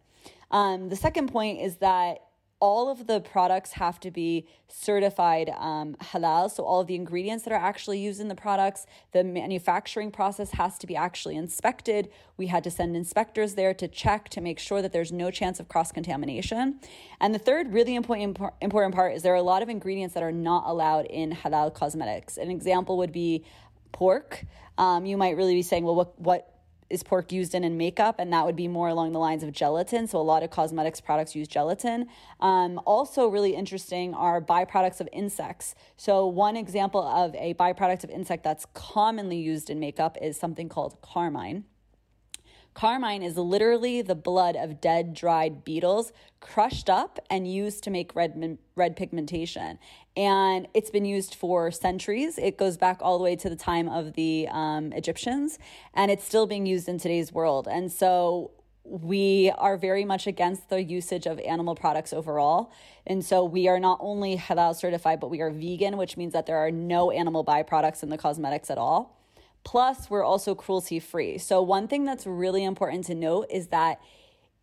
Um, 0.51 0.89
the 0.89 0.95
second 0.95 1.31
point 1.31 1.59
is 1.61 1.77
that 1.77 2.19
all 2.61 2.89
of 2.89 3.07
the 3.07 3.21
products 3.21 3.73
have 3.73 3.99
to 4.01 4.11
be 4.11 4.45
certified 4.67 5.49
um, 5.57 5.95
halal. 6.01 6.51
So, 6.51 6.63
all 6.63 6.81
of 6.81 6.87
the 6.87 6.95
ingredients 6.95 7.45
that 7.45 7.53
are 7.53 7.59
actually 7.59 7.99
used 7.99 8.19
in 8.19 8.27
the 8.27 8.35
products, 8.35 8.85
the 9.13 9.23
manufacturing 9.23 10.11
process 10.11 10.51
has 10.51 10.77
to 10.79 10.87
be 10.87 10.95
actually 10.95 11.37
inspected. 11.37 12.09
We 12.35 12.47
had 12.47 12.63
to 12.65 12.71
send 12.71 12.95
inspectors 12.95 13.55
there 13.55 13.73
to 13.75 13.87
check 13.87 14.27
to 14.29 14.41
make 14.41 14.59
sure 14.59 14.81
that 14.81 14.91
there's 14.91 15.11
no 15.11 15.31
chance 15.31 15.59
of 15.59 15.69
cross 15.69 15.91
contamination. 15.91 16.79
And 17.21 17.33
the 17.33 17.39
third 17.39 17.71
really 17.71 17.95
important, 17.95 18.37
important 18.61 18.93
part 18.93 19.15
is 19.15 19.23
there 19.23 19.33
are 19.33 19.37
a 19.37 19.41
lot 19.41 19.61
of 19.61 19.69
ingredients 19.69 20.13
that 20.15 20.23
are 20.23 20.31
not 20.31 20.63
allowed 20.65 21.05
in 21.05 21.31
halal 21.31 21.73
cosmetics. 21.73 22.37
An 22.37 22.51
example 22.51 22.97
would 22.97 23.13
be 23.13 23.45
pork. 23.91 24.45
Um, 24.77 25.05
you 25.05 25.17
might 25.17 25.35
really 25.35 25.55
be 25.55 25.61
saying, 25.61 25.83
well, 25.83 25.95
what, 25.95 26.19
what 26.19 26.48
is 26.89 27.03
pork 27.03 27.31
used 27.31 27.53
in 27.53 27.63
in 27.63 27.77
makeup, 27.77 28.15
and 28.19 28.33
that 28.33 28.45
would 28.45 28.55
be 28.55 28.67
more 28.67 28.89
along 28.89 29.11
the 29.11 29.19
lines 29.19 29.43
of 29.43 29.51
gelatin. 29.51 30.07
So 30.07 30.19
a 30.19 30.21
lot 30.21 30.43
of 30.43 30.49
cosmetics 30.49 30.99
products 30.99 31.35
use 31.35 31.47
gelatin. 31.47 32.07
Um, 32.39 32.81
also, 32.85 33.27
really 33.27 33.55
interesting 33.55 34.13
are 34.13 34.41
byproducts 34.41 34.99
of 34.99 35.07
insects. 35.13 35.75
So 35.97 36.27
one 36.27 36.57
example 36.57 37.01
of 37.01 37.35
a 37.35 37.53
byproduct 37.53 38.03
of 38.03 38.09
insect 38.09 38.43
that's 38.43 38.65
commonly 38.73 39.37
used 39.37 39.69
in 39.69 39.79
makeup 39.79 40.17
is 40.21 40.37
something 40.37 40.69
called 40.69 41.01
carmine. 41.01 41.65
Carmine 42.73 43.23
is 43.23 43.37
literally 43.37 44.01
the 44.01 44.15
blood 44.15 44.55
of 44.55 44.79
dead, 44.79 45.13
dried 45.13 45.63
beetles 45.63 46.11
crushed 46.39 46.89
up 46.89 47.19
and 47.29 47.51
used 47.51 47.83
to 47.83 47.89
make 47.89 48.15
red, 48.15 48.57
red 48.75 48.95
pigmentation. 48.95 49.77
And 50.15 50.67
it's 50.73 50.89
been 50.89 51.05
used 51.05 51.35
for 51.35 51.71
centuries. 51.71 52.37
It 52.37 52.57
goes 52.57 52.77
back 52.77 52.99
all 53.01 53.17
the 53.17 53.23
way 53.23 53.35
to 53.35 53.49
the 53.49 53.55
time 53.55 53.89
of 53.89 54.13
the 54.13 54.47
um, 54.49 54.93
Egyptians, 54.93 55.59
and 55.93 56.09
it's 56.09 56.23
still 56.23 56.47
being 56.47 56.65
used 56.65 56.87
in 56.87 56.97
today's 56.97 57.33
world. 57.33 57.67
And 57.69 57.91
so 57.91 58.51
we 58.83 59.51
are 59.57 59.77
very 59.77 60.05
much 60.05 60.25
against 60.25 60.69
the 60.69 60.81
usage 60.81 61.27
of 61.27 61.39
animal 61.39 61.75
products 61.75 62.11
overall. 62.11 62.71
And 63.05 63.23
so 63.23 63.43
we 63.43 63.67
are 63.67 63.79
not 63.79 63.99
only 64.01 64.37
halal 64.37 64.75
certified, 64.75 65.19
but 65.19 65.29
we 65.29 65.41
are 65.41 65.51
vegan, 65.51 65.97
which 65.97 66.17
means 66.17 66.33
that 66.33 66.45
there 66.45 66.57
are 66.57 66.71
no 66.71 67.11
animal 67.11 67.45
byproducts 67.45 68.01
in 68.03 68.09
the 68.09 68.17
cosmetics 68.17 68.69
at 68.71 68.77
all. 68.77 69.18
Plus, 69.63 70.09
we're 70.09 70.23
also 70.23 70.55
cruelty 70.55 70.99
free. 70.99 71.37
So, 71.37 71.61
one 71.61 71.87
thing 71.87 72.05
that's 72.05 72.25
really 72.25 72.63
important 72.63 73.05
to 73.05 73.15
note 73.15 73.47
is 73.51 73.67
that 73.67 73.99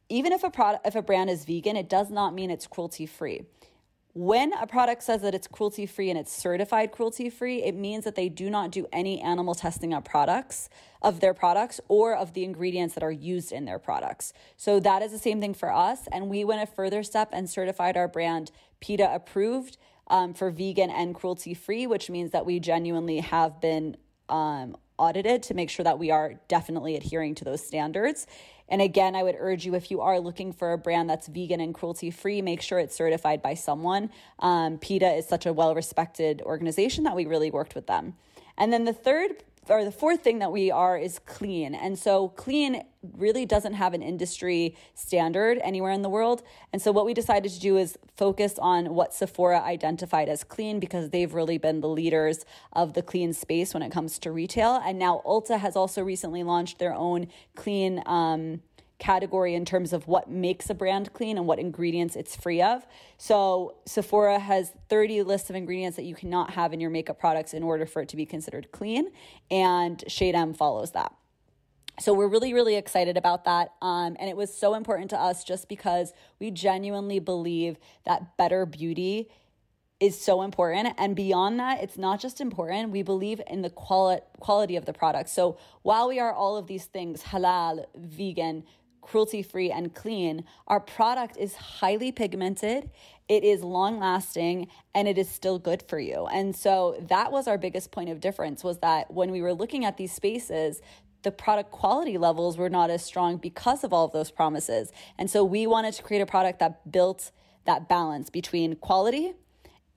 even 0.08 0.32
if 0.32 0.44
a 0.44 0.50
product 0.50 0.86
if 0.86 0.94
a 0.94 1.02
brand 1.02 1.30
is 1.30 1.44
vegan, 1.44 1.76
it 1.76 1.88
does 1.88 2.10
not 2.10 2.34
mean 2.34 2.50
it's 2.50 2.66
cruelty 2.66 3.06
free. 3.06 3.42
When 4.14 4.54
a 4.54 4.66
product 4.66 5.02
says 5.02 5.20
that 5.22 5.34
it's 5.34 5.46
cruelty 5.46 5.84
free 5.84 6.08
and 6.08 6.18
it's 6.18 6.32
certified 6.32 6.90
cruelty 6.90 7.28
free, 7.28 7.62
it 7.62 7.74
means 7.74 8.04
that 8.04 8.14
they 8.14 8.30
do 8.30 8.48
not 8.48 8.70
do 8.70 8.86
any 8.90 9.20
animal 9.20 9.54
testing 9.54 9.92
of 9.92 10.04
products, 10.04 10.70
of 11.02 11.20
their 11.20 11.34
products, 11.34 11.82
or 11.86 12.16
of 12.16 12.32
the 12.32 12.42
ingredients 12.42 12.94
that 12.94 13.02
are 13.02 13.12
used 13.12 13.52
in 13.52 13.66
their 13.66 13.78
products. 13.78 14.32
So 14.56 14.80
that 14.80 15.02
is 15.02 15.12
the 15.12 15.18
same 15.18 15.38
thing 15.38 15.52
for 15.52 15.70
us. 15.70 16.08
And 16.10 16.30
we 16.30 16.44
went 16.44 16.62
a 16.62 16.66
further 16.66 17.02
step 17.02 17.28
and 17.34 17.50
certified 17.50 17.94
our 17.98 18.08
brand 18.08 18.52
PETA 18.80 19.14
approved 19.14 19.76
um, 20.08 20.32
for 20.32 20.50
vegan 20.50 20.88
and 20.88 21.14
cruelty 21.14 21.52
free, 21.52 21.86
which 21.86 22.08
means 22.08 22.30
that 22.30 22.46
we 22.46 22.58
genuinely 22.58 23.18
have 23.18 23.60
been 23.60 23.98
um, 24.30 24.78
audited 24.98 25.42
to 25.44 25.54
make 25.54 25.70
sure 25.70 25.84
that 25.84 25.98
we 25.98 26.10
are 26.10 26.34
definitely 26.48 26.96
adhering 26.96 27.34
to 27.36 27.44
those 27.44 27.64
standards. 27.64 28.26
And 28.68 28.82
again, 28.82 29.14
I 29.14 29.22
would 29.22 29.36
urge 29.38 29.64
you 29.64 29.74
if 29.74 29.90
you 29.90 30.00
are 30.00 30.18
looking 30.18 30.52
for 30.52 30.72
a 30.72 30.78
brand 30.78 31.08
that's 31.08 31.28
vegan 31.28 31.60
and 31.60 31.72
cruelty 31.72 32.10
free, 32.10 32.42
make 32.42 32.60
sure 32.60 32.78
it's 32.78 32.96
certified 32.96 33.42
by 33.42 33.54
someone. 33.54 34.10
Um, 34.40 34.78
PETA 34.78 35.14
is 35.14 35.26
such 35.26 35.46
a 35.46 35.52
well 35.52 35.74
respected 35.74 36.42
organization 36.42 37.04
that 37.04 37.14
we 37.14 37.26
really 37.26 37.50
worked 37.50 37.74
with 37.74 37.86
them. 37.86 38.14
And 38.58 38.72
then 38.72 38.84
the 38.84 38.92
third 38.92 39.44
or 39.68 39.84
the 39.84 39.92
fourth 39.92 40.22
thing 40.22 40.38
that 40.38 40.52
we 40.52 40.70
are 40.70 40.98
is 40.98 41.18
clean. 41.20 41.74
And 41.74 41.98
so 41.98 42.28
clean 42.30 42.82
really 43.16 43.46
doesn't 43.46 43.74
have 43.74 43.94
an 43.94 44.02
industry 44.02 44.76
standard 44.94 45.58
anywhere 45.62 45.92
in 45.92 46.02
the 46.02 46.08
world. 46.08 46.42
And 46.72 46.80
so 46.80 46.92
what 46.92 47.06
we 47.06 47.14
decided 47.14 47.52
to 47.52 47.60
do 47.60 47.76
is 47.76 47.98
focus 48.16 48.58
on 48.58 48.94
what 48.94 49.14
Sephora 49.14 49.60
identified 49.60 50.28
as 50.28 50.44
clean 50.44 50.80
because 50.80 51.10
they've 51.10 51.32
really 51.32 51.58
been 51.58 51.80
the 51.80 51.88
leaders 51.88 52.44
of 52.72 52.94
the 52.94 53.02
clean 53.02 53.32
space 53.32 53.74
when 53.74 53.82
it 53.82 53.92
comes 53.92 54.18
to 54.20 54.32
retail. 54.32 54.80
And 54.84 54.98
now 54.98 55.22
Ulta 55.26 55.58
has 55.58 55.76
also 55.76 56.02
recently 56.02 56.42
launched 56.42 56.78
their 56.78 56.94
own 56.94 57.28
clean 57.54 58.02
um, 58.06 58.62
category 58.98 59.54
in 59.54 59.64
terms 59.64 59.92
of 59.92 60.06
what 60.08 60.30
makes 60.30 60.70
a 60.70 60.74
brand 60.74 61.12
clean 61.12 61.36
and 61.36 61.46
what 61.46 61.58
ingredients 61.58 62.16
it's 62.16 62.34
free 62.34 62.62
of. 62.62 62.86
So 63.18 63.76
Sephora 63.84 64.38
has 64.38 64.72
30 64.88 65.22
lists 65.22 65.50
of 65.50 65.56
ingredients 65.56 65.96
that 65.96 66.04
you 66.04 66.14
cannot 66.14 66.50
have 66.50 66.72
in 66.72 66.80
your 66.80 66.90
makeup 66.90 67.18
products 67.18 67.52
in 67.52 67.62
order 67.62 67.86
for 67.86 68.02
it 68.02 68.08
to 68.10 68.16
be 68.16 68.24
considered 68.24 68.72
clean, 68.72 69.10
and 69.50 70.02
Shade 70.08 70.34
M 70.34 70.54
follows 70.54 70.92
that. 70.92 71.12
So 71.98 72.12
we're 72.12 72.28
really, 72.28 72.52
really 72.52 72.76
excited 72.76 73.16
about 73.16 73.44
that. 73.44 73.72
Um, 73.80 74.16
and 74.20 74.28
it 74.28 74.36
was 74.36 74.52
so 74.52 74.74
important 74.74 75.10
to 75.10 75.18
us 75.18 75.44
just 75.44 75.66
because 75.66 76.12
we 76.38 76.50
genuinely 76.50 77.20
believe 77.20 77.78
that 78.04 78.36
better 78.36 78.66
beauty 78.66 79.30
is 79.98 80.20
so 80.20 80.42
important. 80.42 80.94
And 80.98 81.16
beyond 81.16 81.58
that, 81.58 81.82
it's 81.82 81.96
not 81.96 82.20
just 82.20 82.40
important, 82.40 82.90
we 82.90 83.02
believe 83.02 83.40
in 83.46 83.62
the 83.62 83.70
quali- 83.70 84.20
quality 84.40 84.76
of 84.76 84.84
the 84.84 84.92
product. 84.92 85.30
So 85.30 85.56
while 85.82 86.08
we 86.08 86.18
are 86.18 86.32
all 86.32 86.56
of 86.56 86.66
these 86.66 86.84
things 86.84 87.22
halal, 87.22 87.86
vegan, 87.96 88.64
cruelty 89.06 89.42
free, 89.42 89.70
and 89.70 89.94
clean, 89.94 90.44
our 90.66 90.80
product 90.80 91.36
is 91.36 91.54
highly 91.54 92.10
pigmented, 92.10 92.90
it 93.28 93.44
is 93.44 93.62
long 93.62 94.00
lasting, 94.00 94.68
and 94.94 95.06
it 95.06 95.16
is 95.16 95.28
still 95.28 95.58
good 95.58 95.82
for 95.82 95.98
you. 95.98 96.26
And 96.26 96.54
so 96.54 96.96
that 97.08 97.30
was 97.30 97.46
our 97.46 97.56
biggest 97.56 97.92
point 97.92 98.10
of 98.10 98.20
difference 98.20 98.64
was 98.64 98.78
that 98.78 99.12
when 99.12 99.30
we 99.30 99.42
were 99.42 99.54
looking 99.54 99.84
at 99.84 99.96
these 99.96 100.12
spaces, 100.12 100.80
the 101.22 101.30
product 101.30 101.70
quality 101.70 102.18
levels 102.18 102.58
were 102.58 102.70
not 102.70 102.90
as 102.90 103.04
strong 103.04 103.36
because 103.36 103.84
of 103.84 103.92
all 103.92 104.04
of 104.04 104.12
those 104.12 104.30
promises. 104.30 104.92
And 105.18 105.30
so 105.30 105.44
we 105.44 105.66
wanted 105.66 105.94
to 105.94 106.02
create 106.02 106.20
a 106.20 106.26
product 106.26 106.58
that 106.58 106.90
built 106.90 107.30
that 107.64 107.88
balance 107.88 108.30
between 108.30 108.76
quality 108.76 109.34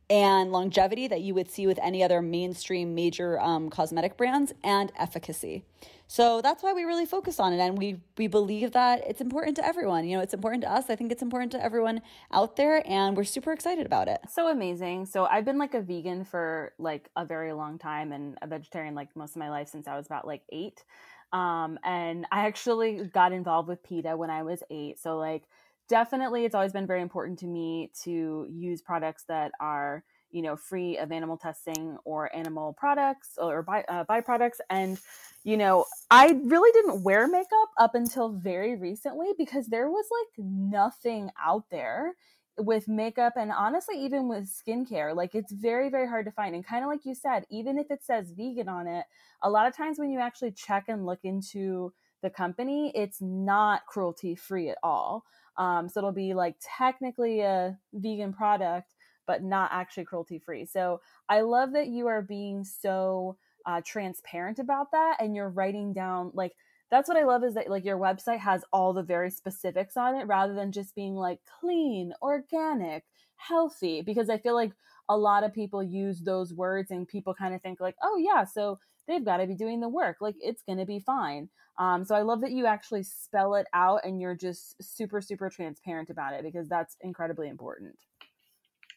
and 0.09 0.51
longevity 0.51 1.07
that 1.07 1.21
you 1.21 1.33
would 1.35 1.49
see 1.49 1.67
with 1.67 1.79
any 1.81 2.03
other 2.03 2.21
mainstream 2.21 2.95
major 2.95 3.39
um, 3.39 3.69
cosmetic 3.69 4.17
brands 4.17 4.53
and 4.63 4.91
efficacy. 4.97 5.63
So 6.07 6.41
that's 6.41 6.63
why 6.63 6.73
we 6.73 6.85
really 6.85 7.05
focus 7.05 7.39
on 7.39 7.53
it. 7.53 7.59
And 7.59 7.77
we, 7.77 8.01
we 8.17 8.25
believe 8.25 8.71
that 8.71 9.03
it's 9.07 9.21
important 9.21 9.55
to 9.57 9.65
everyone. 9.65 10.07
You 10.07 10.17
know, 10.17 10.23
it's 10.23 10.33
important 10.33 10.63
to 10.63 10.71
us. 10.71 10.89
I 10.89 10.95
think 10.95 11.11
it's 11.11 11.21
important 11.21 11.51
to 11.51 11.63
everyone 11.63 12.01
out 12.31 12.55
there. 12.55 12.81
And 12.87 13.15
we're 13.15 13.23
super 13.23 13.51
excited 13.51 13.85
about 13.85 14.07
it. 14.07 14.19
So 14.27 14.47
amazing. 14.47 15.05
So 15.05 15.25
I've 15.25 15.45
been 15.45 15.59
like 15.59 15.75
a 15.75 15.81
vegan 15.81 16.25
for 16.25 16.73
like 16.79 17.11
a 17.15 17.25
very 17.25 17.53
long 17.53 17.77
time 17.77 18.11
and 18.11 18.39
a 18.41 18.47
vegetarian 18.47 18.95
like 18.95 19.15
most 19.15 19.35
of 19.35 19.37
my 19.37 19.51
life 19.51 19.67
since 19.67 19.87
I 19.87 19.95
was 19.95 20.07
about 20.07 20.25
like 20.25 20.41
eight. 20.51 20.83
Um, 21.31 21.77
and 21.83 22.25
I 22.31 22.47
actually 22.47 23.05
got 23.05 23.31
involved 23.31 23.67
with 23.69 23.83
PETA 23.83 24.17
when 24.17 24.31
I 24.31 24.41
was 24.41 24.63
eight. 24.71 24.97
So 24.97 25.19
like 25.19 25.43
definitely 25.89 26.45
it's 26.45 26.55
always 26.55 26.71
been 26.71 26.87
very 26.87 27.01
important 27.01 27.39
to 27.39 27.47
me 27.47 27.91
to 28.03 28.47
use 28.49 28.81
products 28.81 29.25
that 29.27 29.51
are 29.59 30.03
you 30.31 30.41
know 30.41 30.55
free 30.55 30.97
of 30.97 31.11
animal 31.11 31.37
testing 31.37 31.97
or 32.05 32.33
animal 32.35 32.73
products 32.73 33.31
or 33.37 33.63
by, 33.63 33.83
uh, 33.89 34.05
byproducts. 34.05 34.59
And 34.69 34.99
you 35.43 35.57
know 35.57 35.85
i 36.11 36.37
really 36.43 36.71
didn't 36.73 37.03
wear 37.03 37.27
makeup 37.27 37.69
up 37.77 37.95
until 37.95 38.29
very 38.29 38.75
recently 38.75 39.27
because 39.37 39.67
there 39.67 39.89
was 39.89 40.05
like 40.11 40.45
nothing 40.45 41.31
out 41.43 41.63
there 41.71 42.13
with 42.57 42.89
makeup 42.89 43.33
and 43.37 43.51
honestly 43.51 43.95
even 44.03 44.27
with 44.27 44.49
skincare. 44.49 45.15
Like 45.15 45.33
it's 45.33 45.51
very 45.51 45.89
very 45.89 46.07
hard 46.07 46.25
to 46.25 46.31
find. 46.31 46.53
And 46.55 46.65
kind 46.65 46.83
of 46.83 46.89
like 46.89 47.05
you 47.05 47.15
said 47.15 47.45
even 47.49 47.77
if 47.77 47.89
it 47.89 48.03
says 48.03 48.33
vegan 48.35 48.69
on 48.69 48.87
it 48.87 49.05
a 49.41 49.49
lot 49.49 49.67
of 49.67 49.75
times 49.75 49.97
when 49.97 50.11
you 50.11 50.19
actually 50.19 50.51
check 50.51 50.85
and 50.87 51.05
look 51.05 51.19
into 51.23 51.93
the 52.21 52.29
company 52.29 52.91
it's 52.95 53.21
not 53.21 53.85
cruelty 53.85 54.35
free 54.35 54.69
at 54.69 54.77
all 54.83 55.23
um, 55.59 55.89
so 55.89 55.99
it'll 55.99 56.11
be 56.13 56.33
like 56.33 56.55
technically 56.61 57.41
a 57.41 57.77
vegan 57.93 58.33
product 58.33 58.95
but 59.27 59.43
not 59.43 59.69
actually 59.71 60.05
cruelty 60.05 60.39
free. 60.39 60.65
So 60.65 61.01
I 61.29 61.41
love 61.41 61.73
that 61.73 61.87
you 61.89 62.07
are 62.07 62.23
being 62.23 62.63
so 62.63 63.37
uh, 63.67 63.81
transparent 63.85 64.57
about 64.57 64.91
that 64.91 65.17
and 65.19 65.35
you're 65.35 65.49
writing 65.51 65.93
down 65.93 66.31
like 66.33 66.55
that's 66.89 67.07
what 67.07 67.17
I 67.17 67.23
love 67.25 67.43
is 67.43 67.53
that 67.53 67.69
like 67.69 67.85
your 67.85 67.99
website 67.99 68.39
has 68.39 68.65
all 68.73 68.93
the 68.93 69.03
very 69.03 69.29
specifics 69.29 69.95
on 69.95 70.15
it 70.15 70.25
rather 70.25 70.55
than 70.55 70.71
just 70.71 70.95
being 70.95 71.13
like 71.15 71.39
clean, 71.59 72.13
organic, 72.21 73.05
healthy 73.35 74.01
because 74.01 74.29
I 74.29 74.39
feel 74.39 74.55
like 74.55 74.73
a 75.07 75.17
lot 75.17 75.43
of 75.43 75.53
people 75.53 75.83
use 75.83 76.21
those 76.21 76.53
words 76.53 76.91
and 76.91 77.07
people 77.07 77.33
kind 77.33 77.53
of 77.53 77.61
think 77.61 77.79
like, 77.79 77.95
"Oh 78.01 78.17
yeah, 78.17 78.43
so 78.43 78.79
they've 79.09 79.25
got 79.25 79.37
to 79.37 79.47
be 79.47 79.55
doing 79.55 79.81
the 79.81 79.89
work. 79.89 80.17
Like 80.21 80.35
it's 80.39 80.63
going 80.63 80.79
to 80.79 80.85
be 80.85 80.99
fine." 80.99 81.49
Um, 81.77 82.05
so 82.05 82.15
I 82.15 82.21
love 82.21 82.41
that 82.41 82.51
you 82.51 82.65
actually 82.65 83.03
spell 83.03 83.55
it 83.55 83.67
out 83.73 84.01
and 84.03 84.21
you're 84.21 84.35
just 84.35 84.75
super 84.81 85.19
super 85.19 85.49
transparent 85.49 86.09
about 86.09 86.33
it 86.33 86.43
because 86.43 86.69
that's 86.69 86.95
incredibly 87.01 87.49
important. 87.49 87.95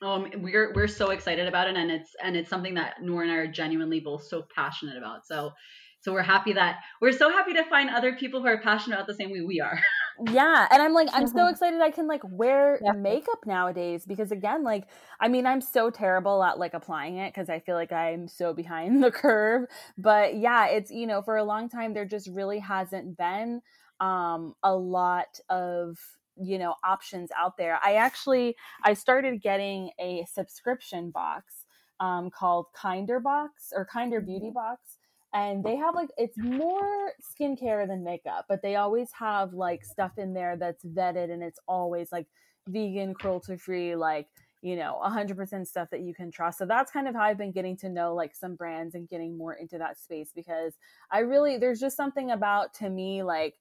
Um, 0.03 0.31
we're 0.37 0.73
we're 0.75 0.89
so 0.89 1.11
excited 1.11 1.47
about 1.49 1.69
it, 1.69 1.77
and 1.77 1.91
it's 1.91 2.11
and 2.23 2.37
it's 2.37 2.51
something 2.51 2.75
that 2.75 3.03
Noor 3.03 3.23
and 3.23 3.33
I 3.33 3.37
are 3.37 3.47
genuinely 3.47 4.01
both 4.01 4.25
so 4.25 4.45
passionate 4.55 4.97
about. 4.97 5.27
So 5.27 5.53
so 6.01 6.13
we're 6.13 6.23
happy 6.23 6.53
that 6.55 6.81
we're 7.01 7.13
so 7.13 7.31
happy 7.31 7.55
to 7.55 7.65
find 7.65 7.89
other 7.89 8.15
people 8.15 8.41
who 8.41 8.49
are 8.49 8.61
passionate 8.61 8.97
about 8.97 9.07
the 9.07 9.15
same 9.15 9.31
way 9.31 9.41
we 9.41 9.61
are. 9.61 9.81
yeah, 10.31 10.67
and 10.71 10.83
I'm 10.83 10.93
like 10.93 11.09
I'm 11.13 11.27
so 11.27 11.47
excited 11.51 11.81
I 11.81 11.91
can 11.91 12.07
like 12.07 12.23
wear 12.25 12.79
yeah. 12.83 12.93
makeup 12.93 13.47
nowadays 13.47 14.05
because 14.07 14.33
again, 14.33 14.65
like 14.65 14.87
I 15.21 15.29
mean 15.29 15.47
I'm 15.47 15.61
so 15.61 15.91
terrible 15.91 16.43
at 16.43 16.59
like 16.59 16.75
applying 16.75 17.17
it 17.17 17.33
because 17.33 17.49
I 17.49 17.61
feel 17.61 17.75
like 17.75 17.93
I'm 17.93 18.29
so 18.29 18.53
behind 18.53 19.03
the 19.05 19.11
curve. 19.11 19.69
But 19.99 20.37
yeah, 20.37 20.67
it's 20.69 20.91
you 20.91 21.07
know 21.07 21.23
for 21.23 21.37
a 21.37 21.45
long 21.45 21.69
time 21.69 21.95
there 21.95 22.05
just 22.05 22.29
really 22.29 22.59
hasn't 22.59 23.17
been 23.17 23.63
um 24.01 24.55
a 24.63 24.75
lot 24.75 25.39
of 25.49 25.99
you 26.41 26.59
know 26.59 26.75
options 26.83 27.31
out 27.39 27.57
there 27.57 27.79
i 27.85 27.95
actually 27.95 28.57
i 28.85 28.95
started 28.95 29.43
getting 29.43 29.91
a 30.01 30.25
subscription 30.33 31.11
box 31.11 31.67
um, 32.01 32.31
called 32.31 32.67
kinder 32.75 33.21
box 33.21 33.73
or 33.75 33.85
kinder 33.85 34.21
beauty 34.21 34.47
mm-hmm. 34.47 34.55
box 34.55 34.99
and 35.35 35.65
they 35.65 35.77
have 35.77 35.95
like 35.95 36.11
it's 36.17 36.37
more 36.39 37.13
skincare 37.21 37.87
than 37.87 38.05
makeup 38.05 38.45
but 38.49 38.61
they 38.63 38.77
always 38.77 39.11
have 39.13 39.53
like 39.53 39.85
stuff 39.85 40.13
in 40.19 40.35
there 40.35 40.57
that's 40.57 40.85
vetted 40.85 41.31
and 41.31 41.43
it's 41.43 41.61
always 41.67 42.13
like 42.13 42.27
vegan 42.69 43.15
cruelty 43.15 43.57
free 43.57 43.97
like 43.97 44.29
you 44.63 44.77
know 44.77 45.01
100% 45.05 45.67
stuff 45.67 45.89
that 45.91 46.03
you 46.03 46.15
can 46.15 46.31
trust. 46.31 46.57
So 46.57 46.67
that's 46.67 46.93
kind 46.93 47.09
of 47.09 47.15
how 47.15 47.23
i've 47.23 47.39
been 47.39 47.53
getting 47.53 47.77
to 47.79 47.89
know 47.89 48.15
like 48.15 48.35
some 48.35 48.55
brands 48.55 48.95
and 48.95 49.09
getting 49.09 49.37
more 49.37 49.55
into 49.55 49.77
that 49.79 49.99
space 49.99 50.31
because 50.35 50.75
i 51.11 51.19
really 51.19 51.59
there's 51.59 51.81
just 51.81 51.97
something 51.97 52.31
about 52.31 52.73
to 52.75 52.89
me 52.89 53.23
like 53.23 53.55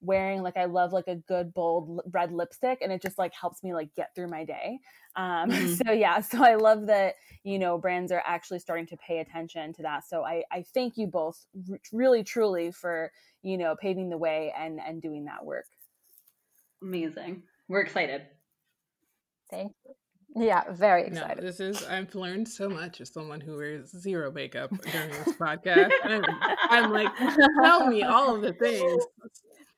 wearing 0.00 0.42
like 0.42 0.56
I 0.56 0.66
love 0.66 0.92
like 0.92 1.08
a 1.08 1.16
good 1.16 1.52
bold 1.52 2.00
red 2.12 2.32
lipstick 2.32 2.78
and 2.82 2.92
it 2.92 3.02
just 3.02 3.18
like 3.18 3.34
helps 3.34 3.62
me 3.62 3.74
like 3.74 3.94
get 3.94 4.14
through 4.14 4.28
my 4.28 4.44
day. 4.44 4.78
Um 5.16 5.24
mm-hmm. 5.50 5.74
so 5.74 5.92
yeah, 5.92 6.20
so 6.20 6.42
I 6.44 6.54
love 6.54 6.86
that 6.86 7.14
you 7.44 7.58
know 7.58 7.78
brands 7.78 8.12
are 8.12 8.22
actually 8.24 8.60
starting 8.60 8.86
to 8.86 8.96
pay 8.96 9.18
attention 9.18 9.72
to 9.74 9.82
that. 9.82 10.08
So 10.08 10.24
I 10.24 10.44
I 10.52 10.64
thank 10.74 10.96
you 10.96 11.06
both 11.06 11.44
r- 11.70 11.78
really 11.92 12.22
truly 12.22 12.70
for, 12.70 13.10
you 13.42 13.58
know, 13.58 13.76
paving 13.80 14.08
the 14.08 14.18
way 14.18 14.52
and 14.58 14.80
and 14.80 15.02
doing 15.02 15.24
that 15.24 15.44
work. 15.44 15.66
Amazing. 16.82 17.42
We're 17.68 17.80
excited. 17.80 18.22
Thank 19.50 19.72
you. 19.84 19.94
Yeah, 20.36 20.70
very 20.70 21.06
excited. 21.06 21.42
No, 21.42 21.42
this 21.42 21.58
is 21.58 21.84
I've 21.84 22.14
learned 22.14 22.46
so 22.48 22.68
much 22.68 23.00
as 23.00 23.12
someone 23.12 23.40
who 23.40 23.56
wears 23.56 23.90
zero 23.90 24.30
makeup 24.30 24.70
during 24.92 25.10
this 25.10 25.34
podcast. 25.38 25.90
I'm, 26.04 26.24
I'm 26.70 26.92
like, 26.92 27.14
tell 27.62 27.86
me 27.86 28.02
all 28.02 28.36
of 28.36 28.42
the 28.42 28.52
things 28.52 29.04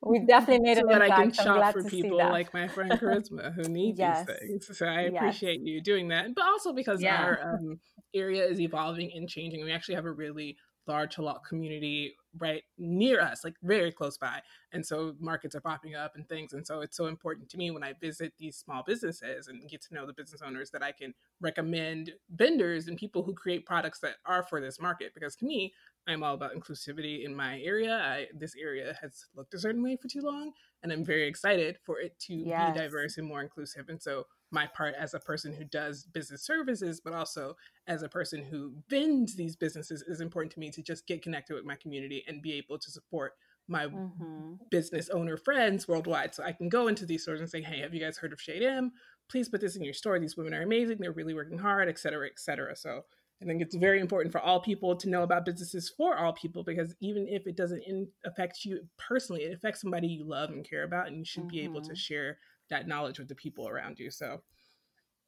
we 0.03 0.19
definitely 0.19 0.63
made 0.67 0.77
it 0.77 0.85
so 0.87 0.87
that 0.87 1.01
I 1.01 1.09
can 1.09 1.31
shop 1.31 1.73
for 1.73 1.83
people 1.83 2.17
like 2.17 2.53
my 2.53 2.67
friend 2.67 2.91
Charisma 2.91 3.53
who 3.53 3.63
need 3.69 3.97
yes. 3.97 4.25
these 4.25 4.37
things. 4.39 4.77
So 4.77 4.85
I 4.85 5.03
yes. 5.03 5.13
appreciate 5.15 5.61
you 5.61 5.81
doing 5.81 6.07
that, 6.09 6.33
but 6.33 6.45
also 6.45 6.73
because 6.73 7.01
yeah. 7.01 7.21
our 7.21 7.53
um, 7.55 7.79
area 8.13 8.45
is 8.45 8.59
evolving 8.59 9.11
and 9.13 9.29
changing. 9.29 9.63
We 9.63 9.71
actually 9.71 9.95
have 9.95 10.05
a 10.05 10.11
really 10.11 10.57
large 10.87 11.15
halal 11.15 11.43
community 11.47 12.15
right 12.39 12.63
near 12.77 13.21
us, 13.21 13.43
like 13.43 13.53
very 13.61 13.91
close 13.91 14.17
by. 14.17 14.41
And 14.73 14.85
so 14.85 15.13
markets 15.19 15.55
are 15.55 15.61
popping 15.61 15.95
up 15.95 16.13
and 16.15 16.27
things. 16.27 16.53
And 16.53 16.65
so 16.65 16.81
it's 16.81 16.97
so 16.97 17.05
important 17.05 17.49
to 17.49 17.57
me 17.57 17.71
when 17.71 17.83
I 17.83 17.93
visit 17.99 18.33
these 18.39 18.57
small 18.57 18.83
businesses 18.85 19.47
and 19.47 19.69
get 19.69 19.81
to 19.83 19.93
know 19.93 20.05
the 20.05 20.13
business 20.13 20.41
owners 20.41 20.71
that 20.71 20.83
I 20.83 20.91
can 20.91 21.13
recommend 21.39 22.11
vendors 22.33 22.87
and 22.87 22.97
people 22.97 23.23
who 23.23 23.33
create 23.33 23.65
products 23.65 23.99
that 23.99 24.15
are 24.25 24.43
for 24.43 24.61
this 24.61 24.79
market. 24.79 25.13
Because 25.13 25.35
to 25.37 25.45
me, 25.45 25.73
I'm 26.07 26.23
all 26.23 26.33
about 26.33 26.55
inclusivity 26.55 27.25
in 27.25 27.35
my 27.35 27.59
area. 27.61 27.93
I, 27.93 28.27
this 28.33 28.55
area 28.59 28.97
has 29.01 29.25
looked 29.35 29.53
a 29.53 29.59
certain 29.59 29.83
way 29.83 29.97
for 30.01 30.07
too 30.07 30.21
long, 30.21 30.51
and 30.81 30.91
I'm 30.91 31.05
very 31.05 31.27
excited 31.27 31.77
for 31.85 31.99
it 31.99 32.17
to 32.21 32.33
yes. 32.33 32.73
be 32.73 32.79
diverse 32.79 33.17
and 33.17 33.27
more 33.27 33.41
inclusive. 33.41 33.85
And 33.87 34.01
so, 34.01 34.25
my 34.51 34.67
part 34.75 34.95
as 34.99 35.13
a 35.13 35.19
person 35.19 35.53
who 35.53 35.63
does 35.63 36.05
business 36.05 36.43
services, 36.45 37.01
but 37.03 37.13
also 37.13 37.55
as 37.87 38.03
a 38.03 38.09
person 38.09 38.43
who 38.43 38.73
vends 38.89 39.35
these 39.35 39.55
businesses, 39.55 40.03
is 40.07 40.21
important 40.21 40.51
to 40.53 40.59
me 40.59 40.71
to 40.71 40.81
just 40.81 41.07
get 41.07 41.21
connected 41.21 41.53
with 41.53 41.65
my 41.65 41.75
community 41.75 42.23
and 42.27 42.41
be 42.41 42.53
able 42.53 42.79
to 42.79 42.91
support 42.91 43.33
my 43.67 43.85
mm-hmm. 43.85 44.53
business 44.69 45.09
owner 45.09 45.37
friends 45.37 45.87
worldwide. 45.87 46.33
So 46.33 46.43
I 46.43 46.51
can 46.51 46.67
go 46.67 46.87
into 46.87 47.05
these 47.05 47.21
stores 47.23 47.39
and 47.39 47.49
say, 47.49 47.61
"Hey, 47.61 47.79
have 47.81 47.93
you 47.93 48.01
guys 48.01 48.17
heard 48.17 48.33
of 48.33 48.41
Shade 48.41 48.63
M? 48.63 48.91
Please 49.29 49.47
put 49.47 49.61
this 49.61 49.75
in 49.75 49.83
your 49.83 49.93
store. 49.93 50.19
These 50.19 50.35
women 50.35 50.53
are 50.53 50.63
amazing. 50.63 50.97
They're 50.99 51.11
really 51.11 51.35
working 51.35 51.59
hard, 51.59 51.87
et 51.87 51.99
cetera, 51.99 52.27
et 52.27 52.39
cetera." 52.39 52.75
So 52.75 53.03
I 53.41 53.45
think 53.45 53.61
it's 53.61 53.75
very 53.75 53.99
important 53.99 54.31
for 54.31 54.39
all 54.39 54.59
people 54.59 54.95
to 54.95 55.09
know 55.09 55.23
about 55.23 55.45
businesses 55.45 55.91
for 55.97 56.15
all 56.15 56.31
people 56.31 56.63
because 56.63 56.95
even 57.01 57.27
if 57.27 57.47
it 57.47 57.57
doesn't 57.57 57.83
in, 57.87 58.07
affect 58.23 58.63
you 58.63 58.81
personally, 58.99 59.43
it 59.43 59.53
affects 59.53 59.81
somebody 59.81 60.07
you 60.07 60.23
love 60.23 60.51
and 60.51 60.67
care 60.67 60.83
about, 60.83 61.07
and 61.07 61.17
you 61.17 61.25
should 61.25 61.43
mm-hmm. 61.43 61.55
be 61.55 61.61
able 61.61 61.81
to 61.81 61.89
mm-hmm. 61.89 61.95
share 61.95 62.37
that 62.69 62.87
knowledge 62.87 63.17
with 63.17 63.27
the 63.27 63.35
people 63.35 63.67
around 63.67 63.97
you. 63.97 64.11
So, 64.11 64.41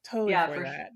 totally 0.08 0.30
yeah, 0.30 0.46
for, 0.46 0.56
for 0.56 0.62
that. 0.62 0.76
Sure. 0.76 0.88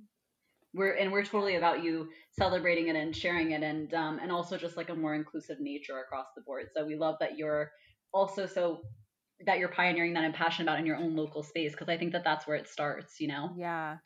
We're 0.75 0.93
and 0.93 1.11
we're 1.11 1.25
totally 1.25 1.57
about 1.57 1.83
you 1.83 2.09
celebrating 2.39 2.89
it 2.89 2.95
and 2.95 3.17
sharing 3.17 3.51
it, 3.51 3.63
and 3.63 3.93
um, 3.95 4.21
and 4.23 4.31
also 4.31 4.57
just 4.57 4.77
like 4.77 4.91
a 4.91 4.95
more 4.95 5.15
inclusive 5.15 5.59
nature 5.61 5.99
across 5.99 6.27
the 6.37 6.43
board. 6.43 6.67
So 6.75 6.87
we 6.87 6.95
love 6.95 7.17
that 7.21 7.37
you're 7.37 7.73
also 8.13 8.47
so 8.47 8.83
that 9.45 9.59
you're 9.59 9.71
pioneering 9.71 10.15
that 10.15 10.25
and 10.25 10.35
passionate 10.35 10.69
about 10.71 10.79
in 10.79 10.87
your 10.87 10.97
own 10.97 11.17
local 11.17 11.43
space 11.43 11.73
because 11.73 11.89
I 11.89 11.97
think 11.97 12.13
that 12.13 12.23
that's 12.23 12.47
where 12.47 12.57
it 12.57 12.69
starts. 12.69 13.19
You 13.19 13.29
know. 13.29 13.55
Yeah. 13.57 13.97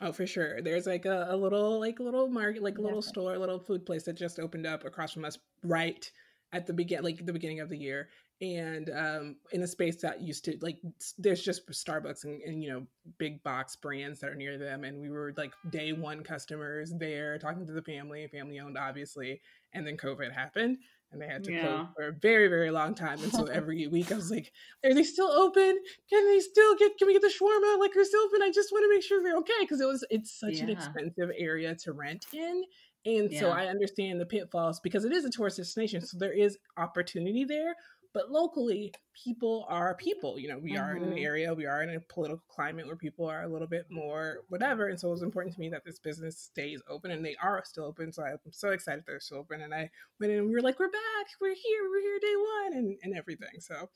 Oh, 0.00 0.12
for 0.12 0.26
sure. 0.26 0.62
There's 0.62 0.86
like 0.86 1.04
a, 1.04 1.26
a 1.28 1.36
little 1.36 1.78
like 1.78 2.00
little 2.00 2.28
market, 2.28 2.62
like 2.62 2.78
a 2.78 2.82
little 2.82 3.02
store, 3.02 3.36
little 3.36 3.58
food 3.58 3.84
place 3.84 4.04
that 4.04 4.14
just 4.14 4.38
opened 4.38 4.66
up 4.66 4.84
across 4.84 5.12
from 5.12 5.24
us 5.24 5.38
right 5.62 6.10
at 6.52 6.66
the 6.66 6.72
begin 6.72 7.02
like 7.04 7.24
the 7.24 7.32
beginning 7.32 7.60
of 7.60 7.68
the 7.68 7.76
year. 7.76 8.08
And 8.40 8.88
um 8.90 9.36
in 9.52 9.62
a 9.62 9.66
space 9.66 10.00
that 10.00 10.22
used 10.22 10.46
to 10.46 10.56
like 10.62 10.78
there's 11.18 11.42
just 11.42 11.68
Starbucks 11.68 12.24
and, 12.24 12.40
and 12.42 12.62
you 12.64 12.70
know 12.70 12.86
big 13.18 13.42
box 13.42 13.76
brands 13.76 14.20
that 14.20 14.30
are 14.30 14.34
near 14.34 14.56
them. 14.56 14.84
And 14.84 15.02
we 15.02 15.10
were 15.10 15.34
like 15.36 15.52
day 15.68 15.92
one 15.92 16.22
customers 16.22 16.94
there 16.98 17.38
talking 17.38 17.66
to 17.66 17.72
the 17.74 17.82
family, 17.82 18.26
family 18.28 18.58
owned 18.58 18.78
obviously. 18.78 19.42
And 19.74 19.86
then 19.86 19.98
COVID 19.98 20.32
happened 20.32 20.78
and 21.12 21.20
they 21.20 21.26
had 21.26 21.44
to 21.44 21.52
yeah. 21.52 21.60
close 21.60 21.86
for 21.96 22.08
a 22.08 22.12
very 22.12 22.48
very 22.48 22.70
long 22.70 22.94
time 22.94 23.22
and 23.22 23.32
so 23.40 23.46
every 23.46 23.86
week 23.86 24.10
i 24.12 24.14
was 24.14 24.30
like 24.30 24.52
are 24.84 24.94
they 24.94 25.02
still 25.02 25.30
open 25.30 25.78
can 26.08 26.26
they 26.26 26.40
still 26.40 26.74
get 26.76 26.96
can 26.98 27.06
we 27.06 27.12
get 27.12 27.22
the 27.22 27.28
shawarma 27.28 27.78
like 27.78 27.96
are 27.96 28.04
still 28.04 28.22
open 28.22 28.42
i 28.42 28.50
just 28.50 28.72
want 28.72 28.84
to 28.84 28.94
make 28.94 29.02
sure 29.02 29.22
they're 29.22 29.36
okay 29.36 29.52
because 29.60 29.80
it 29.80 29.86
was 29.86 30.04
it's 30.10 30.38
such 30.38 30.56
yeah. 30.56 30.64
an 30.64 30.70
expensive 30.70 31.30
area 31.36 31.74
to 31.74 31.92
rent 31.92 32.26
in 32.32 32.64
and 33.06 33.32
yeah. 33.32 33.40
so 33.40 33.50
i 33.50 33.66
understand 33.66 34.20
the 34.20 34.26
pitfalls 34.26 34.80
because 34.80 35.04
it 35.04 35.12
is 35.12 35.24
a 35.24 35.30
tourist 35.30 35.56
destination 35.56 36.04
so 36.04 36.18
there 36.18 36.32
is 36.32 36.58
opportunity 36.76 37.44
there 37.44 37.74
but 38.12 38.30
locally, 38.30 38.92
people 39.24 39.66
are 39.68 39.94
people. 39.94 40.38
You 40.38 40.48
know, 40.48 40.58
we 40.58 40.72
mm-hmm. 40.72 40.82
are 40.82 40.96
in 40.96 41.02
an 41.02 41.10
mm-hmm. 41.10 41.24
area, 41.24 41.54
we 41.54 41.66
are 41.66 41.82
in 41.82 41.90
a 41.90 42.00
political 42.00 42.42
climate 42.48 42.86
where 42.86 42.96
people 42.96 43.26
are 43.26 43.44
a 43.44 43.48
little 43.48 43.68
bit 43.68 43.86
more 43.90 44.38
whatever. 44.48 44.88
And 44.88 44.98
so 44.98 45.08
it 45.08 45.12
was 45.12 45.22
important 45.22 45.54
to 45.54 45.60
me 45.60 45.68
that 45.70 45.84
this 45.84 45.98
business 45.98 46.38
stays 46.38 46.82
open 46.88 47.10
and 47.10 47.24
they 47.24 47.36
are 47.42 47.62
still 47.64 47.84
open. 47.84 48.12
So 48.12 48.24
I'm 48.24 48.38
so 48.50 48.70
excited 48.70 49.04
they're 49.06 49.20
still 49.20 49.38
open. 49.38 49.60
And 49.60 49.72
I 49.72 49.90
went 50.18 50.32
in 50.32 50.38
and 50.38 50.48
we 50.48 50.54
were 50.54 50.62
like, 50.62 50.80
we're 50.80 50.88
back, 50.88 51.26
we're 51.40 51.54
here, 51.54 51.88
we're 51.88 52.00
here 52.00 52.18
day 52.20 52.36
one 52.36 52.78
and, 52.78 52.98
and 53.02 53.16
everything. 53.16 53.60
So 53.60 53.88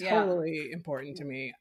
totally 0.00 0.68
yeah. 0.68 0.74
important 0.74 1.16
to 1.18 1.24
me. 1.24 1.52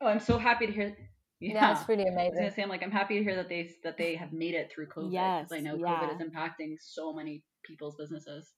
Oh, 0.00 0.06
I'm 0.06 0.20
so 0.20 0.38
happy 0.38 0.66
to 0.66 0.72
hear 0.72 0.96
yeah. 1.40 1.54
yeah, 1.54 1.78
it's 1.78 1.88
really 1.88 2.06
amazing. 2.06 2.40
I 2.40 2.44
was 2.46 2.54
say, 2.54 2.62
I'm 2.62 2.68
like, 2.68 2.82
I'm 2.82 2.90
happy 2.90 3.16
to 3.18 3.22
hear 3.22 3.36
that 3.36 3.48
they 3.48 3.70
that 3.84 3.96
they 3.96 4.16
have 4.16 4.32
made 4.32 4.54
it 4.54 4.72
through 4.72 4.88
COVID. 4.88 5.12
Yes, 5.12 5.52
I 5.52 5.60
know 5.60 5.76
yeah. 5.76 5.86
COVID 5.86 6.14
is 6.14 6.26
impacting 6.26 6.76
so 6.80 7.12
many 7.12 7.44
people's 7.62 7.94
businesses. 7.94 8.54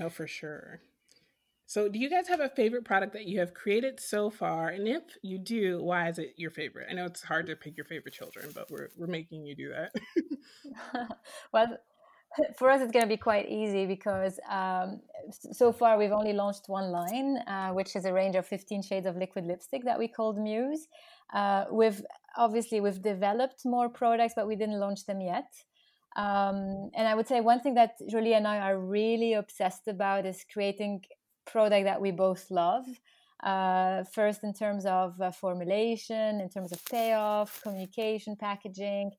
Oh, 0.00 0.08
for 0.08 0.26
sure. 0.26 0.80
So, 1.68 1.88
do 1.88 1.98
you 1.98 2.08
guys 2.08 2.28
have 2.28 2.40
a 2.40 2.48
favorite 2.48 2.84
product 2.84 3.12
that 3.14 3.26
you 3.26 3.40
have 3.40 3.52
created 3.52 3.98
so 3.98 4.30
far? 4.30 4.68
And 4.68 4.86
if 4.86 5.02
you 5.22 5.36
do, 5.36 5.82
why 5.82 6.08
is 6.08 6.18
it 6.18 6.34
your 6.36 6.52
favorite? 6.52 6.86
I 6.88 6.94
know 6.94 7.06
it's 7.06 7.22
hard 7.22 7.46
to 7.46 7.56
pick 7.56 7.76
your 7.76 7.86
favorite 7.86 8.14
children, 8.14 8.50
but 8.54 8.70
we're 8.70 8.90
we're 8.96 9.08
making 9.08 9.44
you 9.46 9.56
do 9.56 9.70
that. 9.70 9.92
well, 11.52 11.76
for 12.56 12.70
us, 12.70 12.80
it's 12.80 12.92
going 12.92 13.04
to 13.04 13.08
be 13.08 13.16
quite 13.16 13.48
easy 13.48 13.84
because 13.86 14.38
um, 14.48 15.00
so 15.30 15.72
far 15.72 15.98
we've 15.98 16.12
only 16.12 16.32
launched 16.32 16.68
one 16.68 16.90
line, 16.90 17.38
uh, 17.46 17.70
which 17.70 17.96
is 17.96 18.04
a 18.04 18.12
range 18.12 18.36
of 18.36 18.46
15 18.46 18.82
shades 18.82 19.06
of 19.06 19.16
liquid 19.16 19.44
lipstick 19.44 19.84
that 19.84 19.98
we 19.98 20.08
called 20.08 20.38
Muse. 20.38 20.86
Uh, 21.34 21.64
we've 21.72 22.00
obviously 22.36 22.80
we've 22.80 23.02
developed 23.02 23.64
more 23.64 23.88
products, 23.88 24.34
but 24.36 24.46
we 24.46 24.56
didn't 24.56 24.78
launch 24.78 25.04
them 25.06 25.20
yet. 25.20 25.50
Um, 26.16 26.90
and 26.94 27.06
I 27.06 27.14
would 27.14 27.28
say 27.28 27.40
one 27.40 27.60
thing 27.60 27.74
that 27.74 27.96
Julie 28.08 28.34
and 28.34 28.46
I 28.46 28.58
are 28.58 28.78
really 28.78 29.34
obsessed 29.34 29.86
about 29.86 30.24
is 30.24 30.44
creating 30.50 31.02
product 31.46 31.84
that 31.84 32.00
we 32.00 32.10
both 32.10 32.50
love. 32.50 32.86
Uh, 33.42 34.04
first, 34.12 34.42
in 34.44 34.52
terms 34.54 34.86
of 34.86 35.20
uh, 35.20 35.30
formulation, 35.30 36.40
in 36.40 36.48
terms 36.48 36.72
of 36.72 36.84
payoff, 36.86 37.60
communication, 37.62 38.36
packaging. 38.36 39.10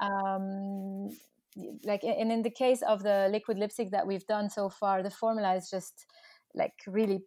Um, 0.00 1.10
like 1.84 2.02
and 2.02 2.32
in 2.32 2.42
the 2.42 2.50
case 2.50 2.82
of 2.82 3.02
the 3.02 3.28
liquid 3.30 3.58
lipstick 3.58 3.90
that 3.90 4.06
we've 4.06 4.26
done 4.26 4.48
so 4.50 4.68
far, 4.68 5.02
the 5.02 5.10
formula 5.10 5.54
is 5.54 5.68
just 5.70 6.06
like 6.54 6.74
really 6.86 7.20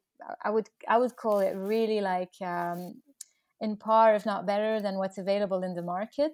I 0.44 0.50
would 0.50 0.70
I 0.88 0.98
would 0.98 1.16
call 1.16 1.40
it 1.40 1.56
really 1.56 2.02
like 2.02 2.34
um, 2.42 3.02
in 3.62 3.78
par, 3.78 4.16
if 4.16 4.26
not 4.26 4.46
better, 4.46 4.82
than 4.82 4.98
what's 4.98 5.18
available 5.18 5.64
in 5.64 5.76
the 5.76 5.82
market. 5.82 6.34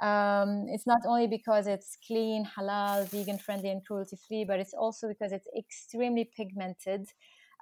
Um, 0.00 0.66
it's 0.68 0.86
not 0.86 1.00
only 1.06 1.26
because 1.28 1.66
it's 1.66 1.96
clean, 2.06 2.44
halal, 2.56 3.08
vegan 3.08 3.38
friendly, 3.38 3.70
and 3.70 3.84
cruelty 3.86 4.16
free, 4.26 4.44
but 4.44 4.58
it's 4.58 4.74
also 4.74 5.08
because 5.08 5.32
it's 5.32 5.46
extremely 5.56 6.28
pigmented. 6.36 7.06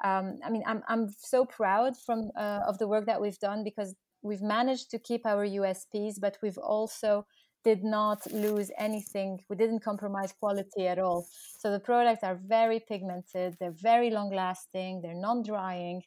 Um, 0.02 0.38
I 0.44 0.50
mean, 0.50 0.62
I'm 0.66 0.82
I'm 0.88 1.08
so 1.18 1.44
proud 1.44 1.96
from 1.96 2.30
uh, 2.36 2.60
of 2.66 2.78
the 2.78 2.88
work 2.88 3.06
that 3.06 3.20
we've 3.20 3.38
done 3.38 3.64
because 3.64 3.94
we've 4.22 4.42
managed 4.42 4.90
to 4.90 4.98
keep 4.98 5.26
our 5.26 5.46
USPs, 5.46 6.14
but 6.20 6.38
we've 6.42 6.58
also 6.58 7.26
did 7.64 7.84
not 7.84 8.20
lose 8.32 8.70
anything. 8.78 9.40
We 9.48 9.56
didn't 9.56 9.80
compromise 9.80 10.32
quality 10.32 10.86
at 10.86 10.98
all. 10.98 11.26
So 11.58 11.70
the 11.70 11.80
products 11.80 12.24
are 12.24 12.40
very 12.46 12.80
pigmented, 12.80 13.56
they're 13.60 13.76
very 13.82 14.10
long 14.10 14.30
lasting, 14.34 15.02
they're 15.02 15.14
non 15.14 15.42
drying. 15.42 16.02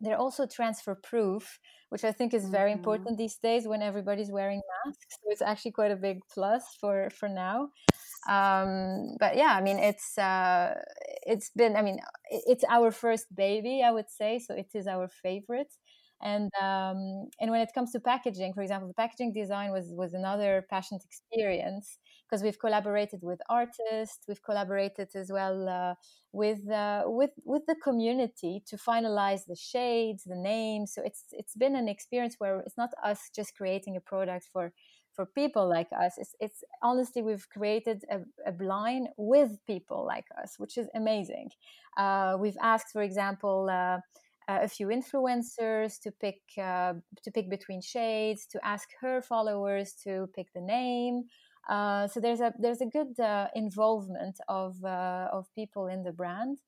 They're 0.00 0.16
also 0.16 0.46
transfer 0.46 0.94
proof, 0.94 1.58
which 1.88 2.04
I 2.04 2.12
think 2.12 2.32
is 2.32 2.48
very 2.48 2.70
mm-hmm. 2.70 2.78
important 2.78 3.18
these 3.18 3.36
days 3.36 3.66
when 3.66 3.82
everybody's 3.82 4.30
wearing 4.30 4.62
masks. 4.84 5.16
So 5.20 5.30
it's 5.32 5.42
actually 5.42 5.72
quite 5.72 5.90
a 5.90 5.96
big 5.96 6.20
plus 6.32 6.62
for 6.80 7.10
for 7.10 7.28
now. 7.28 7.70
Um, 8.28 9.16
but 9.18 9.36
yeah, 9.36 9.56
I 9.58 9.60
mean, 9.60 9.78
it's 9.78 10.16
uh, 10.16 10.74
it's 11.32 11.50
been. 11.50 11.76
I 11.76 11.82
mean, 11.82 11.98
it's 12.30 12.64
our 12.68 12.90
first 12.90 13.26
baby, 13.34 13.82
I 13.84 13.90
would 13.92 14.10
say. 14.10 14.38
So 14.38 14.54
it 14.54 14.70
is 14.74 14.86
our 14.86 15.08
favorite 15.08 15.72
and 16.20 16.50
um, 16.60 17.28
and 17.40 17.50
when 17.50 17.60
it 17.60 17.70
comes 17.74 17.92
to 17.92 18.00
packaging 18.00 18.52
for 18.52 18.60
example 18.62 18.88
the 18.88 18.94
packaging 18.94 19.32
design 19.32 19.70
was 19.70 19.92
was 19.92 20.14
another 20.14 20.66
passionate 20.68 21.04
experience 21.04 21.98
because 22.28 22.42
we've 22.42 22.58
collaborated 22.58 23.20
with 23.22 23.38
artists 23.48 24.24
we've 24.26 24.42
collaborated 24.42 25.08
as 25.14 25.30
well 25.30 25.68
uh, 25.68 25.94
with 26.32 26.68
uh, 26.70 27.04
with 27.06 27.30
with 27.44 27.62
the 27.66 27.76
community 27.84 28.62
to 28.66 28.76
finalize 28.76 29.42
the 29.46 29.54
shades 29.54 30.24
the 30.24 30.34
names 30.36 30.92
so 30.92 31.02
it's 31.04 31.24
it's 31.30 31.54
been 31.54 31.76
an 31.76 31.88
experience 31.88 32.34
where 32.38 32.60
it's 32.66 32.76
not 32.76 32.90
us 33.04 33.30
just 33.34 33.54
creating 33.56 33.96
a 33.96 34.00
product 34.00 34.48
for 34.52 34.72
for 35.18 35.26
people 35.26 35.68
like 35.68 35.88
us 36.04 36.14
it's, 36.18 36.34
it's 36.40 36.64
honestly 36.82 37.22
we've 37.22 37.48
created 37.50 38.04
a, 38.10 38.18
a 38.46 38.54
line 38.62 39.08
with 39.16 39.58
people 39.66 40.04
like 40.06 40.26
us 40.42 40.54
which 40.58 40.78
is 40.78 40.88
amazing 40.94 41.50
uh, 41.96 42.36
we've 42.38 42.56
asked 42.62 42.92
for 42.92 43.02
example 43.02 43.68
uh, 43.70 43.98
uh, 44.48 44.60
a 44.62 44.68
few 44.68 44.88
influencers 44.88 46.00
to 46.00 46.10
pick 46.10 46.40
uh, 46.56 46.94
to 47.22 47.30
pick 47.30 47.50
between 47.50 47.82
shades, 47.82 48.46
to 48.46 48.58
ask 48.66 48.88
her 49.00 49.20
followers 49.20 49.92
to 50.04 50.28
pick 50.34 50.46
the 50.54 50.60
name. 50.60 51.24
Uh, 51.68 52.08
so 52.08 52.18
there's 52.18 52.40
a 52.40 52.54
there's 52.58 52.80
a 52.80 52.86
good 52.86 53.20
uh, 53.20 53.48
involvement 53.54 54.38
of 54.48 54.82
of 54.84 55.46
people 55.54 55.86
in 55.86 56.02
the 56.02 56.12
brand. 56.12 56.58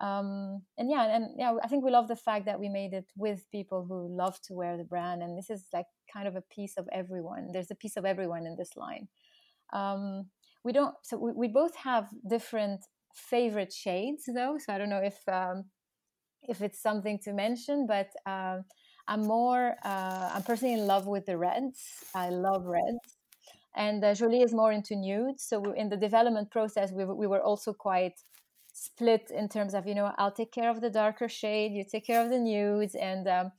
Um, 0.00 0.62
and 0.78 0.90
yeah, 0.90 1.16
and 1.16 1.30
yeah, 1.38 1.54
I 1.62 1.68
think 1.68 1.84
we 1.84 1.90
love 1.90 2.08
the 2.08 2.16
fact 2.16 2.46
that 2.46 2.60
we 2.60 2.68
made 2.68 2.92
it 2.92 3.06
with 3.16 3.50
people 3.50 3.86
who 3.88 4.14
love 4.14 4.38
to 4.42 4.54
wear 4.54 4.76
the 4.76 4.84
brand, 4.84 5.22
and 5.22 5.36
this 5.38 5.50
is 5.50 5.66
like 5.72 5.86
kind 6.12 6.28
of 6.28 6.36
a 6.36 6.42
piece 6.50 6.76
of 6.76 6.88
everyone. 6.92 7.50
There's 7.52 7.70
a 7.70 7.74
piece 7.74 7.96
of 7.96 8.04
everyone 8.04 8.46
in 8.46 8.56
this 8.56 8.76
line. 8.76 9.08
Um, 9.72 10.26
we 10.64 10.72
don't, 10.72 10.94
so 11.02 11.16
we, 11.16 11.32
we 11.32 11.48
both 11.48 11.76
have 11.76 12.08
different 12.28 12.84
favorite 13.14 13.72
shades 13.72 14.24
though. 14.32 14.58
So 14.58 14.72
I 14.72 14.78
don't 14.78 14.90
know 14.90 15.02
if 15.02 15.18
um, 15.28 15.64
if 16.42 16.62
it's 16.62 16.80
something 16.80 17.18
to 17.24 17.32
mention, 17.32 17.86
but 17.86 18.08
um, 18.26 18.64
I'm 19.08 19.22
more, 19.22 19.76
uh, 19.84 20.30
I'm 20.34 20.42
personally 20.42 20.74
in 20.74 20.86
love 20.86 21.06
with 21.06 21.26
the 21.26 21.36
reds. 21.36 21.80
I 22.14 22.30
love 22.30 22.64
reds. 22.64 23.16
And 23.76 24.02
uh, 24.04 24.14
Jolie 24.14 24.42
is 24.42 24.54
more 24.54 24.72
into 24.72 24.96
nude. 24.96 25.38
So 25.40 25.72
in 25.72 25.88
the 25.88 25.96
development 25.96 26.50
process, 26.50 26.92
we, 26.92 27.04
we 27.04 27.26
were 27.26 27.42
also 27.42 27.72
quite 27.72 28.14
split 28.76 29.30
in 29.30 29.48
terms 29.48 29.74
of, 29.74 29.86
you 29.86 29.94
know, 29.94 30.12
I'll 30.18 30.32
take 30.32 30.52
care 30.52 30.70
of 30.70 30.80
the 30.80 30.90
darker 30.90 31.28
shade, 31.28 31.72
you 31.72 31.84
take 31.84 32.06
care 32.06 32.22
of 32.22 32.30
the 32.30 32.38
nudes. 32.38 32.94
And 32.94 33.26
um, 33.26 33.52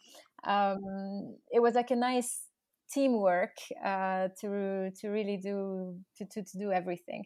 um, 0.43 1.35
it 1.51 1.61
was 1.61 1.73
like 1.73 1.91
a 1.91 1.95
nice 1.95 2.41
teamwork 2.93 3.57
uh, 3.83 4.29
to 4.39 4.91
to 4.99 5.09
really 5.09 5.37
do 5.37 5.97
to, 6.17 6.25
to, 6.25 6.43
to 6.43 6.57
do 6.57 6.71
everything. 6.71 7.25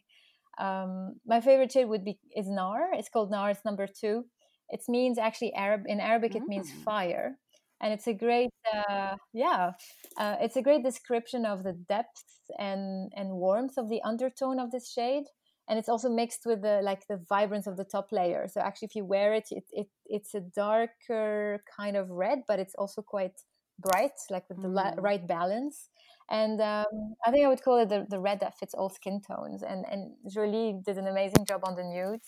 Um, 0.58 1.16
my 1.26 1.42
favorite 1.42 1.72
shade 1.72 1.86
would 1.86 2.06
be 2.06 2.20
is 2.36 2.48
Nar. 2.50 2.94
It's 2.94 3.10
called 3.10 3.32
Nar. 3.32 3.52
It's 3.52 3.66
number 3.66 3.88
two 3.88 4.26
it 4.72 4.82
means 4.88 5.18
actually 5.18 5.54
Arab 5.54 5.84
in 5.86 6.00
Arabic. 6.00 6.36
It 6.36 6.44
means 6.48 6.72
mm. 6.72 6.84
fire, 6.84 7.38
and 7.82 7.94
it's 7.94 8.08
a 8.08 8.14
great 8.14 8.50
uh, 8.74 9.16
yeah, 9.34 9.72
uh, 10.18 10.38
it's 10.40 10.56
a 10.56 10.62
great 10.62 10.84
description 10.84 11.46
of 11.46 11.64
the 11.64 11.74
depth 11.74 12.24
and 12.58 13.12
and 13.16 13.32
warmth 13.32 13.78
of 13.78 13.90
the 13.90 14.02
undertone 14.04 14.60
of 14.60 14.72
this 14.72 14.92
shade. 14.92 15.26
And 15.72 15.80
it's 15.80 15.88
also 15.88 16.10
mixed 16.10 16.46
with 16.46 16.62
the 16.62 16.82
like 16.84 17.08
the 17.08 17.22
vibrance 17.30 17.66
of 17.66 17.78
the 17.78 17.86
top 17.86 18.12
layer. 18.12 18.50
So 18.50 18.60
actually, 18.60 18.88
if 18.88 18.96
you 18.98 19.06
wear 19.06 19.34
it, 19.34 19.48
it, 19.52 19.64
it 19.72 19.88
it's 20.06 20.36
a 20.36 20.42
darker 20.42 21.64
kind 21.80 21.96
of 21.96 22.10
red, 22.10 22.40
but 22.46 22.60
it's 22.60 22.76
also 22.76 23.02
quite 23.02 23.38
bright, 23.80 24.18
like 24.30 24.44
with 24.50 24.62
the 24.62 24.68
mm. 24.68 25.02
right 25.02 25.26
balance. 25.26 25.88
And 26.30 26.60
um, 26.60 27.16
I 27.26 27.32
think 27.32 27.46
I 27.46 27.48
would 27.48 27.64
call 27.64 27.78
it 27.80 27.88
the, 27.88 28.06
the 28.10 28.20
red 28.20 28.42
that 28.42 28.58
fits 28.60 28.74
all 28.74 28.90
skin 28.90 29.22
tones. 29.26 29.64
And 29.64 29.86
and 29.90 30.12
Jolie 30.30 30.82
did 30.86 30.98
an 30.98 31.08
amazing 31.08 31.46
job 31.46 31.62
on 31.64 31.78
the 31.78 31.86
nudes. 31.86 32.28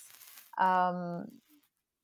Um, 0.58 1.26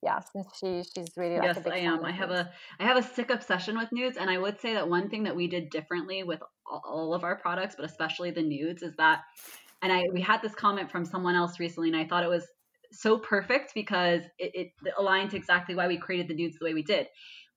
yeah, 0.04 0.20
since 0.20 0.48
she 0.60 0.84
she's 0.94 1.14
really 1.16 1.38
like 1.38 1.56
yes, 1.56 1.66
I 1.66 1.78
am. 1.80 2.04
I 2.04 2.12
have 2.12 2.32
a 2.32 2.52
I 2.82 2.84
have 2.84 2.98
a 2.98 3.04
sick 3.04 3.30
obsession 3.30 3.78
with 3.78 3.94
nudes, 3.94 4.18
and 4.18 4.30
I 4.30 4.38
would 4.38 4.60
say 4.60 4.74
that 4.74 4.90
one 4.90 5.10
thing 5.10 5.24
that 5.24 5.38
we 5.38 5.48
did 5.48 5.70
differently 5.70 6.24
with 6.24 6.42
all 6.66 7.14
of 7.14 7.24
our 7.24 7.38
products, 7.38 7.76
but 7.76 7.86
especially 7.86 8.32
the 8.32 8.44
nudes, 8.44 8.84
is 8.84 8.94
that, 8.98 9.22
and 9.82 9.92
I 9.92 10.06
we 10.12 10.22
had 10.22 10.42
this 10.42 10.56
comment 10.56 10.92
from 10.92 11.06
someone 11.06 11.36
else 11.36 11.60
recently, 11.60 11.90
and 11.90 11.98
I 11.98 12.06
thought 12.06 12.24
it 12.24 12.30
was 12.30 12.48
so 12.92 13.18
perfect 13.18 13.74
because 13.76 14.22
it, 14.38 14.52
it 14.56 14.94
aligned 14.98 15.32
to 15.32 15.38
exactly 15.38 15.76
why 15.76 15.88
we 15.88 15.98
created 15.98 16.28
the 16.28 16.34
nudes 16.34 16.58
the 16.60 16.66
way 16.66 16.74
we 16.74 16.84
did. 16.84 17.08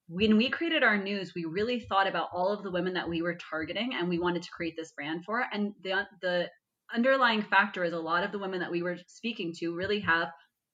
When 0.08 0.36
we 0.36 0.50
created 0.50 0.82
our 0.82 0.98
nudes, 0.98 1.32
we 1.34 1.44
really 1.44 1.80
thought 1.80 2.06
about 2.06 2.28
all 2.34 2.52
of 2.52 2.62
the 2.62 2.70
women 2.70 2.94
that 2.94 3.08
we 3.08 3.22
were 3.22 3.38
targeting, 3.50 3.94
and 3.94 4.08
we 4.08 4.18
wanted 4.18 4.42
to 4.42 4.50
create 4.50 4.74
this 4.76 4.92
brand 4.92 5.24
for. 5.24 5.44
And 5.52 5.72
the 5.82 6.06
the 6.20 6.50
underlying 6.94 7.42
factor 7.42 7.84
is 7.84 7.92
a 7.92 7.98
lot 7.98 8.24
of 8.24 8.32
the 8.32 8.38
women 8.38 8.60
that 8.60 8.70
we 8.70 8.82
were 8.82 8.98
speaking 9.06 9.52
to 9.58 9.74
really 9.74 10.00
have 10.00 10.28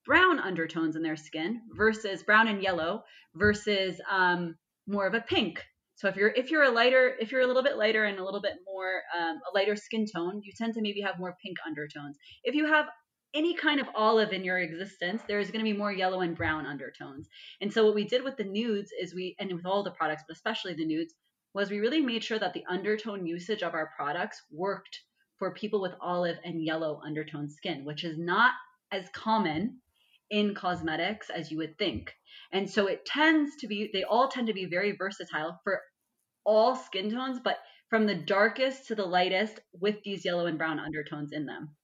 brown 0.05 0.41
undertones 0.41 0.97
in 0.97 1.03
their 1.03 1.17
skin 1.17 1.61
versus 1.77 2.23
brown 2.23 2.49
and 2.49 2.63
yellow 2.63 3.03
versus 3.35 4.01
um, 4.11 4.57
more 4.87 5.07
of 5.07 5.15
a 5.15 5.21
pink. 5.21 5.63
So 5.99 6.07
if 6.07 6.15
you're 6.15 6.29
if 6.29 6.53
you're 6.53 6.63
a 6.63 6.71
lighter 6.71 7.17
if 7.19 7.33
you're 7.33 7.41
a 7.41 7.47
little 7.47 7.65
bit 7.65 7.77
lighter 7.77 8.05
and 8.05 8.21
a 8.21 8.25
little 8.25 8.41
bit 8.41 8.55
more 8.65 9.03
um, 9.19 9.41
a 9.51 9.53
lighter 9.53 9.75
skin 9.75 10.07
tone, 10.07 10.41
you 10.45 10.53
tend 10.57 10.75
to 10.75 10.81
maybe 10.81 11.01
have 11.01 11.19
more 11.19 11.37
pink 11.43 11.57
undertones. 11.67 12.17
If 12.45 12.55
you 12.55 12.67
have 12.67 12.87
any 13.35 13.53
kind 13.53 13.81
of 13.81 13.89
olive 13.97 14.33
in 14.33 14.45
your 14.45 14.59
existence, 14.59 15.23
there's 15.27 15.51
going 15.51 15.65
to 15.65 15.71
be 15.71 15.77
more 15.77 15.93
yellow 15.93 16.21
and 16.21 16.37
brown 16.37 16.67
undertones. 16.67 17.29
And 17.61 17.73
so 17.73 17.85
what 17.85 17.97
we 17.97 18.05
did 18.05 18.23
with 18.23 18.37
the 18.37 18.45
nudes 18.45 18.93
is 18.93 19.13
we 19.13 19.35
and 19.41 19.53
with 19.53 19.67
all 19.67 19.83
the 19.83 19.91
products, 19.91 20.23
but 20.29 20.37
especially 20.37 20.75
the 20.75 20.87
nudes, 20.87 21.15
was 21.53 21.69
we 21.69 21.81
really 21.81 22.01
made 22.01 22.23
sure 22.23 22.39
that 22.39 22.55
the 22.55 22.65
undertone 22.71 23.27
usage 23.27 23.65
of 23.65 23.75
our 23.75 23.91
products 23.97 24.41
worked 24.53 25.01
for 25.37 25.53
people 25.53 25.81
with 25.81 25.95
olive 26.01 26.37
and 26.45 26.65
yellow 26.65 27.01
undertone 27.05 27.51
skin, 27.51 27.85
which 27.85 28.05
is 28.05 28.17
not 28.17 28.53
as 28.93 29.09
common 29.13 29.81
in 30.31 30.55
cosmetics 30.55 31.31
as 31.31 31.51
you 31.51 31.59
would 31.59 31.79
think. 31.79 32.15
And 32.53 32.69
so 32.69 32.87
it 32.87 33.05
tends 33.07 33.57
to 33.57 33.67
be, 33.67 33.91
they 33.93 34.05
all 34.05 34.29
tend 34.29 34.47
to 34.47 34.55
be 34.55 34.67
very 34.67 34.93
versatile 34.93 35.61
for 35.65 35.81
all 36.45 36.77
skin 36.77 37.11
tones, 37.11 37.41
but 37.43 37.59
from 37.91 38.07
the 38.07 38.15
darkest 38.15 38.87
to 38.89 38.95
the 38.95 39.05
lightest 39.05 39.61
with 39.73 39.97
these 40.05 40.25
yellow 40.25 40.47
and 40.47 40.59
brown 40.59 40.79
undertones 40.79 41.33
in 41.33 41.47
them. 41.47 41.75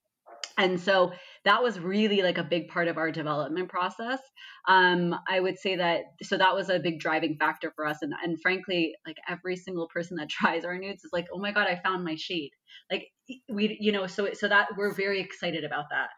And 0.57 0.81
so 0.81 1.13
that 1.45 1.63
was 1.63 1.81
really 1.81 2.23
like 2.23 2.39
a 2.39 2.45
big 2.45 2.69
part 2.69 2.87
of 2.87 2.97
our 2.97 3.11
development 3.11 3.69
process. 3.69 4.21
Um, 4.69 5.15
I 5.29 5.41
would 5.41 5.59
say 5.59 5.77
that 5.77 6.03
so 6.23 6.37
that 6.37 6.55
was 6.55 6.71
a 6.71 6.79
big 6.79 7.01
driving 7.01 7.37
factor 7.39 7.73
for 7.75 7.87
us. 7.87 8.03
And, 8.03 8.13
and 8.23 8.41
frankly, 8.41 8.95
like 9.07 9.17
every 9.29 9.57
single 9.57 9.89
person 9.89 10.17
that 10.19 10.29
tries 10.31 10.65
our 10.65 10.79
nudes 10.79 11.05
is 11.05 11.13
like, 11.13 11.27
oh 11.33 11.39
my 11.39 11.51
God, 11.51 11.67
I 11.67 11.81
found 11.83 12.05
my 12.05 12.15
shade. 12.15 12.53
Like 12.91 13.09
we, 13.49 13.77
you 13.81 13.91
know, 13.91 14.07
so 14.07 14.33
so 14.33 14.49
that 14.49 14.69
we're 14.77 14.95
very 14.95 15.21
excited 15.21 15.65
about 15.65 15.87
that. 15.91 16.11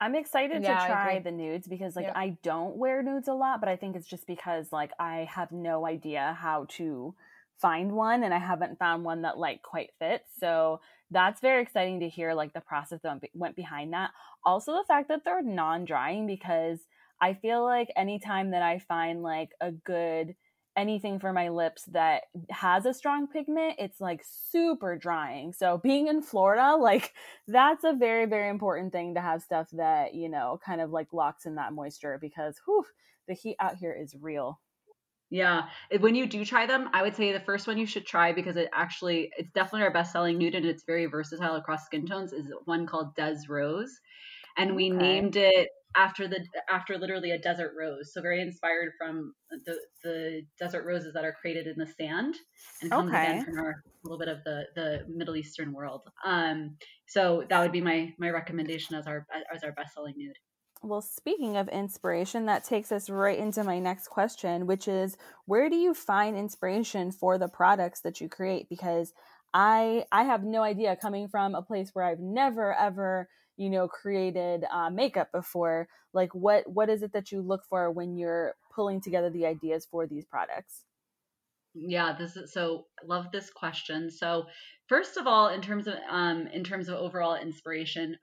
I'm 0.00 0.14
excited 0.14 0.62
yeah, 0.62 0.78
to 0.78 0.86
try 0.86 1.18
the 1.18 1.30
nudes 1.30 1.68
because 1.68 1.94
like 1.94 2.06
yeah. 2.06 2.12
I 2.16 2.36
don't 2.42 2.76
wear 2.76 3.02
nudes 3.02 3.28
a 3.28 3.34
lot, 3.34 3.60
but 3.60 3.68
I 3.68 3.76
think 3.76 3.96
it's 3.96 4.08
just 4.08 4.26
because 4.26 4.72
like 4.72 4.92
I 4.98 5.28
have 5.30 5.52
no 5.52 5.86
idea 5.86 6.36
how 6.40 6.66
to 6.70 7.14
find 7.60 7.92
one 7.92 8.22
and 8.24 8.32
I 8.32 8.38
haven't 8.38 8.78
found 8.78 9.04
one 9.04 9.22
that 9.22 9.36
like 9.36 9.62
quite 9.62 9.90
fits. 9.98 10.30
So 10.38 10.80
that's 11.10 11.42
very 11.42 11.62
exciting 11.62 12.00
to 12.00 12.08
hear 12.08 12.32
like 12.32 12.54
the 12.54 12.60
process 12.60 13.00
that 13.02 13.20
went 13.34 13.56
behind 13.56 13.92
that. 13.92 14.12
Also 14.44 14.72
the 14.72 14.84
fact 14.88 15.08
that 15.08 15.24
they're 15.24 15.42
non-drying 15.42 16.26
because 16.26 16.78
I 17.20 17.34
feel 17.34 17.62
like 17.62 17.88
anytime 17.96 18.52
that 18.52 18.62
I 18.62 18.78
find 18.78 19.22
like 19.22 19.50
a 19.60 19.72
good 19.72 20.34
anything 20.80 21.20
for 21.20 21.32
my 21.32 21.50
lips 21.50 21.84
that 21.92 22.22
has 22.50 22.86
a 22.86 22.94
strong 22.94 23.26
pigment, 23.26 23.74
it's 23.78 24.00
like 24.00 24.24
super 24.24 24.96
drying. 24.96 25.52
So 25.52 25.78
being 25.78 26.08
in 26.08 26.22
Florida, 26.22 26.76
like 26.80 27.12
that's 27.46 27.84
a 27.84 27.92
very, 27.92 28.26
very 28.26 28.48
important 28.48 28.92
thing 28.92 29.14
to 29.14 29.20
have 29.20 29.42
stuff 29.42 29.68
that, 29.72 30.14
you 30.14 30.28
know, 30.28 30.58
kind 30.64 30.80
of 30.80 30.90
like 30.90 31.12
locks 31.12 31.46
in 31.46 31.56
that 31.56 31.72
moisture 31.72 32.18
because 32.20 32.60
whew, 32.64 32.84
the 33.28 33.34
heat 33.34 33.56
out 33.60 33.76
here 33.76 33.92
is 33.92 34.16
real. 34.18 34.60
Yeah. 35.30 35.66
When 36.00 36.16
you 36.16 36.26
do 36.26 36.44
try 36.44 36.66
them, 36.66 36.90
I 36.92 37.02
would 37.02 37.14
say 37.14 37.32
the 37.32 37.38
first 37.38 37.68
one 37.68 37.78
you 37.78 37.86
should 37.86 38.06
try 38.06 38.32
because 38.32 38.56
it 38.56 38.68
actually 38.74 39.30
it's 39.38 39.52
definitely 39.52 39.82
our 39.82 39.92
best 39.92 40.12
selling 40.12 40.38
nude 40.38 40.56
and 40.56 40.66
it's 40.66 40.82
very 40.82 41.06
versatile 41.06 41.54
across 41.54 41.86
skin 41.86 42.04
tones 42.04 42.32
is 42.32 42.52
one 42.64 42.86
called 42.86 43.14
Des 43.14 43.38
Rose. 43.48 44.00
And 44.56 44.74
we 44.74 44.90
okay. 44.90 44.98
named 44.98 45.36
it 45.36 45.68
after 45.96 46.28
the 46.28 46.44
after 46.70 46.96
literally 46.98 47.32
a 47.32 47.38
desert 47.38 47.72
rose. 47.78 48.12
So 48.12 48.22
very 48.22 48.40
inspired 48.40 48.92
from 48.98 49.32
the 49.50 49.78
the 50.02 50.42
desert 50.58 50.84
roses 50.84 51.14
that 51.14 51.24
are 51.24 51.34
created 51.40 51.66
in 51.66 51.76
the 51.76 51.86
sand 51.86 52.36
and 52.82 52.90
comes 52.90 53.10
okay. 53.10 53.24
again 53.24 53.44
from 53.44 53.58
our 53.58 53.70
a 53.70 54.08
little 54.08 54.18
bit 54.18 54.28
of 54.28 54.38
the 54.44 54.64
the 54.74 55.04
Middle 55.08 55.36
Eastern 55.36 55.72
world. 55.72 56.02
Um, 56.24 56.76
so 57.08 57.44
that 57.48 57.60
would 57.60 57.72
be 57.72 57.80
my 57.80 58.12
my 58.18 58.30
recommendation 58.30 58.96
as 58.96 59.06
our 59.06 59.26
as 59.54 59.64
our 59.64 59.72
best 59.72 59.94
selling 59.94 60.14
nude. 60.16 60.36
Well, 60.82 61.02
speaking 61.02 61.58
of 61.58 61.68
inspiration, 61.68 62.46
that 62.46 62.64
takes 62.64 62.90
us 62.90 63.10
right 63.10 63.38
into 63.38 63.62
my 63.64 63.78
next 63.78 64.08
question, 64.08 64.66
which 64.66 64.88
is 64.88 65.18
where 65.44 65.68
do 65.68 65.76
you 65.76 65.92
find 65.92 66.38
inspiration 66.38 67.12
for 67.12 67.36
the 67.36 67.48
products 67.48 68.00
that 68.00 68.18
you 68.20 68.30
create? 68.30 68.68
Because 68.70 69.12
I 69.52 70.04
I 70.12 70.24
have 70.24 70.44
no 70.44 70.62
idea 70.62 70.96
coming 70.96 71.28
from 71.28 71.54
a 71.54 71.62
place 71.62 71.90
where 71.92 72.04
I've 72.04 72.20
never 72.20 72.74
ever 72.74 73.28
you 73.60 73.68
know 73.68 73.86
created 73.86 74.64
uh, 74.72 74.88
makeup 74.88 75.30
before. 75.32 75.86
Like 76.14 76.34
what 76.34 76.64
what 76.66 76.88
is 76.88 77.02
it 77.02 77.12
that 77.12 77.30
you 77.30 77.42
look 77.42 77.62
for 77.68 77.90
when 77.90 78.16
you're 78.16 78.54
pulling 78.74 79.02
together 79.02 79.28
the 79.28 79.44
ideas 79.44 79.86
for 79.88 80.06
these 80.06 80.24
products? 80.24 80.86
Yeah, 81.74 82.16
this 82.18 82.36
is 82.36 82.54
so 82.54 82.86
love 83.04 83.26
this 83.32 83.50
question. 83.50 84.10
So 84.10 84.46
first 84.88 85.18
of 85.18 85.26
all, 85.26 85.48
in 85.48 85.60
terms 85.60 85.86
of 85.86 85.94
um 86.08 86.46
in 86.46 86.64
terms 86.64 86.88
of 86.88 86.94
overall 86.94 87.36
inspiration, 87.36 88.16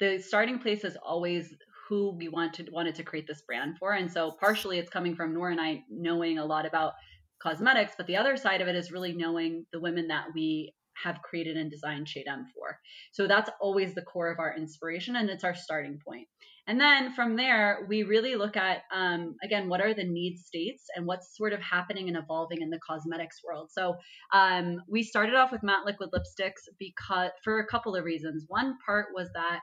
the 0.00 0.18
starting 0.18 0.58
place 0.58 0.82
is 0.82 0.96
always 1.06 1.54
who 1.88 2.10
we 2.18 2.28
wanted 2.28 2.68
wanted 2.72 2.96
to 2.96 3.04
create 3.04 3.28
this 3.28 3.42
brand 3.42 3.78
for. 3.78 3.92
And 3.92 4.10
so 4.10 4.32
partially 4.40 4.80
it's 4.80 4.90
coming 4.90 5.14
from 5.14 5.32
Noor 5.32 5.50
and 5.50 5.60
I 5.60 5.84
knowing 5.88 6.38
a 6.38 6.44
lot 6.44 6.66
about 6.66 6.94
cosmetics, 7.40 7.94
but 7.96 8.08
the 8.08 8.16
other 8.16 8.36
side 8.36 8.60
of 8.60 8.66
it 8.66 8.74
is 8.74 8.90
really 8.90 9.12
knowing 9.12 9.66
the 9.72 9.80
women 9.80 10.08
that 10.08 10.26
we 10.34 10.74
have 11.02 11.22
created 11.22 11.56
and 11.56 11.70
designed 11.70 12.08
Shade 12.08 12.26
M 12.28 12.46
for. 12.54 12.78
So 13.12 13.26
that's 13.26 13.50
always 13.60 13.94
the 13.94 14.02
core 14.02 14.30
of 14.30 14.38
our 14.38 14.56
inspiration 14.56 15.16
and 15.16 15.30
it's 15.30 15.44
our 15.44 15.54
starting 15.54 15.98
point. 16.06 16.28
And 16.66 16.80
then 16.80 17.14
from 17.14 17.36
there, 17.36 17.86
we 17.88 18.04
really 18.04 18.36
look 18.36 18.56
at, 18.56 18.82
um, 18.94 19.34
again, 19.42 19.68
what 19.68 19.80
are 19.80 19.94
the 19.94 20.04
need 20.04 20.38
states 20.38 20.84
and 20.94 21.06
what's 21.06 21.36
sort 21.36 21.52
of 21.52 21.60
happening 21.60 22.08
and 22.08 22.16
evolving 22.16 22.62
in 22.62 22.70
the 22.70 22.78
cosmetics 22.78 23.38
world. 23.42 23.70
So 23.72 23.96
um, 24.32 24.82
we 24.88 25.02
started 25.02 25.34
off 25.34 25.50
with 25.50 25.62
matte 25.62 25.84
liquid 25.84 26.10
lipsticks 26.14 26.68
because 26.78 27.30
for 27.42 27.58
a 27.58 27.66
couple 27.66 27.96
of 27.96 28.04
reasons. 28.04 28.44
One 28.46 28.76
part 28.86 29.06
was 29.14 29.28
that 29.34 29.60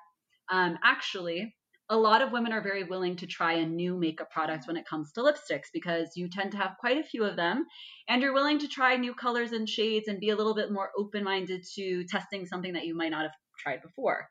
um, 0.50 0.78
actually 0.84 1.56
a 1.90 1.98
lot 1.98 2.22
of 2.22 2.32
women 2.32 2.52
are 2.52 2.62
very 2.62 2.84
willing 2.84 3.16
to 3.16 3.28
try 3.28 3.54
a 3.54 3.66
new 3.66 3.98
makeup 3.98 4.30
product 4.30 4.68
when 4.68 4.76
it 4.76 4.86
comes 4.86 5.12
to 5.14 5.22
lipsticks 5.22 5.72
because 5.72 6.10
you 6.16 6.28
tend 6.28 6.52
to 6.52 6.58
have 6.58 6.76
quite 6.80 6.98
a 6.98 7.04
few 7.04 7.24
of 7.24 7.38
them 7.38 7.66
and 8.10 8.22
you're 8.22 8.34
willing 8.34 8.60
to 8.60 8.68
try 8.68 8.96
new 8.98 9.14
colors 9.14 9.54
and 9.54 9.70
shades 9.70 10.08
and 10.08 10.20
be 10.20 10.32
a 10.32 10.36
little 10.36 10.56
bit 10.56 10.72
more 10.72 10.92
open 10.98 11.24
minded 11.24 11.64
to 11.76 12.04
testing 12.06 12.46
something 12.46 12.74
that 12.74 12.86
you 12.86 12.96
might 12.96 13.12
not 13.12 13.22
have 13.22 13.32
tried 13.58 13.82
before. 13.82 14.28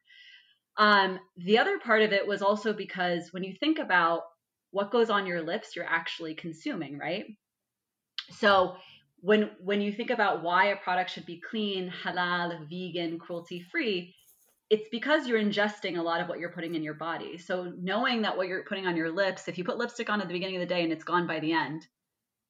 Um, 0.76 1.18
the 1.36 1.58
other 1.58 1.78
part 1.78 2.02
of 2.02 2.12
it 2.12 2.26
was 2.26 2.42
also 2.42 2.74
because 2.74 3.28
when 3.32 3.42
you 3.42 3.54
think 3.58 3.78
about 3.78 4.22
what 4.70 4.90
goes 4.90 5.08
on 5.08 5.26
your 5.26 5.42
lips, 5.42 5.74
you're 5.74 5.86
actually 5.86 6.34
consuming, 6.34 6.98
right? 6.98 7.24
So 8.32 8.76
when 9.20 9.50
when 9.60 9.80
you 9.80 9.92
think 9.92 10.10
about 10.10 10.42
why 10.42 10.66
a 10.66 10.76
product 10.76 11.10
should 11.10 11.24
be 11.24 11.40
clean, 11.40 11.90
halal, 12.04 12.68
vegan, 12.68 13.18
cruelty 13.18 13.64
free, 13.72 14.14
it's 14.68 14.88
because 14.90 15.26
you're 15.26 15.40
ingesting 15.42 15.98
a 15.98 16.02
lot 16.02 16.20
of 16.20 16.28
what 16.28 16.40
you're 16.40 16.50
putting 16.50 16.74
in 16.74 16.82
your 16.82 16.94
body. 16.94 17.38
So 17.38 17.72
knowing 17.78 18.22
that 18.22 18.36
what 18.36 18.48
you're 18.48 18.64
putting 18.64 18.86
on 18.86 18.96
your 18.96 19.10
lips, 19.12 19.46
if 19.46 19.58
you 19.58 19.64
put 19.64 19.78
lipstick 19.78 20.10
on 20.10 20.20
at 20.20 20.26
the 20.26 20.32
beginning 20.32 20.56
of 20.56 20.60
the 20.60 20.74
day 20.74 20.82
and 20.82 20.92
it's 20.92 21.04
gone 21.04 21.26
by 21.26 21.38
the 21.38 21.52
end, 21.52 21.86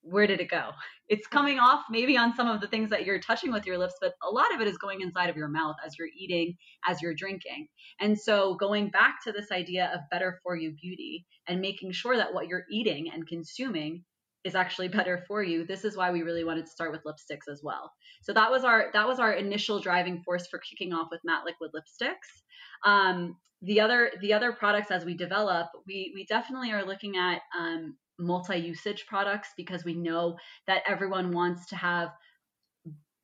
where 0.00 0.26
did 0.26 0.40
it 0.40 0.50
go? 0.50 0.70
It's 1.08 1.28
coming 1.28 1.60
off 1.60 1.84
maybe 1.88 2.16
on 2.16 2.34
some 2.34 2.48
of 2.48 2.60
the 2.60 2.66
things 2.66 2.90
that 2.90 3.06
you're 3.06 3.20
touching 3.20 3.52
with 3.52 3.64
your 3.64 3.78
lips, 3.78 3.94
but 4.00 4.14
a 4.28 4.28
lot 4.28 4.52
of 4.52 4.60
it 4.60 4.66
is 4.66 4.76
going 4.76 5.02
inside 5.02 5.30
of 5.30 5.36
your 5.36 5.46
mouth 5.46 5.76
as 5.86 5.96
you're 5.96 6.08
eating, 6.18 6.56
as 6.84 7.00
you're 7.00 7.14
drinking. 7.14 7.68
And 8.00 8.18
so 8.18 8.56
going 8.56 8.90
back 8.90 9.22
to 9.22 9.30
this 9.30 9.52
idea 9.52 9.88
of 9.94 10.00
better 10.10 10.40
for 10.42 10.56
you 10.56 10.72
beauty 10.72 11.24
and 11.46 11.60
making 11.60 11.92
sure 11.92 12.16
that 12.16 12.34
what 12.34 12.48
you're 12.48 12.64
eating 12.72 13.08
and 13.14 13.24
consuming 13.24 14.02
is 14.46 14.54
actually 14.54 14.88
better 14.98 15.24
for 15.26 15.42
you 15.42 15.66
this 15.66 15.84
is 15.84 15.96
why 15.96 16.10
we 16.10 16.22
really 16.22 16.44
wanted 16.44 16.64
to 16.64 16.70
start 16.70 16.92
with 16.92 17.02
lipsticks 17.04 17.50
as 17.50 17.60
well. 17.62 17.92
So 18.22 18.32
that 18.32 18.50
was 18.50 18.64
our 18.64 18.90
that 18.92 19.06
was 19.06 19.18
our 19.18 19.32
initial 19.32 19.80
driving 19.80 20.22
force 20.22 20.46
for 20.46 20.58
kicking 20.58 20.92
off 20.92 21.08
with 21.10 21.20
matte 21.24 21.44
liquid 21.44 21.70
lipsticks. 21.74 22.88
Um, 22.88 23.36
the 23.62 23.80
other 23.80 24.12
the 24.20 24.32
other 24.32 24.52
products 24.52 24.90
as 24.90 25.04
we 25.04 25.14
develop 25.14 25.68
we 25.86 26.12
we 26.14 26.24
definitely 26.26 26.72
are 26.72 26.84
looking 26.84 27.16
at 27.16 27.40
um, 27.58 27.96
multi-usage 28.18 29.06
products 29.06 29.50
because 29.56 29.84
we 29.84 29.94
know 29.94 30.36
that 30.66 30.82
everyone 30.86 31.32
wants 31.32 31.66
to 31.66 31.76
have 31.76 32.10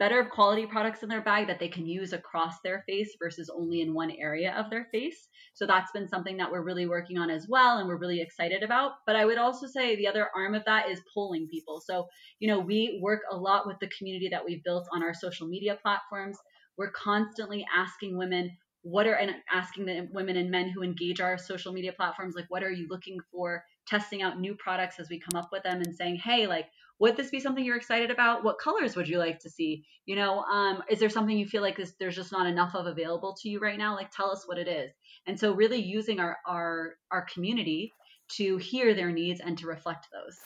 better 0.03 0.24
quality 0.24 0.66
products 0.66 1.05
in 1.05 1.09
their 1.09 1.20
bag 1.20 1.46
that 1.46 1.61
they 1.61 1.68
can 1.68 1.86
use 1.86 2.12
across 2.12 2.55
their 2.64 2.82
face 2.88 3.14
versus 3.22 3.48
only 3.57 3.82
in 3.82 3.94
one 3.94 4.11
area 4.11 4.53
of 4.59 4.68
their 4.68 4.88
face. 4.90 5.28
So 5.55 5.64
that's 5.64 5.92
been 5.92 6.09
something 6.09 6.36
that 6.38 6.50
we're 6.50 6.64
really 6.64 6.88
working 6.88 7.18
on 7.18 7.30
as 7.30 7.46
well 7.48 7.78
and 7.78 7.86
we're 7.86 8.00
really 8.00 8.20
excited 8.20 8.64
about. 8.64 8.94
But 9.07 9.14
I 9.14 9.24
would 9.24 9.38
also 9.38 9.68
say 9.68 9.94
the 9.94 10.09
other 10.09 10.26
arm 10.34 10.57
of 10.57 10.64
that 10.64 10.90
is 10.90 11.00
polling 11.14 11.46
people. 11.48 11.80
So, 11.86 12.09
you 12.40 12.48
know, 12.48 12.59
we 12.59 12.98
work 13.00 13.20
a 13.30 13.36
lot 13.36 13.64
with 13.64 13.76
the 13.80 13.92
community 13.96 14.28
that 14.32 14.44
we've 14.44 14.64
built 14.64 14.88
on 14.92 15.05
our 15.05 15.14
social 15.14 15.46
media 15.46 15.78
platforms. 15.80 16.36
We're 16.76 16.90
constantly 16.90 17.64
asking 17.72 18.18
women 18.18 18.50
what 18.82 19.07
are 19.07 19.14
and 19.14 19.36
asking 19.53 19.86
the 19.86 20.09
women 20.11 20.36
and 20.36 20.50
men 20.50 20.68
who 20.68 20.82
engage 20.82 21.20
our 21.20 21.38
social 21.38 21.72
media 21.72 21.92
platforms 21.92 22.34
like 22.34 22.46
what 22.48 22.64
are 22.64 22.72
you 22.72 22.88
looking 22.90 23.18
for 23.30 23.62
testing 23.87 24.22
out 24.22 24.41
new 24.41 24.55
products 24.55 24.99
as 24.99 25.09
we 25.09 25.18
come 25.18 25.39
up 25.39 25.51
with 25.53 25.62
them 25.62 25.80
and 25.80 25.95
saying 25.95 26.16
hey 26.16 26.47
like 26.47 26.66
would 26.99 27.16
this 27.16 27.30
be 27.30 27.41
something 27.41 27.64
you're 27.64 27.76
excited 27.76 28.12
about? 28.12 28.45
What 28.45 28.61
colors 28.61 28.95
would 28.95 29.09
you 29.09 29.18
like 29.18 29.41
to 29.41 29.51
see? 29.51 29.85
You 30.07 30.14
know 30.14 30.43
um, 30.43 30.85
is 30.89 31.01
there 31.01 31.11
something 31.11 31.37
you 31.37 31.47
feel 31.47 31.62
like 31.62 31.76
this, 31.76 31.95
there's 31.99 32.14
just 32.14 32.30
not 32.30 32.47
enough 32.47 32.76
of 32.76 32.87
available 32.87 33.37
to 33.43 33.49
you 33.49 33.59
right 33.59 33.76
now? 33.76 33.97
Like 33.97 34.12
tell 34.12 34.30
us 34.30 34.47
what 34.47 34.57
it 34.57 34.68
is. 34.68 34.93
And 35.26 35.39
so 35.39 35.53
really 35.53 35.80
using 35.80 36.20
our 36.20 36.39
our 36.47 36.95
our 37.11 37.22
community 37.22 37.93
to 38.37 38.57
hear 38.57 38.95
their 38.95 39.11
needs 39.11 39.41
and 39.41 39.59
to 39.59 39.66
reflect 39.66 40.09
those. 40.12 40.39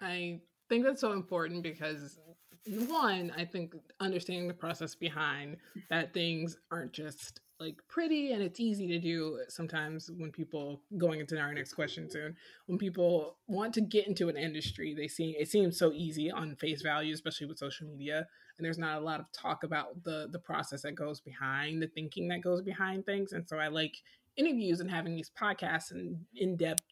I 0.00 0.40
think 0.68 0.84
that's 0.84 1.00
so 1.00 1.12
important 1.12 1.62
because 1.62 2.18
one, 2.66 3.32
I 3.36 3.44
think 3.44 3.74
understanding 4.00 4.48
the 4.48 4.54
process 4.54 4.94
behind 4.94 5.56
that 5.88 6.12
things 6.12 6.58
aren't 6.70 6.92
just 6.92 7.40
like 7.58 7.76
pretty 7.88 8.32
and 8.32 8.42
it's 8.42 8.60
easy 8.60 8.86
to 8.86 8.98
do 8.98 9.40
sometimes 9.48 10.10
when 10.18 10.30
people 10.30 10.82
going 10.98 11.20
into 11.20 11.38
our 11.38 11.52
next 11.54 11.72
question 11.72 12.10
soon 12.10 12.36
when 12.66 12.78
people 12.78 13.36
want 13.46 13.72
to 13.72 13.80
get 13.80 14.06
into 14.06 14.28
an 14.28 14.36
industry 14.36 14.94
they 14.94 15.08
see 15.08 15.36
it 15.38 15.48
seems 15.48 15.78
so 15.78 15.92
easy 15.92 16.30
on 16.30 16.54
face 16.56 16.82
value 16.82 17.14
especially 17.14 17.46
with 17.46 17.58
social 17.58 17.86
media 17.86 18.26
and 18.58 18.64
there's 18.64 18.78
not 18.78 18.98
a 18.98 19.04
lot 19.04 19.20
of 19.20 19.30
talk 19.32 19.64
about 19.64 20.02
the 20.04 20.28
the 20.32 20.38
process 20.38 20.82
that 20.82 20.94
goes 20.94 21.20
behind 21.20 21.80
the 21.80 21.88
thinking 21.88 22.28
that 22.28 22.42
goes 22.42 22.60
behind 22.60 23.06
things 23.06 23.32
and 23.32 23.48
so 23.48 23.58
i 23.58 23.68
like 23.68 23.96
interviews 24.36 24.80
and 24.80 24.90
having 24.90 25.14
these 25.14 25.30
podcasts 25.40 25.92
and 25.92 26.18
in-depth 26.34 26.82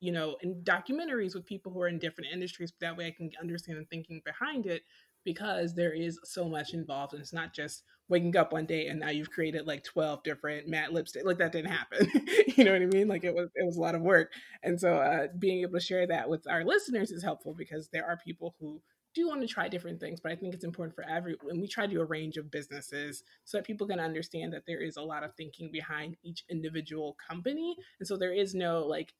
you 0.00 0.12
know 0.12 0.36
and 0.42 0.64
documentaries 0.64 1.34
with 1.34 1.44
people 1.44 1.72
who 1.72 1.80
are 1.80 1.88
in 1.88 1.98
different 1.98 2.30
industries 2.32 2.72
that 2.80 2.96
way 2.96 3.06
i 3.06 3.10
can 3.10 3.30
understand 3.40 3.78
the 3.78 3.84
thinking 3.84 4.22
behind 4.24 4.66
it 4.66 4.82
because 5.24 5.74
there 5.74 5.92
is 5.92 6.18
so 6.24 6.48
much 6.48 6.74
involved 6.74 7.12
and 7.12 7.22
it's 7.22 7.32
not 7.32 7.54
just 7.54 7.82
waking 8.08 8.36
up 8.36 8.52
one 8.52 8.66
day 8.66 8.86
and 8.88 9.00
now 9.00 9.08
you've 9.08 9.30
created 9.30 9.66
like 9.66 9.82
12 9.82 10.22
different 10.22 10.68
matte 10.68 10.92
lipstick 10.92 11.24
like 11.24 11.38
that 11.38 11.52
didn't 11.52 11.70
happen. 11.70 12.10
You 12.56 12.62
know 12.62 12.72
what 12.72 12.82
i 12.82 12.86
mean? 12.86 13.08
Like 13.08 13.24
it 13.24 13.34
was 13.34 13.48
it 13.56 13.66
was 13.66 13.76
a 13.76 13.80
lot 13.80 13.96
of 13.96 14.02
work. 14.02 14.30
And 14.62 14.78
so 14.78 14.96
uh, 14.96 15.26
being 15.36 15.62
able 15.62 15.72
to 15.72 15.80
share 15.80 16.06
that 16.06 16.28
with 16.28 16.46
our 16.48 16.64
listeners 16.64 17.10
is 17.10 17.24
helpful 17.24 17.52
because 17.52 17.88
there 17.92 18.06
are 18.06 18.16
people 18.24 18.54
who 18.60 18.80
do 19.14 19.28
want 19.28 19.40
to 19.40 19.46
try 19.46 19.68
different 19.68 20.00
things 20.00 20.18
but 20.20 20.32
i 20.32 20.34
think 20.34 20.52
it's 20.52 20.64
important 20.64 20.92
for 20.94 21.08
every 21.08 21.36
and 21.48 21.60
we 21.60 21.68
try 21.68 21.86
to 21.86 21.92
do 21.92 22.00
a 22.00 22.04
range 22.04 22.36
of 22.36 22.50
businesses 22.50 23.22
so 23.44 23.56
that 23.56 23.64
people 23.64 23.86
can 23.86 24.00
understand 24.00 24.52
that 24.52 24.64
there 24.66 24.80
is 24.80 24.96
a 24.96 25.02
lot 25.02 25.22
of 25.22 25.34
thinking 25.36 25.70
behind 25.70 26.16
each 26.24 26.44
individual 26.50 27.16
company. 27.28 27.76
And 28.00 28.06
so 28.08 28.16
there 28.16 28.32
is 28.32 28.54
no 28.54 28.84
like 28.86 29.14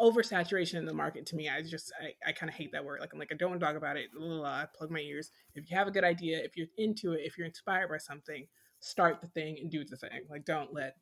oversaturation 0.00 0.74
in 0.74 0.84
the 0.84 0.92
market 0.92 1.26
to 1.26 1.36
me 1.36 1.48
i 1.48 1.62
just 1.62 1.92
i, 2.02 2.28
I 2.28 2.32
kind 2.32 2.50
of 2.50 2.56
hate 2.56 2.72
that 2.72 2.84
word 2.84 3.00
like 3.00 3.12
i'm 3.12 3.18
like 3.18 3.30
i 3.30 3.36
don't 3.36 3.50
want 3.50 3.60
to 3.60 3.66
talk 3.66 3.76
about 3.76 3.96
it 3.96 4.10
i 4.20 4.64
plug 4.76 4.90
my 4.90 4.98
ears 4.98 5.30
if 5.54 5.70
you 5.70 5.76
have 5.76 5.86
a 5.86 5.92
good 5.92 6.04
idea 6.04 6.38
if 6.42 6.56
you're 6.56 6.66
into 6.76 7.12
it 7.12 7.20
if 7.22 7.38
you're 7.38 7.46
inspired 7.46 7.88
by 7.88 7.98
something 7.98 8.46
start 8.80 9.20
the 9.20 9.28
thing 9.28 9.58
and 9.60 9.70
do 9.70 9.84
the 9.84 9.96
thing 9.96 10.10
like 10.28 10.44
don't 10.44 10.74
let 10.74 10.96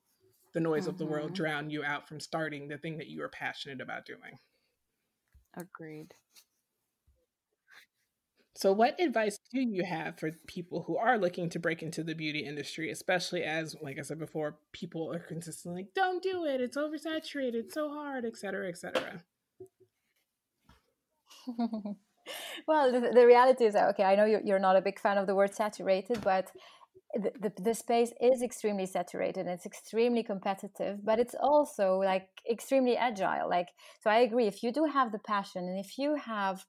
the 0.53 0.61
noise 0.61 0.83
mm-hmm. 0.83 0.91
of 0.91 0.99
the 0.99 1.07
world 1.07 1.29
mm-hmm. 1.29 1.43
drown 1.43 1.71
you 1.71 1.83
out 1.83 2.07
from 2.07 2.21
starting 2.21 2.69
the 2.69 2.77
thing 2.77 2.99
that 2.99 3.07
you 3.07 3.23
are 3.23 3.31
passionate 3.31 3.81
about 3.81 4.05
doing 4.05 4.39
agreed 5.57 6.15
so, 8.55 8.73
what 8.73 9.01
advice 9.01 9.39
do 9.53 9.61
you 9.61 9.85
have 9.85 10.19
for 10.19 10.33
people 10.47 10.83
who 10.83 10.97
are 10.97 11.19
looking 11.19 11.49
to 11.51 11.59
break 11.59 11.83
into 11.83 12.03
the 12.03 12.15
beauty 12.15 12.41
industry, 12.41 12.91
especially 12.91 13.45
as, 13.45 13.77
like 13.81 13.99
I 13.99 14.03
said 14.03 14.19
before, 14.19 14.59
people 14.73 15.13
are 15.13 15.21
consistently 15.21 15.83
like, 15.83 15.95
"Don't 15.95 16.23
do 16.23 16.45
it; 16.45 16.61
it's 16.61 16.77
oversaturated, 16.77 17.55
it's 17.55 17.75
so 17.75 17.91
hard, 17.91 18.25
etc., 18.25 18.69
etc." 18.69 19.23
well, 22.67 22.93
the, 22.93 23.13
the, 23.15 23.27
reality 23.27 23.65
is 23.65 23.77
okay, 23.77 24.03
I 24.03 24.17
know 24.17 24.25
you're, 24.25 24.43
you're 24.45 24.59
not 24.59 24.77
a 24.77 24.83
big 24.83 24.99
fan 24.99 25.17
of 25.17 25.27
the 25.27 25.35
word 25.35 25.55
saturated, 25.55 26.21
but 26.23 26.51
the, 27.15 27.33
the, 27.41 27.63
the 27.63 27.75
space 27.75 28.13
is 28.21 28.41
extremely 28.41 28.87
saturated 28.87 29.49
it's 29.49 29.67
extremely 29.67 30.23
competitive 30.23 31.05
but 31.05 31.19
it's 31.19 31.35
also 31.41 31.97
like 31.97 32.29
extremely 32.49 32.97
agile 32.97 33.49
like 33.51 33.67
so 34.01 34.09
i 34.11 34.19
agree 34.21 34.47
if 34.47 34.63
you 34.63 34.73
do 34.73 34.85
have 34.85 35.11
the 35.11 35.19
passion 35.19 35.65
and 35.65 35.85
if 35.85 35.99
you 35.99 36.15
have 36.15 36.65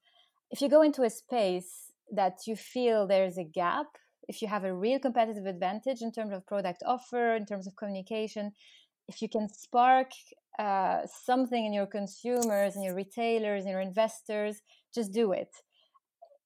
if 0.52 0.62
you 0.62 0.70
go 0.70 0.82
into 0.82 1.04
a 1.04 1.10
space 1.10 1.92
that 2.14 2.40
you 2.46 2.56
feel 2.56 3.08
there's 3.08 3.38
a 3.38 3.44
gap 3.44 3.88
if 4.28 4.42
you 4.42 4.48
have 4.48 4.64
a 4.64 4.74
real 4.74 5.00
competitive 5.00 5.46
advantage 5.46 6.02
in 6.02 6.12
terms 6.12 6.34
of 6.34 6.46
product 6.46 6.84
offer, 6.86 7.36
in 7.36 7.46
terms 7.46 7.68
of 7.68 7.76
communication, 7.76 8.52
if 9.08 9.22
you 9.22 9.30
can 9.30 9.48
spark 9.50 10.10
uh, 10.60 11.00
something 11.30 11.66
in 11.66 11.74
your 11.74 11.88
consumers 11.88 12.76
and 12.76 12.84
your 12.84 12.96
retailers 12.96 13.64
and 13.64 13.72
your 13.72 13.82
investors, 13.82 14.62
just 14.94 15.12
do 15.12 15.32
it. 15.32 15.50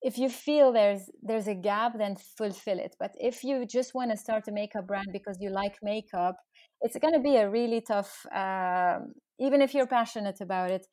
If 0.01 0.17
you 0.17 0.29
feel 0.29 0.71
there's 0.71 1.03
there's 1.21 1.47
a 1.47 1.55
gap, 1.55 1.93
then 1.97 2.15
fulfill 2.37 2.79
it. 2.79 2.95
But 2.99 3.11
if 3.29 3.43
you 3.43 3.65
just 3.65 3.93
want 3.95 4.11
to 4.11 4.17
start 4.17 4.47
a 4.47 4.51
makeup 4.51 4.87
brand 4.87 5.07
because 5.11 5.37
you 5.39 5.49
like 5.49 5.77
makeup, 5.81 6.35
it's 6.81 6.97
going 6.97 7.13
to 7.13 7.19
be 7.19 7.35
a 7.37 7.49
really 7.49 7.81
tough. 7.81 8.25
Uh, 8.43 8.99
even 9.39 9.61
if 9.61 9.73
you're 9.73 9.87
passionate 9.87 10.39
about 10.41 10.69
it, 10.71 10.85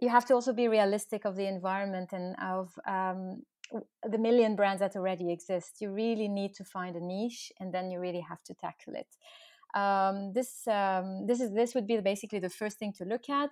you 0.00 0.08
have 0.08 0.24
to 0.26 0.34
also 0.34 0.52
be 0.52 0.68
realistic 0.68 1.24
of 1.24 1.36
the 1.36 1.46
environment 1.46 2.12
and 2.12 2.36
of 2.42 2.72
um, 2.86 3.42
the 4.08 4.18
million 4.18 4.56
brands 4.56 4.80
that 4.80 4.96
already 4.96 5.32
exist. 5.32 5.80
You 5.80 5.92
really 5.92 6.28
need 6.28 6.54
to 6.54 6.64
find 6.64 6.96
a 6.96 7.00
niche, 7.00 7.52
and 7.60 7.72
then 7.72 7.90
you 7.90 8.00
really 8.00 8.20
have 8.20 8.42
to 8.44 8.54
tackle 8.54 8.94
it. 8.94 9.08
Um, 9.74 10.32
this 10.32 10.66
um, 10.68 11.26
this 11.26 11.40
is 11.40 11.52
this 11.52 11.74
would 11.74 11.86
be 11.86 11.98
basically 12.00 12.38
the 12.38 12.50
first 12.50 12.78
thing 12.78 12.92
to 12.98 13.04
look 13.04 13.28
at. 13.28 13.50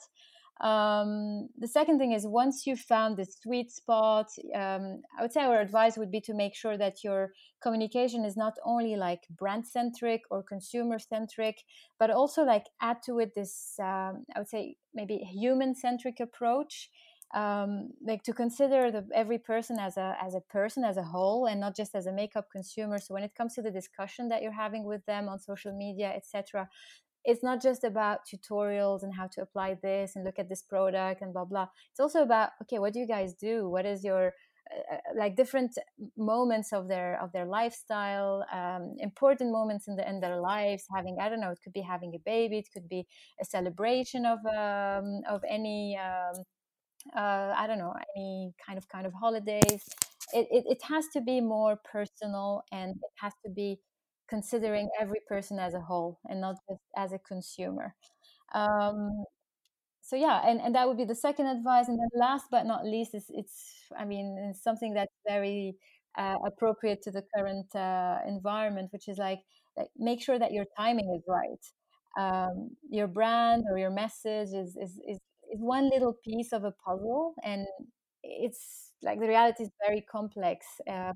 Um, 0.61 1.49
the 1.59 1.67
second 1.67 1.99
thing 1.99 2.13
is 2.13 2.27
once 2.27 2.67
you've 2.67 2.81
found 2.81 3.17
the 3.17 3.25
sweet 3.25 3.73
spot, 3.73 4.27
um, 4.55 5.03
I 5.19 5.23
would 5.23 5.33
say 5.33 5.41
our 5.41 5.61
advice 5.61 5.97
would 5.97 6.13
be 6.13 6.21
to 6.23 6.35
make 6.35 6.55
sure 6.55 6.77
that 6.79 7.03
your 7.03 7.33
communication 7.61 8.25
is 8.25 8.37
not 8.37 8.55
only 8.65 8.95
like 8.95 9.23
brand 9.31 9.67
centric 9.67 10.23
or 10.31 10.43
consumer 10.43 10.99
centric, 10.99 11.63
but 11.99 12.11
also 12.11 12.45
like 12.45 12.67
add 12.81 12.99
to 13.07 13.19
it 13.19 13.35
this, 13.35 13.75
um, 13.81 14.25
I 14.35 14.39
would 14.39 14.49
say 14.49 14.77
maybe 14.95 15.17
human 15.19 15.75
centric 15.75 16.21
approach 16.21 16.91
um, 17.35 17.89
like 18.07 18.23
to 18.25 18.33
consider 18.35 18.91
the, 18.91 19.07
every 19.15 19.39
person 19.39 19.79
as 19.79 19.97
a 19.97 20.17
as 20.21 20.35
a 20.35 20.41
person 20.41 20.85
as 20.85 20.99
a 20.99 21.03
whole 21.03 21.47
and 21.47 21.59
not 21.59 21.75
just 21.75 21.95
as 21.95 22.07
a 22.07 22.13
makeup 22.13 22.49
consumer. 22.53 22.99
So 22.99 23.15
when 23.15 23.23
it 23.23 23.35
comes 23.35 23.55
to 23.55 23.63
the 23.63 23.71
discussion 23.71 24.29
that 24.29 24.43
you're 24.43 24.53
having 24.53 24.85
with 24.85 25.05
them 25.07 25.29
on 25.31 25.39
social 25.39 25.73
media 25.73 26.13
etc 26.15 26.69
it's 27.25 27.43
not 27.43 27.63
just 27.63 27.85
about 27.85 28.21
tutorials 28.27 29.03
and 29.03 29.15
how 29.15 29.27
to 29.27 29.43
apply 29.43 29.77
this 29.83 30.17
and 30.17 30.25
look 30.25 30.39
at 30.39 30.49
this 30.49 30.63
product 30.63 31.23
and 31.23 31.33
blah 31.33 31.45
blah 31.45 31.67
it's 31.91 32.01
also 32.01 32.23
about 32.23 32.51
okay 32.61 32.79
what 32.79 32.93
do 32.93 32.99
you 32.99 33.07
guys 33.07 33.35
do 33.35 33.69
what 33.69 33.87
is 33.87 34.05
your 34.05 34.33
uh, 34.71 34.95
uh 34.95 34.99
like 35.17 35.37
different 35.37 35.77
moments 36.17 36.73
of 36.73 36.89
their 36.89 37.21
of 37.23 37.31
their 37.33 37.47
lifestyle 37.47 38.45
um, 38.53 38.95
important 38.99 39.53
moments 39.53 39.89
in 39.89 39.97
the 39.97 40.09
in 40.09 40.21
their 40.21 40.41
lives 40.41 40.85
having 40.95 41.17
i 41.21 41.29
don't 41.29 41.41
know 41.41 41.51
it 41.51 41.59
could 41.63 41.73
be 41.73 41.83
having 41.83 42.15
a 42.15 42.23
baby 42.25 42.59
it 42.59 42.69
could 42.73 42.89
be 42.89 43.07
a 43.41 43.45
celebration 43.45 44.25
of 44.27 44.39
um, 44.47 45.21
of 45.29 45.43
any 45.49 45.99
um, 45.99 46.43
uh, 47.17 47.53
I 47.57 47.67
don't 47.67 47.79
know, 47.79 47.95
any 48.17 48.55
kind 48.65 48.79
of 48.79 48.89
kind 48.89 49.07
of 49.07 49.13
holidays. 49.13 49.89
It, 50.33 50.47
it, 50.51 50.65
it 50.67 50.83
has 50.89 51.07
to 51.15 51.21
be 51.21 51.41
more 51.41 51.79
personal 51.91 52.63
and 52.73 52.93
it 52.93 53.13
has 53.17 53.33
to 53.45 53.51
be 53.51 53.81
considering 54.35 54.87
every 55.03 55.21
person 55.33 55.59
as 55.59 55.75
a 55.75 55.81
whole 55.89 56.13
and 56.29 56.41
not 56.41 56.57
just 56.69 56.83
as 56.97 57.13
a 57.13 57.19
consumer. 57.33 57.95
Um, 58.55 59.25
so 60.01 60.17
yeah, 60.17 60.39
and, 60.49 60.61
and 60.65 60.75
that 60.75 60.87
would 60.89 60.97
be 60.97 61.05
the 61.05 61.15
second 61.29 61.47
advice. 61.57 61.87
And 61.89 61.99
then 62.01 62.09
last 62.27 62.47
but 62.51 62.65
not 62.67 62.85
least 62.85 63.15
is 63.15 63.27
it's, 63.41 63.57
I 64.03 64.05
mean, 64.05 64.27
it's 64.51 64.63
something 64.63 64.93
that's 64.95 65.17
very 65.35 65.77
uh, 66.19 66.37
appropriate 66.51 67.01
to 67.03 67.11
the 67.11 67.25
current 67.35 67.75
uh, 67.75 68.19
environment, 68.27 68.89
which 68.93 69.09
is 69.09 69.19
like, 69.19 69.41
like 69.77 69.91
make 69.97 70.21
sure 70.27 70.39
that 70.39 70.53
your 70.53 70.67
timing 70.77 71.09
is 71.17 71.23
right. 71.41 71.65
Um, 72.25 72.55
your 72.91 73.09
brand 73.19 73.65
or 73.71 73.79
your 73.79 73.91
message 73.91 74.51
is, 74.63 74.77
is, 74.85 74.99
is 75.09 75.21
is 75.53 75.61
one 75.61 75.91
little 75.91 76.15
piece 76.25 76.53
of 76.53 76.65
a 76.65 76.73
puzzle 76.85 77.35
and 77.45 77.67
it's 78.23 78.93
like 79.03 79.21
the 79.21 79.29
reality 79.29 79.65
is 79.65 79.71
very 79.87 80.03
complex 80.11 80.67
uh, 80.91 81.13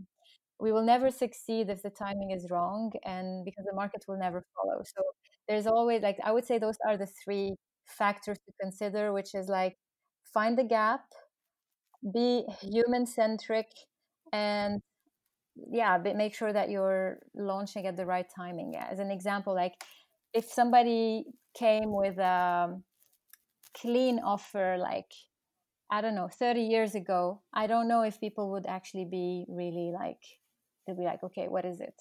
we 0.58 0.72
will 0.72 0.84
never 0.84 1.10
succeed 1.10 1.68
if 1.68 1.82
the 1.82 1.90
timing 1.90 2.30
is 2.30 2.50
wrong 2.50 2.92
and 3.04 3.44
because 3.44 3.64
the 3.64 3.74
market 3.74 4.04
will 4.08 4.18
never 4.18 4.42
follow. 4.54 4.82
So 4.84 5.02
there's 5.48 5.66
always 5.66 6.02
like 6.02 6.18
i 6.24 6.32
would 6.32 6.44
say 6.44 6.58
those 6.58 6.76
are 6.88 6.96
the 6.96 7.06
three 7.24 7.54
factors 7.86 8.36
to 8.44 8.52
consider 8.60 9.12
which 9.12 9.34
is 9.34 9.48
like 9.48 9.76
find 10.34 10.58
the 10.58 10.64
gap 10.64 11.02
be 12.12 12.44
human 12.60 13.06
centric 13.06 13.66
and 14.32 14.80
yeah 15.72 15.98
make 16.14 16.34
sure 16.34 16.52
that 16.52 16.70
you're 16.70 17.18
launching 17.34 17.86
at 17.86 17.96
the 17.96 18.06
right 18.06 18.26
timing. 18.34 18.74
As 18.76 18.98
an 18.98 19.10
example 19.10 19.54
like 19.54 19.74
if 20.34 20.46
somebody 20.46 21.24
came 21.58 21.92
with 21.94 22.18
a 22.18 22.78
clean 23.80 24.18
offer 24.20 24.76
like 24.78 25.10
I 25.90 26.00
don't 26.00 26.16
know, 26.16 26.28
30 26.28 26.62
years 26.62 26.94
ago, 26.96 27.42
I 27.54 27.66
don't 27.68 27.88
know 27.88 28.02
if 28.02 28.20
people 28.20 28.50
would 28.52 28.66
actually 28.66 29.04
be 29.04 29.44
really 29.48 29.92
like, 29.94 30.22
they'd 30.86 30.96
be 30.96 31.04
like, 31.04 31.22
okay, 31.22 31.48
what 31.48 31.64
is 31.64 31.80
it? 31.80 31.94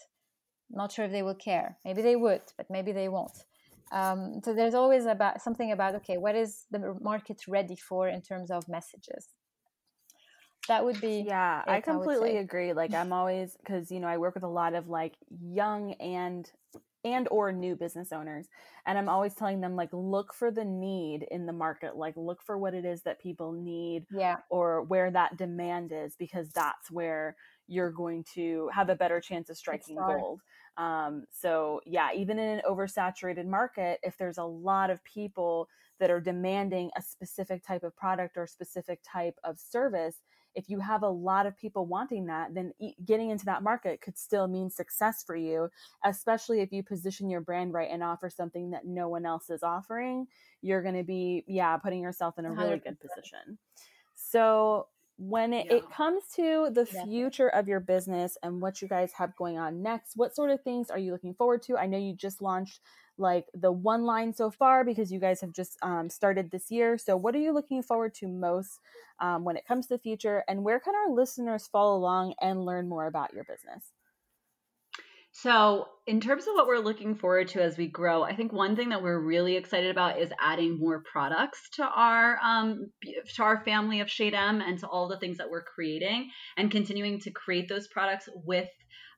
Not 0.69 0.91
sure 0.91 1.05
if 1.05 1.11
they 1.11 1.23
will 1.23 1.35
care. 1.35 1.77
Maybe 1.85 2.01
they 2.01 2.15
would, 2.15 2.41
but 2.57 2.67
maybe 2.69 2.91
they 2.91 3.09
won't. 3.09 3.45
Um, 3.91 4.41
so 4.43 4.53
there's 4.53 4.73
always 4.73 5.05
about 5.05 5.41
something 5.41 5.71
about, 5.71 5.95
okay, 5.95 6.17
what 6.17 6.35
is 6.35 6.65
the 6.71 6.95
market 7.01 7.41
ready 7.47 7.75
for 7.75 8.07
in 8.07 8.21
terms 8.21 8.49
of 8.49 8.67
messages? 8.67 9.29
That 10.67 10.83
would 10.83 10.99
be. 10.99 11.23
Yeah, 11.27 11.61
it, 11.61 11.69
I 11.69 11.81
completely 11.81 12.37
I 12.37 12.41
agree. 12.41 12.73
Like, 12.73 12.93
I'm 12.93 13.13
always, 13.13 13.55
because, 13.59 13.91
you 13.91 13.99
know, 13.99 14.07
I 14.07 14.17
work 14.17 14.33
with 14.33 14.43
a 14.43 14.47
lot 14.47 14.73
of 14.73 14.89
like 14.89 15.13
young 15.29 15.93
and 15.93 16.49
and 17.05 17.27
or 17.29 17.51
new 17.51 17.75
business 17.75 18.11
owners 18.11 18.47
and 18.85 18.97
i'm 18.97 19.07
always 19.07 19.35
telling 19.35 19.61
them 19.61 19.75
like 19.75 19.89
look 19.93 20.33
for 20.33 20.51
the 20.51 20.65
need 20.65 21.25
in 21.29 21.45
the 21.45 21.53
market 21.53 21.95
like 21.95 22.15
look 22.17 22.41
for 22.41 22.57
what 22.57 22.73
it 22.73 22.83
is 22.83 23.03
that 23.03 23.21
people 23.21 23.51
need 23.51 24.05
yeah 24.11 24.37
or 24.49 24.81
where 24.81 25.11
that 25.11 25.37
demand 25.37 25.91
is 25.93 26.15
because 26.17 26.49
that's 26.49 26.89
where 26.91 27.35
you're 27.67 27.91
going 27.91 28.23
to 28.33 28.69
have 28.73 28.89
a 28.89 28.95
better 28.95 29.19
chance 29.19 29.49
of 29.49 29.57
striking 29.57 29.95
gold 29.95 30.41
um, 30.77 31.25
so 31.31 31.81
yeah 31.85 32.09
even 32.13 32.39
in 32.39 32.57
an 32.57 32.61
oversaturated 32.69 33.45
market 33.45 33.99
if 34.03 34.17
there's 34.17 34.37
a 34.37 34.43
lot 34.43 34.89
of 34.89 35.03
people 35.03 35.67
that 35.99 36.11
are 36.11 36.19
demanding 36.19 36.89
a 36.97 37.01
specific 37.01 37.65
type 37.65 37.83
of 37.83 37.95
product 37.95 38.37
or 38.37 38.45
specific 38.45 38.99
type 39.03 39.37
of 39.43 39.59
service 39.59 40.21
if 40.55 40.69
you 40.69 40.79
have 40.79 41.03
a 41.03 41.09
lot 41.09 41.45
of 41.45 41.57
people 41.57 41.85
wanting 41.85 42.25
that, 42.27 42.53
then 42.53 42.71
getting 43.05 43.29
into 43.29 43.45
that 43.45 43.61
market 43.61 44.01
could 44.01 44.17
still 44.17 44.47
mean 44.47 44.69
success 44.69 45.23
for 45.23 45.35
you, 45.35 45.69
especially 46.05 46.61
if 46.61 46.71
you 46.71 46.81
position 46.81 47.29
your 47.29 47.41
brand 47.41 47.73
right 47.73 47.89
and 47.91 48.01
offer 48.01 48.29
something 48.29 48.71
that 48.71 48.85
no 48.85 49.09
one 49.09 49.25
else 49.25 49.49
is 49.49 49.63
offering. 49.63 50.25
You're 50.61 50.81
going 50.81 50.95
to 50.95 51.03
be, 51.03 51.43
yeah, 51.45 51.75
putting 51.77 52.01
yourself 52.01 52.39
in 52.39 52.45
a 52.45 52.51
really 52.51 52.77
100%. 52.77 52.83
good 52.83 52.99
position. 52.99 53.57
So, 54.15 54.87
when 55.17 55.53
it, 55.53 55.67
yeah. 55.69 55.77
it 55.77 55.91
comes 55.91 56.23
to 56.35 56.69
the 56.71 56.87
yeah. 56.93 57.05
future 57.05 57.47
of 57.49 57.67
your 57.67 57.79
business 57.79 58.37
and 58.43 58.61
what 58.61 58.81
you 58.81 58.87
guys 58.87 59.13
have 59.13 59.35
going 59.35 59.57
on 59.57 59.81
next, 59.81 60.17
what 60.17 60.35
sort 60.35 60.51
of 60.51 60.61
things 60.61 60.89
are 60.89 60.99
you 60.99 61.11
looking 61.11 61.33
forward 61.33 61.61
to? 61.63 61.77
I 61.77 61.85
know 61.85 61.97
you 61.97 62.13
just 62.13 62.41
launched 62.41 62.81
like 63.17 63.45
the 63.53 63.71
one 63.71 64.03
line 64.03 64.33
so 64.33 64.51
far 64.51 64.83
because 64.83 65.11
you 65.11 65.19
guys 65.19 65.39
have 65.39 65.53
just 65.53 65.77
um, 65.81 66.09
started 66.09 66.51
this 66.51 66.69
year. 66.69 66.97
So, 66.97 67.15
what 67.15 67.33
are 67.33 67.39
you 67.39 67.53
looking 67.53 67.81
forward 67.81 68.13
to 68.15 68.27
most 68.27 68.79
um, 69.21 69.45
when 69.45 69.55
it 69.55 69.65
comes 69.65 69.87
to 69.87 69.93
the 69.93 69.99
future? 69.99 70.43
And 70.49 70.63
where 70.63 70.81
can 70.81 70.93
our 70.95 71.13
listeners 71.13 71.67
follow 71.67 71.95
along 71.95 72.33
and 72.41 72.65
learn 72.65 72.89
more 72.89 73.07
about 73.07 73.33
your 73.33 73.45
business? 73.45 73.93
So, 75.37 75.89
in 76.07 76.21
terms 76.21 76.47
of 76.47 76.53
what 76.55 76.65
we're 76.65 76.79
looking 76.79 77.13
forward 77.13 77.49
to 77.49 77.61
as 77.61 77.77
we 77.77 77.87
grow, 77.87 78.23
I 78.23 78.33
think 78.37 78.53
one 78.53 78.77
thing 78.77 78.87
that 78.89 79.03
we're 79.03 79.19
really 79.19 79.57
excited 79.57 79.91
about 79.91 80.17
is 80.17 80.31
adding 80.39 80.79
more 80.79 81.03
products 81.11 81.59
to 81.73 81.83
our 81.83 82.39
um, 82.41 82.89
to 83.35 83.43
our 83.43 83.61
family 83.65 83.99
of 83.99 84.09
Shade 84.09 84.33
M 84.33 84.61
and 84.61 84.79
to 84.79 84.87
all 84.87 85.09
the 85.09 85.19
things 85.19 85.37
that 85.39 85.49
we're 85.49 85.65
creating, 85.65 86.29
and 86.55 86.71
continuing 86.71 87.19
to 87.19 87.31
create 87.31 87.67
those 87.67 87.89
products 87.89 88.29
with 88.45 88.69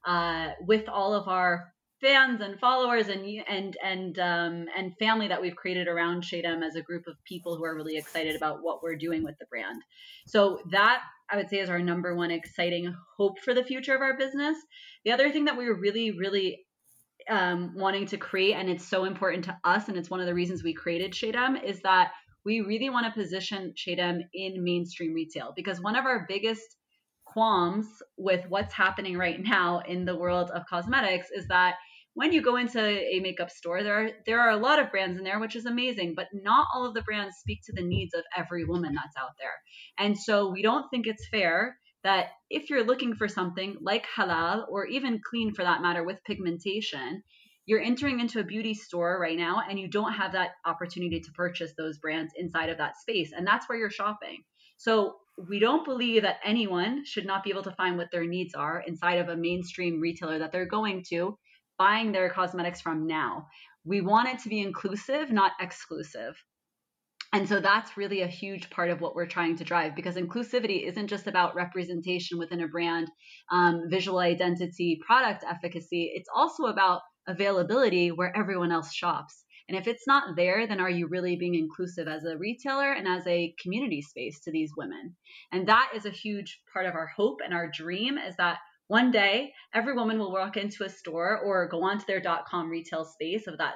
uh, 0.07 0.53
with 0.65 0.89
all 0.89 1.13
of 1.13 1.27
our 1.27 1.71
fans 2.01 2.41
and 2.41 2.59
followers 2.59 3.07
and 3.07 3.25
and 3.47 3.77
and 3.83 4.19
um, 4.19 4.65
and 4.75 4.95
family 4.97 5.27
that 5.27 5.41
we've 5.41 5.55
created 5.55 5.87
around 5.87 6.23
Shade 6.23 6.45
M 6.45 6.63
as 6.63 6.75
a 6.75 6.81
group 6.81 7.07
of 7.07 7.15
people 7.25 7.55
who 7.55 7.65
are 7.65 7.75
really 7.75 7.97
excited 7.97 8.35
about 8.35 8.61
what 8.61 8.83
we're 8.83 8.95
doing 8.95 9.23
with 9.23 9.37
the 9.39 9.45
brand. 9.47 9.81
So 10.27 10.61
that 10.71 11.01
I 11.29 11.37
would 11.37 11.49
say 11.49 11.59
is 11.59 11.69
our 11.69 11.79
number 11.79 12.15
one 12.15 12.31
exciting 12.31 12.93
hope 13.17 13.39
for 13.39 13.53
the 13.53 13.63
future 13.63 13.95
of 13.95 14.01
our 14.01 14.17
business. 14.17 14.57
The 15.05 15.11
other 15.11 15.31
thing 15.31 15.45
that 15.45 15.57
we 15.57 15.65
were 15.65 15.79
really 15.79 16.11
really 16.11 16.65
um, 17.29 17.73
wanting 17.75 18.05
to 18.07 18.17
create, 18.17 18.53
and 18.53 18.69
it's 18.69 18.87
so 18.87 19.05
important 19.05 19.45
to 19.45 19.57
us, 19.63 19.89
and 19.89 19.97
it's 19.97 20.09
one 20.09 20.19
of 20.19 20.27
the 20.27 20.35
reasons 20.35 20.63
we 20.63 20.73
created 20.73 21.13
Shade 21.15 21.35
M, 21.35 21.57
is 21.57 21.81
that 21.81 22.11
we 22.45 22.61
really 22.61 22.89
want 22.89 23.05
to 23.05 23.19
position 23.19 23.73
Shade 23.75 23.99
M 23.99 24.21
in 24.33 24.63
mainstream 24.63 25.13
retail 25.13 25.51
because 25.55 25.81
one 25.81 25.95
of 25.95 26.05
our 26.05 26.25
biggest 26.29 26.77
qualms 27.25 27.85
with 28.17 28.45
what's 28.49 28.73
happening 28.73 29.17
right 29.17 29.43
now 29.43 29.81
in 29.87 30.05
the 30.05 30.15
world 30.15 30.49
of 30.51 30.65
cosmetics 30.69 31.27
is 31.35 31.47
that 31.49 31.75
when 32.17 32.33
you 32.33 32.41
go 32.41 32.55
into 32.55 32.79
a 32.79 33.19
makeup 33.19 33.51
store, 33.51 33.83
there 33.83 33.93
are 33.93 34.09
there 34.25 34.39
are 34.39 34.49
a 34.49 34.57
lot 34.57 34.79
of 34.79 34.89
brands 34.89 35.19
in 35.19 35.23
there, 35.23 35.39
which 35.39 35.55
is 35.55 35.67
amazing, 35.67 36.15
but 36.15 36.25
not 36.33 36.65
all 36.73 36.83
of 36.83 36.95
the 36.95 37.03
brands 37.03 37.35
speak 37.37 37.59
to 37.63 37.73
the 37.73 37.83
needs 37.83 38.15
of 38.15 38.23
every 38.35 38.65
woman 38.65 38.95
that's 38.95 39.15
out 39.15 39.35
there. 39.37 39.53
And 39.99 40.17
so 40.17 40.49
we 40.49 40.63
don't 40.63 40.89
think 40.89 41.05
it's 41.05 41.27
fair 41.29 41.77
that 42.03 42.29
if 42.49 42.71
you're 42.71 42.83
looking 42.83 43.13
for 43.13 43.27
something 43.27 43.77
like 43.81 44.07
halal 44.17 44.65
or 44.67 44.87
even 44.87 45.21
clean 45.29 45.53
for 45.53 45.63
that 45.63 45.83
matter 45.83 46.03
with 46.03 46.23
pigmentation, 46.25 47.21
you're 47.67 47.83
entering 47.83 48.19
into 48.19 48.39
a 48.39 48.43
beauty 48.43 48.73
store 48.73 49.19
right 49.21 49.37
now 49.37 49.61
and 49.69 49.79
you 49.79 49.87
don't 49.87 50.13
have 50.13 50.31
that 50.31 50.53
opportunity 50.65 51.19
to 51.19 51.31
purchase 51.33 51.73
those 51.77 51.99
brands 51.99 52.33
inside 52.35 52.69
of 52.69 52.79
that 52.79 52.97
space. 52.97 53.31
And 53.31 53.45
that's 53.45 53.69
where 53.69 53.77
you're 53.77 53.91
shopping. 53.91 54.41
So 54.77 55.17
we 55.47 55.59
don't 55.59 55.85
believe 55.85 56.23
that 56.23 56.39
anyone 56.43 57.05
should 57.05 57.27
not 57.27 57.43
be 57.43 57.51
able 57.51 57.63
to 57.63 57.75
find 57.77 57.95
what 57.95 58.09
their 58.11 58.25
needs 58.25 58.55
are 58.55 58.83
inside 58.87 59.19
of 59.19 59.29
a 59.29 59.37
mainstream 59.37 59.99
retailer 60.01 60.39
that 60.39 60.51
they're 60.51 60.65
going 60.65 61.03
to 61.09 61.37
buying 61.77 62.11
their 62.11 62.29
cosmetics 62.29 62.81
from 62.81 63.07
now. 63.07 63.47
We 63.85 64.01
want 64.01 64.29
it 64.29 64.39
to 64.39 64.49
be 64.49 64.61
inclusive, 64.61 65.31
not 65.31 65.53
exclusive. 65.59 66.35
And 67.33 67.47
so 67.47 67.59
that's 67.59 67.97
really 67.97 68.21
a 68.21 68.27
huge 68.27 68.69
part 68.69 68.89
of 68.89 69.01
what 69.01 69.13
we're 69.13 69.27
trying 69.27 69.57
to 69.57 69.65
drive 69.65 69.95
because 69.95 70.15
inclusivity 70.15 70.87
isn't 70.87 71.07
just 71.07 71.27
about 71.27 71.55
representation 71.55 72.37
within 72.37 72.61
a 72.61 72.67
brand, 72.67 73.09
um, 73.51 73.83
visual 73.89 74.19
identity, 74.19 74.99
product 75.05 75.43
efficacy. 75.47 76.11
It's 76.15 76.29
also 76.33 76.65
about 76.65 77.01
availability 77.27 78.11
where 78.11 78.35
everyone 78.35 78.71
else 78.71 78.93
shops. 78.93 79.43
And 79.67 79.77
if 79.77 79.87
it's 79.87 80.07
not 80.07 80.37
there, 80.37 80.65
then 80.65 80.79
are 80.79 80.89
you 80.89 81.07
really 81.07 81.35
being 81.35 81.55
inclusive 81.55 82.07
as 82.07 82.23
a 82.23 82.37
retailer 82.37 82.93
and 82.93 83.05
as 83.05 83.27
a 83.27 83.53
community 83.61 84.01
space 84.01 84.39
to 84.41 84.51
these 84.51 84.71
women? 84.77 85.17
And 85.51 85.67
that 85.67 85.91
is 85.93 86.05
a 86.05 86.09
huge 86.09 86.61
part 86.71 86.85
of 86.85 86.95
our 86.95 87.07
hope 87.07 87.41
and 87.43 87.53
our 87.53 87.69
dream 87.69 88.17
is 88.17 88.35
that 88.37 88.59
one 88.87 89.11
day 89.11 89.53
every 89.73 89.93
woman 89.93 90.17
will 90.17 90.31
walk 90.31 90.57
into 90.57 90.83
a 90.83 90.89
store 90.89 91.39
or 91.39 91.67
go 91.67 91.83
onto 91.83 92.05
their 92.05 92.21
.com 92.49 92.69
retail 92.69 93.05
space 93.05 93.47
of 93.47 93.57
that 93.57 93.75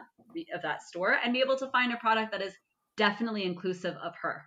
of 0.53 0.61
that 0.61 0.81
store 0.81 1.17
and 1.23 1.33
be 1.33 1.41
able 1.41 1.57
to 1.57 1.67
find 1.71 1.93
a 1.93 1.97
product 1.97 2.31
that 2.31 2.41
is 2.41 2.53
definitely 2.95 3.43
inclusive 3.43 3.95
of 4.01 4.13
her. 4.21 4.43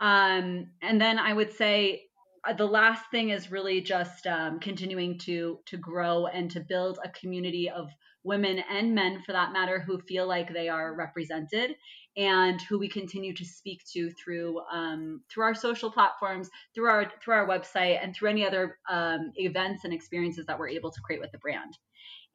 Um, 0.00 0.66
and 0.82 1.00
then 1.00 1.18
I 1.18 1.32
would 1.32 1.52
say 1.52 2.02
uh, 2.46 2.52
the 2.52 2.66
last 2.66 3.10
thing 3.10 3.30
is 3.30 3.50
really 3.50 3.80
just 3.80 4.26
um, 4.26 4.60
continuing 4.60 5.18
to 5.20 5.58
to 5.66 5.76
grow 5.76 6.26
and 6.26 6.50
to 6.52 6.60
build 6.60 6.98
a 7.04 7.08
community 7.08 7.70
of 7.70 7.88
women 8.24 8.58
and 8.58 8.94
men 8.94 9.22
for 9.24 9.32
that 9.32 9.52
matter 9.52 9.80
who 9.80 10.00
feel 10.00 10.26
like 10.26 10.52
they 10.52 10.68
are 10.68 10.94
represented 10.94 11.76
and 12.16 12.60
who 12.62 12.78
we 12.78 12.88
continue 12.88 13.34
to 13.34 13.44
speak 13.44 13.82
to 13.92 14.10
through 14.12 14.60
um, 14.72 15.20
through 15.30 15.44
our 15.44 15.54
social 15.54 15.90
platforms 15.90 16.48
through 16.74 16.88
our 16.88 17.10
through 17.22 17.34
our 17.34 17.48
website 17.48 18.02
and 18.02 18.14
through 18.14 18.30
any 18.30 18.46
other 18.46 18.78
um, 18.90 19.32
events 19.36 19.84
and 19.84 19.92
experiences 19.92 20.46
that 20.46 20.58
we're 20.58 20.68
able 20.68 20.90
to 20.90 21.00
create 21.00 21.20
with 21.20 21.32
the 21.32 21.38
brand. 21.38 21.76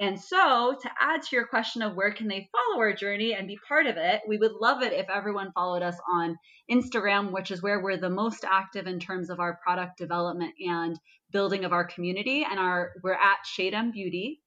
And 0.01 0.17
so 0.17 0.77
to 0.81 0.89
add 1.01 1.23
to 1.23 1.35
your 1.35 1.45
question 1.45 1.81
of 1.81 1.95
where 1.95 2.13
can 2.13 2.29
they 2.29 2.49
follow 2.53 2.79
our 2.79 2.93
journey 2.93 3.33
and 3.33 3.47
be 3.47 3.59
part 3.67 3.85
of 3.85 3.97
it 3.97 4.21
we 4.27 4.37
would 4.37 4.53
love 4.53 4.81
it 4.81 4.93
if 4.93 5.09
everyone 5.09 5.51
followed 5.51 5.83
us 5.83 5.97
on 6.09 6.37
instagram 6.71 7.33
which 7.33 7.51
is 7.51 7.61
where 7.61 7.81
we're 7.81 7.97
the 7.97 8.09
most 8.09 8.45
active 8.45 8.87
in 8.87 8.97
terms 8.97 9.29
of 9.29 9.41
our 9.41 9.59
product 9.61 9.97
development 9.97 10.53
and 10.65 10.97
building 11.31 11.65
of 11.65 11.73
our 11.73 11.83
community 11.83 12.45
and 12.49 12.59
our 12.59 12.93
we're 13.03 13.13
at 13.13 13.45
shade 13.45 13.75
beauty 13.91 14.41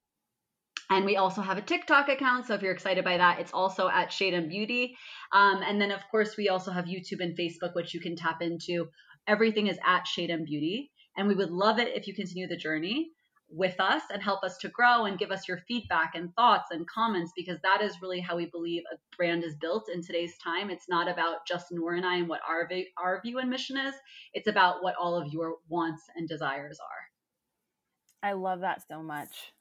and 0.93 1.07
we 1.07 1.16
also 1.16 1.40
have 1.40 1.57
a 1.57 1.62
TikTok 1.62 2.11
account. 2.11 2.47
So 2.47 2.55
if 2.55 2.61
you're 2.61 2.72
excited 2.72 3.03
by 3.03 3.16
that, 3.16 3.40
it's 3.40 3.53
also 3.55 3.88
at 3.88 4.12
Shade 4.12 4.34
M 4.34 4.49
Beauty. 4.49 4.95
Um, 5.32 5.62
and 5.66 5.80
then, 5.80 5.90
of 5.90 6.01
course, 6.11 6.36
we 6.36 6.51
also 6.51 6.70
have 6.70 6.84
YouTube 6.84 7.20
and 7.20 7.36
Facebook, 7.36 7.74
which 7.74 7.95
you 7.95 8.01
can 8.01 8.14
tap 8.14 8.43
into. 8.43 8.88
Everything 9.26 9.68
is 9.68 9.78
at 9.86 10.07
Shade 10.07 10.30
M 10.30 10.45
Beauty. 10.45 10.90
And 11.16 11.28
we 11.28 11.34
would 11.34 11.51
love 11.51 11.78
it 11.78 11.97
if 11.97 12.07
you 12.07 12.14
continue 12.14 12.47
the 12.47 12.59
journey 12.59 13.11
with 13.49 13.78
us 13.80 14.03
and 14.12 14.22
help 14.22 14.43
us 14.45 14.59
to 14.59 14.68
grow 14.68 15.05
and 15.07 15.18
give 15.18 15.30
us 15.30 15.49
your 15.49 15.61
feedback 15.68 16.12
and 16.14 16.34
thoughts 16.34 16.70
and 16.70 16.86
comments 16.88 17.32
because 17.36 17.59
that 17.62 17.82
is 17.82 18.01
really 18.01 18.20
how 18.20 18.36
we 18.36 18.47
believe 18.47 18.82
a 18.93 18.97
brand 19.16 19.45
is 19.45 19.55
built 19.57 19.88
in 19.95 20.03
today's 20.03 20.36
time. 20.38 20.70
It's 20.70 20.88
not 20.88 21.11
about 21.11 21.47
just 21.47 21.66
Noor 21.70 21.95
and 21.95 22.07
I 22.07 22.16
and 22.16 22.28
what 22.28 22.40
our, 22.49 22.68
our 22.97 23.20
view 23.22 23.38
and 23.38 23.51
mission 23.51 23.76
is, 23.76 23.95
it's 24.32 24.49
about 24.49 24.82
what 24.82 24.95
all 24.99 25.16
of 25.16 25.32
your 25.32 25.57
wants 25.68 26.03
and 26.16 26.28
desires 26.28 26.78
are. 26.80 28.28
I 28.30 28.32
love 28.32 28.61
that 28.61 28.82
so 28.88 29.03
much. 29.03 29.53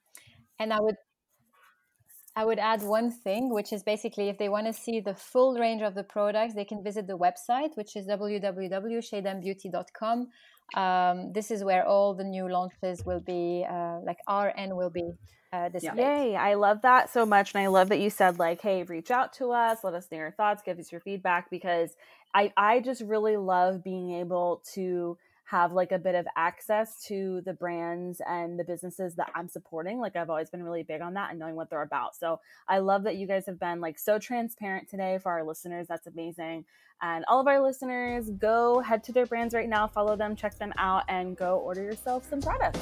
And 0.58 0.72
I 0.72 0.78
would 0.80 0.96
I 2.36 2.44
would 2.46 2.60
add 2.60 2.82
one 2.82 3.12
thing, 3.12 3.50
which 3.54 3.74
is 3.74 3.84
basically 3.84 4.30
if 4.30 4.38
they 4.38 4.48
want 4.48 4.68
to 4.68 4.74
see 4.74 5.02
the 5.02 5.14
full 5.14 5.56
range 5.56 5.82
of 5.82 5.96
the 5.96 6.04
products, 6.04 6.54
they 6.54 6.64
can 6.64 6.82
visit 6.82 7.08
the 7.08 7.18
website, 7.18 7.76
which 7.76 7.98
is 7.98 8.08
www.shadembeauty.com. 8.08 10.28
Um, 10.74 11.34
this 11.34 11.52
is 11.52 11.66
where 11.66 11.86
all 11.86 12.14
the 12.14 12.24
new 12.24 12.48
launches 12.48 13.06
will 13.06 13.20
be, 13.20 13.66
uh, 13.70 14.00
like 14.06 14.20
RN 14.30 14.78
will 14.78 14.90
be 14.90 15.12
uh, 15.52 15.68
displayed. 15.68 15.98
Yay! 15.98 16.38
I 16.38 16.54
love 16.54 16.82
that 16.84 17.12
so 17.12 17.26
much, 17.26 17.54
and 17.54 17.62
I 17.62 17.68
love 17.68 17.90
that 17.90 18.00
you 18.00 18.10
said 18.10 18.40
like, 18.40 18.62
"Hey, 18.62 18.84
reach 18.84 19.12
out 19.12 19.34
to 19.34 19.52
us, 19.52 19.80
let 19.84 19.94
us 19.94 20.08
know 20.10 20.20
your 20.20 20.32
thoughts, 20.32 20.62
give 20.66 20.80
us 20.80 20.94
your 20.94 21.02
feedback," 21.02 21.50
because 21.50 21.98
I 22.34 22.54
I 22.56 22.80
just 22.80 23.02
really 23.02 23.36
love 23.36 23.84
being 23.84 24.14
able 24.14 24.64
to 24.76 25.18
have 25.52 25.74
like 25.74 25.92
a 25.92 26.00
bit 26.00 26.16
of 26.16 26.26
access 26.38 27.04
to 27.04 27.42
the 27.42 27.52
brands 27.52 28.22
and 28.26 28.58
the 28.58 28.64
businesses 28.64 29.16
that 29.16 29.30
I'm 29.36 29.50
supporting. 29.50 30.00
Like 30.00 30.16
I've 30.16 30.30
always 30.30 30.50
been 30.50 30.64
really 30.64 30.84
big 30.84 31.02
on 31.02 31.14
that 31.16 31.32
and 31.32 31.40
knowing 31.40 31.56
what 31.56 31.70
they're 31.70 31.82
about. 31.82 32.16
So 32.16 32.40
I 32.70 32.80
love 32.80 33.04
that 33.04 33.18
you 33.18 33.28
guys 33.28 33.46
have 33.48 33.60
been 33.60 33.82
like 33.82 34.00
so 34.00 34.18
transparent 34.18 34.88
today 34.88 35.20
for 35.22 35.30
our 35.30 35.44
listeners. 35.44 35.88
That's 35.90 36.08
amazing. 36.08 36.64
And 37.02 37.26
all 37.28 37.42
of 37.42 37.48
our 37.48 37.62
listeners, 37.62 38.30
go 38.30 38.80
head 38.80 39.04
to 39.04 39.12
their 39.12 39.26
brands 39.26 39.54
right 39.54 39.68
now, 39.68 39.88
follow 39.88 40.16
them, 40.16 40.38
check 40.38 40.58
them 40.58 40.72
out, 40.78 41.04
and 41.10 41.36
go 41.36 41.58
order 41.58 41.84
yourself 41.84 42.30
some 42.30 42.40
products. 42.40 42.80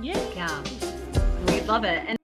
Yeah. 0.00 0.22
Yeah. 0.36 0.62
We 1.48 1.60
love 1.62 1.82
it. 1.82 2.04
And 2.06 2.17